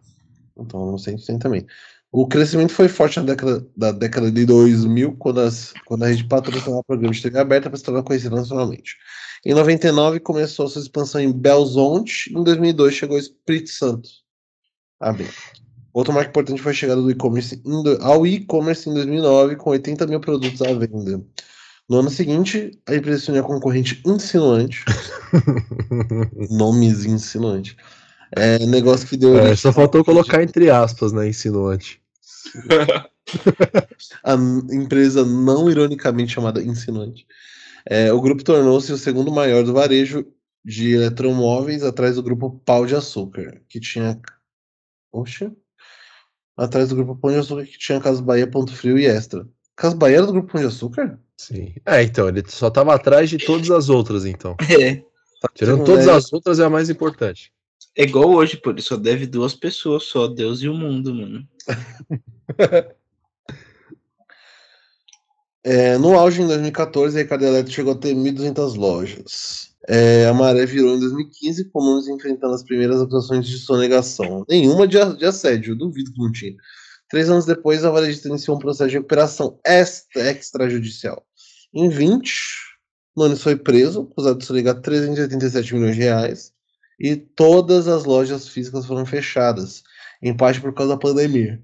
Então, 0.58 0.92
no 0.92 1.00
centro 1.00 1.26
tem 1.26 1.40
também. 1.40 1.66
O 2.12 2.28
crescimento 2.28 2.74
foi 2.74 2.90
forte 2.90 3.18
na 3.20 3.26
década, 3.26 3.66
da 3.76 3.92
década 3.92 4.30
de 4.30 4.46
2000, 4.46 5.16
quando, 5.18 5.40
as, 5.40 5.74
quando 5.86 6.04
a 6.04 6.08
rede 6.08 6.26
patrocinava 6.26 6.84
programas 6.84 7.18
de 7.18 7.24
TV 7.24 7.40
aberta 7.40 7.70
para 7.70 7.78
se 7.78 7.86
tornar 7.86 8.04
conhecida 8.04 8.36
nacionalmente. 8.36 8.98
Em 9.46 9.54
99, 9.54 10.20
começou 10.20 10.66
a 10.66 10.70
sua 10.70 10.82
expansão 10.82 11.22
em 11.22 11.32
Belzonte. 11.32 12.32
Em 12.34 12.44
2002, 12.44 12.94
chegou 12.94 13.18
Espírito 13.18 13.70
Santo. 13.70 14.10
Ah, 15.00 15.14
bem. 15.14 15.28
Outro 15.94 16.14
marco 16.14 16.30
importante 16.30 16.62
foi 16.62 16.72
a 16.72 16.76
chegada 16.76 17.02
do 17.02 17.10
e-commerce 17.10 17.62
ao 18.02 18.28
e-commerce 18.28 18.90
em 18.90 18.94
2009, 18.94 19.56
com 19.56 19.70
80 19.72 20.08
mil 20.08 20.20
produtos 20.20 20.62
à 20.62 20.74
venda. 20.74 21.26
No 21.90 22.00
ano 22.00 22.10
seguinte, 22.10 22.72
a 22.88 22.96
empresa 22.96 23.20
se 23.20 23.30
uniu 23.32 23.44
à 23.44 23.46
concorrente 23.46 24.02
Insinuante. 24.06 24.86
Nomes 26.50 27.06
insinuante. 27.06 27.76
É, 28.36 28.66
negócio 28.66 29.08
que 29.08 29.18
deu 29.18 29.38
É, 29.38 29.56
só 29.56 29.74
faltou 29.74 30.04
colocar 30.06 30.42
entre 30.42 30.70
aspas, 30.70 31.12
né, 31.12 31.28
insinuante. 31.28 32.02
a 34.24 34.34
empresa 34.72 35.26
não 35.26 35.70
ironicamente 35.70 36.34
chamada 36.34 36.62
Insinuante. 36.62 37.26
É, 37.86 38.12
o 38.12 38.22
grupo 38.22 38.44
tornou-se 38.44 38.92
o 38.92 38.98
segundo 38.98 39.32
maior 39.32 39.64
do 39.64 39.74
varejo 39.74 40.26
de 40.64 40.94
eletromóveis 40.94 41.84
atrás 41.84 42.16
do 42.16 42.24
grupo 42.24 42.62
Pau 42.66 42.86
de 42.86 42.96
Açúcar, 42.96 43.62
que 43.68 43.80
tinha. 43.80 44.20
Oxe. 45.12 45.52
Atrás 46.56 46.90
do 46.90 46.96
grupo 46.96 47.16
Pão 47.16 47.32
de 47.32 47.38
Açúcar, 47.38 47.66
que 47.66 47.78
tinha 47.78 48.00
Casas 48.00 48.22
Bahia, 48.22 48.46
Ponto 48.46 48.76
Frio 48.76 48.98
e 49.00 49.06
Extra. 49.06 49.48
Casas 49.76 49.98
Bahia 49.98 50.18
era 50.18 50.28
do 50.28 50.34
grupo 50.34 50.52
Pão 50.52 50.62
de 50.62 50.68
Açúcar? 50.68 51.20
Sim. 51.38 51.74
É, 51.86 52.04
então, 52.04 52.28
ele 52.28 52.44
só 52.48 52.70
tava 52.70 52.94
atrás 52.94 53.30
de 53.30 53.38
todas 53.40 53.72
as 53.72 53.90
outras, 53.90 54.26
então. 54.26 54.56
É. 54.70 55.04
Tirando 55.56 55.80
Sim, 55.80 55.86
todas 55.86 56.08
é. 56.08 56.12
as 56.12 56.32
outras, 56.32 56.60
é 56.60 56.66
a 56.66 56.70
mais 56.70 56.88
importante. 56.88 57.52
É 57.98 58.04
igual 58.04 58.30
hoje, 58.30 58.58
pô. 58.58 58.72
Ele 58.72 58.82
só 58.82 58.96
deve 58.98 59.26
duas 59.28 59.54
pessoas 59.54 60.04
só, 60.04 60.28
Deus 60.28 60.62
e 60.62 60.70
o 60.70 60.74
mundo, 60.74 61.14
mano. 61.14 61.48
É, 65.64 65.98
no 65.98 66.18
auge, 66.18 66.42
em 66.42 66.48
2014, 66.48 67.18
a 67.18 67.22
Ricardo 67.22 67.46
Eletro 67.46 67.72
chegou 67.72 67.94
a 67.94 67.98
ter 67.98 68.16
1.200 68.16 68.76
lojas. 68.76 69.76
É, 69.88 70.26
a 70.26 70.34
maré 70.34 70.66
virou 70.66 70.96
em 70.96 71.00
2015, 71.00 71.66
com 71.66 71.82
números 71.84 72.08
enfrentando 72.08 72.54
as 72.54 72.64
primeiras 72.64 73.02
acusações 73.02 73.46
de 73.48 73.58
sonegação. 73.60 74.44
Nenhuma 74.50 74.88
de, 74.88 74.98
de 75.18 75.26
assédio, 75.26 75.76
duvido 75.76 76.12
que 76.14 76.20
não 76.20 76.32
tinha. 76.32 76.56
Três 77.10 77.30
anos 77.30 77.46
depois, 77.46 77.84
a 77.84 77.92
varejista 77.92 78.28
iniciou 78.28 78.56
um 78.56 78.60
processo 78.60 78.90
de 78.90 78.96
recuperação 78.98 79.60
extra- 79.66 80.32
extrajudicial. 80.32 81.24
Em 81.74 81.90
20, 81.90 82.34
Nunes 83.16 83.42
foi 83.42 83.56
preso, 83.56 84.08
acusado 84.12 84.40
de 84.40 84.46
sonegar 84.46 84.80
387 84.82 85.74
milhões 85.76 85.96
de 85.96 86.02
reais, 86.02 86.54
e 87.00 87.16
todas 87.16 87.88
as 87.88 88.06
lojas 88.06 88.48
físicas 88.48 88.86
foram 88.86 89.06
fechadas, 89.06 89.84
em 90.22 90.36
parte 90.36 90.62
por 90.62 90.74
causa 90.74 90.94
da 90.94 91.00
pandemia. 91.00 91.62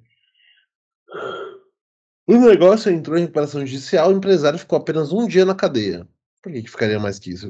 O 2.27 2.35
negócio 2.35 2.91
entrou 2.91 3.17
em 3.17 3.21
recuperação 3.21 3.65
judicial, 3.65 4.09
o 4.09 4.17
empresário 4.17 4.59
ficou 4.59 4.77
apenas 4.77 5.13
um 5.13 5.27
dia 5.27 5.45
na 5.45 5.55
cadeia. 5.55 6.07
Por 6.41 6.51
que, 6.51 6.61
que 6.61 6.69
ficaria 6.69 6.99
mais 6.99 7.19
que 7.19 7.31
isso? 7.31 7.47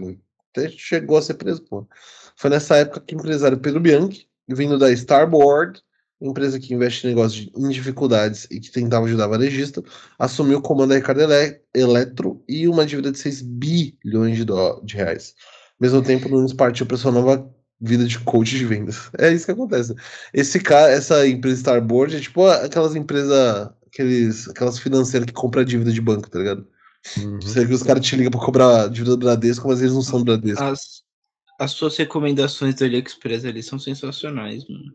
Até 0.52 0.70
chegou 0.70 1.18
a 1.18 1.22
ser 1.22 1.34
preso, 1.34 1.63
pô. 1.63 1.88
Foi 2.36 2.50
nessa 2.50 2.78
época 2.78 3.02
que 3.02 3.16
o 3.16 3.20
empresário 3.20 3.58
Pedro 3.60 3.80
Bianchi, 3.80 4.28
vindo 4.48 4.78
da 4.78 4.92
Starboard, 4.92 5.82
empresa 6.22 6.60
que 6.60 6.74
investe 6.74 7.06
em 7.06 7.10
negócios 7.10 7.50
em 7.56 7.70
dificuldades 7.70 8.48
e 8.50 8.60
que 8.60 8.72
tentava 8.72 9.06
ajudar 9.06 9.28
varejista, 9.28 9.84
assumiu 10.18 10.60
o 10.60 10.62
comando 10.62 10.90
da 10.90 10.96
Ricardo 10.96 11.22
Ele- 11.22 11.62
Eletro 11.74 12.44
e 12.48 12.68
uma 12.68 12.86
dívida 12.86 13.12
de 13.12 13.20
6 13.20 13.42
bilhões 13.42 14.38
de, 14.38 14.46
de 14.84 14.96
reais. 14.96 15.36
Ao 15.80 15.86
mesmo 15.86 16.04
tempo, 16.04 16.30
Nunes 16.30 16.54
partiu 16.54 16.86
para 16.86 16.98
sua 16.98 17.12
nova 17.12 17.52
vida 17.80 18.06
de 18.06 18.20
coach 18.20 18.58
de 18.58 18.66
vendas. 18.66 19.10
É 19.18 19.32
isso 19.32 19.46
que 19.46 19.52
acontece. 19.52 19.96
Esse 20.34 20.60
cara, 20.60 20.92
essa 20.92 21.28
empresa 21.28 21.58
Starboard 21.58 22.16
é 22.16 22.20
tipo 22.20 22.46
aquelas 22.46 22.96
empresas, 22.96 23.70
aqueles, 23.88 24.50
aquelas 24.50 24.80
financeiras 24.80 25.26
que 25.26 25.34
compram 25.34 25.63
dívida 25.63 25.92
de 25.92 26.02
banco, 26.02 26.30
tá 26.30 26.40
ligado? 26.40 26.68
Uhum. 27.18 27.40
Você 27.42 27.66
que 27.66 27.74
os 27.74 27.84
caras 27.84 28.06
te 28.06 28.16
ligam 28.16 28.32
pra 28.32 28.40
cobrar 28.40 28.84
a 28.84 28.88
dívida 28.88 29.12
do 29.12 29.26
Bradesco, 29.26 29.68
mas 29.68 29.82
eles 29.82 29.94
não 29.94 30.02
são 30.02 30.20
do 30.20 30.26
Bradesco. 30.26 30.63
As, 30.63 31.04
as 31.60 31.72
suas 31.72 31.96
recomendações 31.98 32.76
do 32.76 32.84
AliExpress 32.84 33.46
ali 33.46 33.63
são 33.63 33.80
sensacionais, 33.80 34.68
mano. 34.68 34.92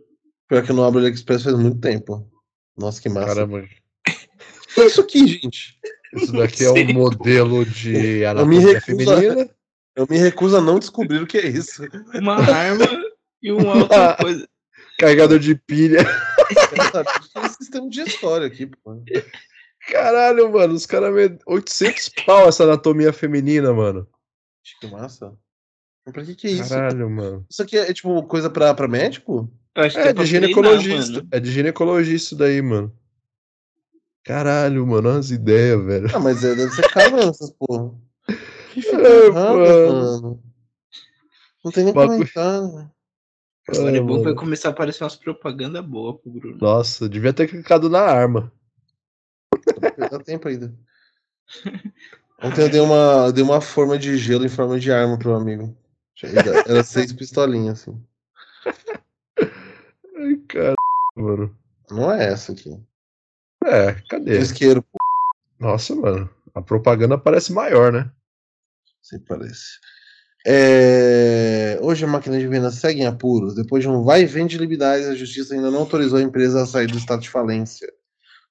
Pior 0.48 0.62
que 0.64 0.70
eu 0.70 0.76
não 0.76 0.84
abro 0.84 1.00
o 1.00 1.02
AliExpress 1.02 1.42
faz 1.42 1.56
muito 1.56 1.78
tempo. 1.78 2.28
Nossa, 2.76 3.00
que 3.00 3.08
massa. 3.08 3.28
Caramba, 3.28 3.62
que 4.74 4.80
é 4.80 4.86
isso 4.86 5.00
aqui, 5.00 5.26
gente? 5.26 5.78
isso 6.14 6.32
daqui 6.32 6.64
é 6.64 6.70
um 6.70 6.92
modelo 6.92 7.64
de 7.64 7.90
me 7.90 8.24
anatomia 8.24 8.80
feminina. 8.80 9.48
Eu 9.94 10.06
me 10.08 10.16
recuso 10.18 10.56
a 10.56 10.60
não 10.60 10.78
descobrir 10.78 11.20
o 11.22 11.26
que 11.26 11.38
é 11.38 11.46
isso. 11.46 11.82
Uma 12.14 12.36
arma 12.36 12.84
e 13.42 13.52
uma 13.52 13.74
outra 13.82 14.16
coisa. 14.16 14.48
Carregador 14.98 15.38
de 15.38 15.54
pilha. 15.54 16.00
É 16.00 17.44
esse 17.46 17.56
sistema 17.56 17.88
digestório 17.88 18.46
aqui, 18.46 18.66
pô. 18.66 19.02
Caralho, 19.90 20.50
mano, 20.52 20.74
os 20.74 20.86
caras. 20.86 21.12
me- 21.14 21.38
800 21.46 22.10
pau 22.24 22.48
essa 22.48 22.64
anatomia 22.64 23.12
feminina, 23.12 23.72
mano. 23.72 24.06
Que 24.80 24.86
massa. 24.86 25.34
Mas 26.06 26.12
pra 26.14 26.24
que 26.24 26.34
que 26.34 26.46
é 26.46 26.50
isso? 26.50 26.68
Caralho, 26.68 27.10
mano. 27.10 27.46
Isso 27.50 27.62
aqui 27.62 27.76
é, 27.76 27.90
é, 27.90 27.92
tipo 27.92 28.22
coisa 28.24 28.48
pra, 28.48 28.72
pra 28.74 28.88
médico? 28.88 29.50
Eu 29.74 29.82
acho 29.84 29.96
que 29.96 30.02
É 30.02 30.14
pra 30.14 30.24
de 30.24 30.30
ginecologista. 30.30 31.12
mano. 31.12 31.28
É 31.32 31.40
de 31.40 31.50
ginecologista 31.50 32.26
isso 32.26 32.36
daí, 32.36 32.62
mano. 32.62 32.94
Caralho, 34.24 34.86
mano, 34.86 35.08
olha 35.08 35.18
as 35.18 35.30
ideias, 35.30 35.84
velho. 35.84 36.08
Ah, 36.14 36.20
mas 36.20 36.44
é, 36.44 36.54
deve 36.54 36.70
ser 36.72 36.88
caro 36.90 37.16
essas 37.18 37.50
porra. 37.50 37.92
Que 38.72 38.80
fica 38.82 38.96
É, 38.96 39.30
mano. 39.30 39.92
mano. 40.20 40.42
Não 41.64 41.70
tem 41.72 41.84
nem 41.84 41.94
Bagulho- 41.94 42.18
comentário. 42.18 42.90
Agora 43.68 43.96
é 43.96 44.00
Ah, 44.00 44.02
bom 44.02 44.18
que 44.18 44.24
vai 44.24 44.34
começar 44.34 44.68
a 44.68 44.70
aparecer 44.72 45.04
umas 45.04 45.14
propagandas 45.14 45.84
boas 45.84 46.20
pro 46.20 46.32
Bruno. 46.32 46.58
Nossa, 46.60 47.08
devia 47.08 47.32
ter 47.32 47.48
clicado 47.48 47.88
na 47.88 48.00
arma. 48.00 48.52
Dá 50.10 50.18
tempo 50.18 50.48
ainda. 50.48 50.74
Ontem 52.42 52.62
eu 52.62 52.68
dei 52.68 52.80
uma, 52.80 53.26
eu 53.26 53.32
dei 53.32 53.44
uma 53.44 53.60
forma 53.60 53.96
de 53.96 54.16
gelo 54.16 54.44
em 54.44 54.48
forma 54.48 54.80
de 54.80 54.90
arma 54.90 55.16
pro 55.18 55.34
amigo. 55.34 55.76
Era 56.66 56.82
seis 56.82 57.12
pistolinhas, 57.12 57.82
assim. 57.82 58.02
Ai, 60.16 60.36
cara, 60.48 60.74
mano. 61.16 61.56
Não 61.90 62.10
é 62.12 62.32
essa 62.32 62.52
aqui. 62.52 62.76
É, 63.64 63.92
cadê? 64.08 64.38
Isqueiro, 64.40 64.82
pô, 64.82 64.98
Nossa, 65.60 65.94
mano. 65.94 66.28
A 66.54 66.60
propaganda 66.60 67.16
parece 67.16 67.52
maior, 67.52 67.92
né? 67.92 68.10
Se 69.02 69.18
parece. 69.18 69.78
É, 70.46 71.78
Hoje 71.82 72.04
a 72.04 72.08
máquina 72.08 72.38
de 72.38 72.46
venda 72.46 72.70
segue 72.70 73.00
em 73.00 73.06
apuros. 73.06 73.54
Depois 73.54 73.82
de 73.82 73.88
um 73.88 74.02
vai 74.02 74.22
e 74.22 74.26
vem 74.26 74.46
de 74.46 74.58
liberdades, 74.58 75.06
a 75.06 75.14
justiça 75.14 75.54
ainda 75.54 75.70
não 75.70 75.80
autorizou 75.80 76.18
a 76.18 76.22
empresa 76.22 76.62
a 76.62 76.66
sair 76.66 76.86
do 76.86 76.98
estado 76.98 77.22
de 77.22 77.30
falência. 77.30 77.88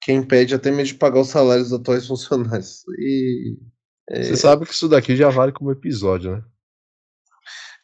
Que 0.00 0.12
impede 0.12 0.54
até 0.54 0.70
mesmo 0.70 0.94
de 0.94 0.94
pagar 0.94 1.20
os 1.20 1.28
salários 1.28 1.70
dos 1.70 1.80
atuais 1.80 2.06
funcionários. 2.06 2.82
E. 2.98 3.56
é, 4.10 4.22
Você 4.24 4.36
sabe 4.36 4.66
que 4.66 4.72
isso 4.72 4.88
daqui 4.88 5.16
já 5.16 5.28
vale 5.30 5.52
como 5.52 5.70
episódio, 5.70 6.32
né? 6.32 6.42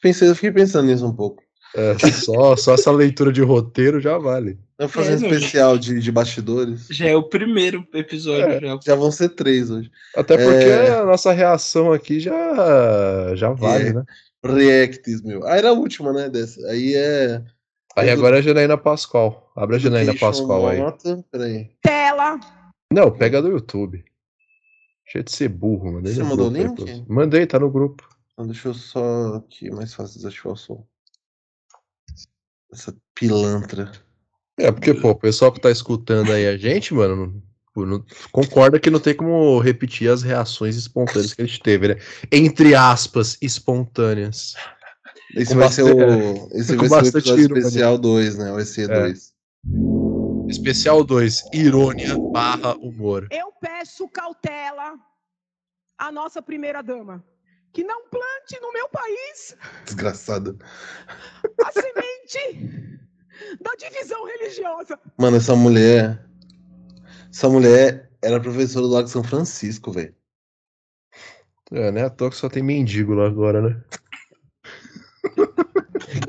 pensei, 0.00 0.28
eu 0.28 0.34
fiquei 0.34 0.52
pensando 0.52 0.86
nisso 0.86 1.06
um 1.06 1.14
pouco. 1.14 1.42
É, 1.74 1.96
só, 2.12 2.56
só 2.56 2.74
essa 2.74 2.90
leitura 2.90 3.32
de 3.32 3.42
roteiro 3.42 4.00
já 4.00 4.16
vale. 4.18 4.58
Vamos 4.78 4.92
fazer 4.94 5.10
um 5.14 5.16
É, 5.16 5.20
não, 5.20 5.28
especial 5.36 5.78
de, 5.78 6.00
de 6.00 6.12
bastidores. 6.12 6.86
Já 6.90 7.06
é 7.08 7.16
o 7.16 7.22
primeiro 7.24 7.86
episódio. 7.92 8.44
É. 8.44 8.60
já. 8.60 8.78
Já 8.84 8.94
vão 8.94 9.10
ser 9.10 9.30
três 9.30 9.70
hoje. 9.70 9.90
Até 10.16 10.36
porque 10.36 10.64
É. 10.64 10.90
a 10.98 11.04
nossa 11.04 11.32
reação 11.32 11.92
aqui 11.92 12.20
já, 12.20 13.34
já 13.34 13.52
vale, 13.52 13.88
É. 13.88 13.92
né? 13.92 14.04
Reacts, 14.44 15.20
meu. 15.22 15.44
Ah, 15.46 15.56
era 15.56 15.70
a 15.70 15.72
última, 15.72 16.12
né? 16.12 16.28
Dessa. 16.28 16.64
Aí 16.68 16.94
é. 16.94 17.42
Aí 17.96 18.08
agora 18.08 18.36
é 18.36 18.38
a 18.38 18.42
Janaína 18.42 18.78
Pascoal. 18.78 19.50
Abre 19.56 19.76
a 19.76 19.78
Janaína 19.78 20.14
Pascoal 20.14 20.68
aí. 20.68 20.78
Nota. 20.78 21.24
Peraí. 21.30 21.70
Tela. 21.82 22.38
Não, 22.92 23.10
pega 23.10 23.42
do 23.42 23.48
YouTube. 23.48 24.04
Cheio 25.06 25.24
de 25.24 25.32
ser 25.32 25.48
burro, 25.48 25.92
mandei 25.94 26.14
Você 26.14 26.22
mandou 26.22 26.46
o 26.48 26.50
grupo 26.50 26.84
aí 26.84 26.92
link? 26.92 27.04
Mandei, 27.08 27.46
tá 27.46 27.58
no 27.58 27.70
grupo. 27.70 28.08
Então, 28.32 28.46
deixa 28.46 28.68
eu 28.68 28.74
só 28.74 29.34
aqui, 29.36 29.70
mais 29.70 29.92
fácil 29.92 30.18
desativar 30.18 30.52
o 30.52 30.56
som. 30.56 30.86
Essa 32.72 32.94
pilantra. 33.14 33.90
É, 34.58 34.70
porque, 34.72 34.92
pô, 34.94 35.10
o 35.10 35.14
pessoal 35.14 35.52
que 35.52 35.60
tá 35.60 35.70
escutando 35.70 36.32
aí 36.32 36.46
a 36.46 36.56
gente, 36.56 36.92
mano, 36.92 37.42
não- 37.76 38.04
concorda 38.32 38.80
que 38.80 38.90
não 38.90 38.98
tem 38.98 39.14
como 39.14 39.58
repetir 39.60 40.10
as 40.10 40.22
reações 40.22 40.74
espontâneas 40.76 41.32
que 41.32 41.42
a 41.42 41.46
gente 41.46 41.60
teve, 41.62 41.88
né? 41.88 41.96
Entre 42.32 42.74
aspas, 42.74 43.38
espontâneas. 43.40 44.54
Esse 45.36 45.52
Com 45.54 45.60
vai 45.60 45.68
ser 45.70 45.82
o. 45.82 46.48
Esse 46.52 46.74
vai 46.76 46.88
ser 46.88 46.94
o 46.94 47.08
episódio 47.20 47.44
ironia. 47.44 47.58
especial 47.60 47.98
2, 47.98 48.38
né? 48.38 48.52
O 48.52 48.56
EC2. 48.56 49.32
Especial 50.48 51.04
2, 51.04 51.44
irônia 51.52 52.16
barra 52.32 52.74
humor. 52.76 53.28
Eu 53.30 53.52
peço 53.60 54.08
cautela 54.08 54.94
à 55.98 56.10
nossa 56.10 56.40
primeira 56.40 56.82
dama. 56.82 57.22
Que 57.72 57.84
não 57.84 58.08
plante 58.08 58.60
no 58.60 58.72
meu 58.72 58.88
país 58.88 59.56
Desgraçado. 59.84 60.58
a 61.64 61.72
semente 61.72 62.98
da 63.60 63.70
divisão 63.78 64.24
religiosa. 64.26 64.98
Mano, 65.18 65.36
essa 65.36 65.54
mulher. 65.54 66.24
Essa 67.32 67.48
mulher 67.48 68.10
era 68.22 68.40
professora 68.40 68.86
do 68.86 68.92
Lago 68.92 69.08
São 69.08 69.22
Francisco, 69.22 69.92
velho. 69.92 70.14
É, 71.70 71.92
né? 71.92 72.04
À 72.06 72.10
toa 72.10 72.30
que 72.30 72.36
só 72.36 72.48
tem 72.48 72.62
mendigo 72.62 73.12
lá 73.14 73.26
agora, 73.26 73.60
né? 73.60 73.84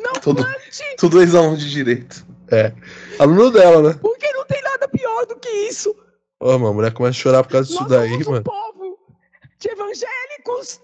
Não 0.03 0.13
Todo- 0.21 0.43
plante, 0.43 0.83
Tudo 0.97 1.21
ex-aluno 1.21 1.57
de 1.57 1.69
direito. 1.69 2.25
Aluno 3.19 3.51
dela, 3.51 3.93
né? 3.93 3.99
porque 4.01 4.31
não 4.33 4.45
tem 4.45 4.61
nada 4.61 4.87
pior 4.87 5.25
do 5.25 5.35
que 5.39 5.49
isso. 5.49 5.95
Ó, 6.39 6.53
mano, 6.53 6.67
a 6.67 6.73
mulher 6.73 6.93
começa 6.93 7.17
a 7.17 7.21
chorar 7.21 7.43
por 7.43 7.51
causa 7.51 7.67
disso 7.67 7.79
Nós 7.81 7.89
daí, 7.89 8.09
somos 8.11 8.27
um 8.27 8.31
mano. 8.31 8.43
povo 8.43 8.99
de 9.59 9.69
evangélicos, 9.69 10.81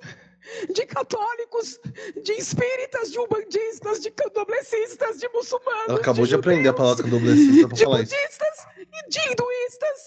de 0.74 0.86
católicos, 0.86 1.80
de 2.24 2.34
espíritas, 2.34 3.12
de 3.12 3.20
umbandistas, 3.20 4.00
de 4.02 4.12
candomblecistas, 4.12 5.18
de 5.20 5.28
muçulmanos. 5.30 5.90
Ela 5.90 6.00
acabou 6.00 6.26
de, 6.26 6.32
judeus, 6.32 6.46
aprender 6.46 6.70
a 6.70 6.74
palavra 6.74 7.04
candomblessista 7.04 7.68
pra 7.68 7.78
de 7.78 7.84
falar 7.84 8.02
isso. 8.02 8.14
budistas 8.16 8.68
e 8.80 9.10
de 9.10 9.20
hinduístas. 9.32 10.06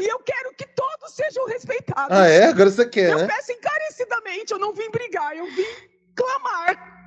e 0.00 0.06
eu 0.08 0.18
quero 0.20 0.54
que 0.54 0.66
todos 0.68 1.12
sejam 1.14 1.46
respeitados. 1.46 2.16
Ah, 2.16 2.26
é? 2.28 2.44
Agora 2.44 2.70
você 2.70 2.86
quer, 2.88 3.10
Eu 3.12 3.18
né? 3.18 3.26
peço 3.26 3.52
encarecidamente, 3.52 4.52
eu 4.52 4.58
não 4.58 4.72
vim 4.74 4.90
brigar, 4.90 5.36
eu 5.36 5.46
vim 5.46 5.66
clamar 6.14 6.98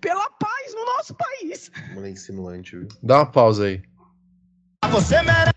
pela 0.00 0.30
paz 0.30 0.74
no 0.74 0.84
nosso 0.84 1.14
país. 1.14 1.70
Mulher 1.94 2.10
insinuante, 2.10 2.76
viu? 2.76 2.88
Dá 3.02 3.16
uma 3.18 3.26
pausa 3.30 3.64
aí. 3.66 3.82
Você 4.90 5.20
merece. 5.22 5.51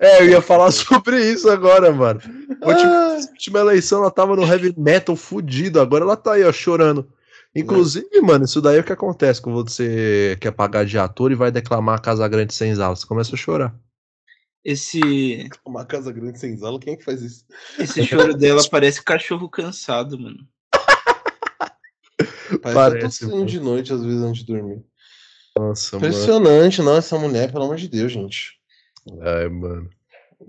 É, 0.00 0.22
eu 0.22 0.30
ia 0.30 0.40
falar 0.40 0.70
sobre 0.72 1.22
isso 1.30 1.48
agora, 1.50 1.92
mano. 1.92 2.20
Última, 2.62 2.90
Ah, 2.90 3.16
última 3.30 3.58
eleição 3.60 4.00
ela 4.00 4.10
tava 4.10 4.34
no 4.34 4.46
heavy 4.46 4.74
metal 4.76 5.14
fudido, 5.14 5.80
agora 5.80 6.04
ela 6.04 6.16
tá 6.16 6.32
aí, 6.32 6.42
ó, 6.42 6.50
chorando. 6.50 7.06
Inclusive, 7.54 8.20
mano, 8.22 8.44
isso 8.44 8.60
daí 8.62 8.78
é 8.78 8.80
o 8.80 8.84
que 8.84 8.92
acontece 8.92 9.42
quando 9.42 9.68
você 9.68 10.36
quer 10.40 10.52
pagar 10.52 10.86
de 10.86 10.96
ator 10.96 11.32
e 11.32 11.34
vai 11.34 11.50
declamar 11.50 12.00
Casa 12.00 12.26
Grande 12.28 12.54
sem 12.54 12.74
sala. 12.74 12.94
Você 12.96 13.06
começa 13.06 13.34
a 13.34 13.38
chorar. 13.38 13.74
Esse, 14.64 15.48
uma 15.64 15.86
casa 15.86 16.12
grande 16.12 16.38
sem 16.38 16.54
zala, 16.54 16.78
quem 16.78 16.92
é 16.92 16.96
que 16.96 17.04
faz 17.04 17.22
isso? 17.22 17.46
esse 17.78 18.04
choro 18.04 18.36
dela 18.36 18.62
parece 18.70 19.02
cachorro 19.02 19.48
cansado, 19.48 20.18
mano. 20.18 20.46
Parece, 22.62 23.26
Parece, 23.26 23.44
de 23.46 23.60
noite, 23.60 23.92
às 23.92 24.04
vezes, 24.04 24.20
antes 24.20 24.44
de 24.44 24.52
dormir. 24.52 24.84
Nossa, 25.56 25.96
mano. 25.96 26.06
Impressionante, 26.08 26.82
não, 26.82 26.96
essa 26.96 27.18
mulher, 27.18 27.50
pelo 27.50 27.64
amor 27.64 27.76
de 27.76 27.88
Deus, 27.88 28.12
gente. 28.12 28.59
Ai, 29.20 29.48
mano. 29.48 29.88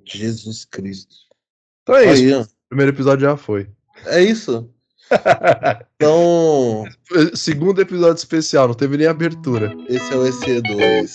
Jesus 0.06 0.66
Cristo. 0.66 1.16
Então 1.84 1.96
é 1.96 2.14
isso. 2.14 2.24
Aí, 2.24 2.34
ó. 2.34 2.42
O 2.42 2.48
primeiro 2.70 2.92
episódio 2.92 3.28
já 3.28 3.36
foi. 3.38 3.68
É 4.06 4.22
isso. 4.22 4.70
Então, 5.98 6.86
Segundo 7.36 7.82
episódio 7.82 8.16
especial, 8.16 8.68
não 8.70 8.74
teve 8.74 8.98
nem 8.98 9.08
abertura. 9.08 9.76
esse 9.90 10.12
é 10.14 10.16
o 10.16 10.24
EC2. 10.24 11.12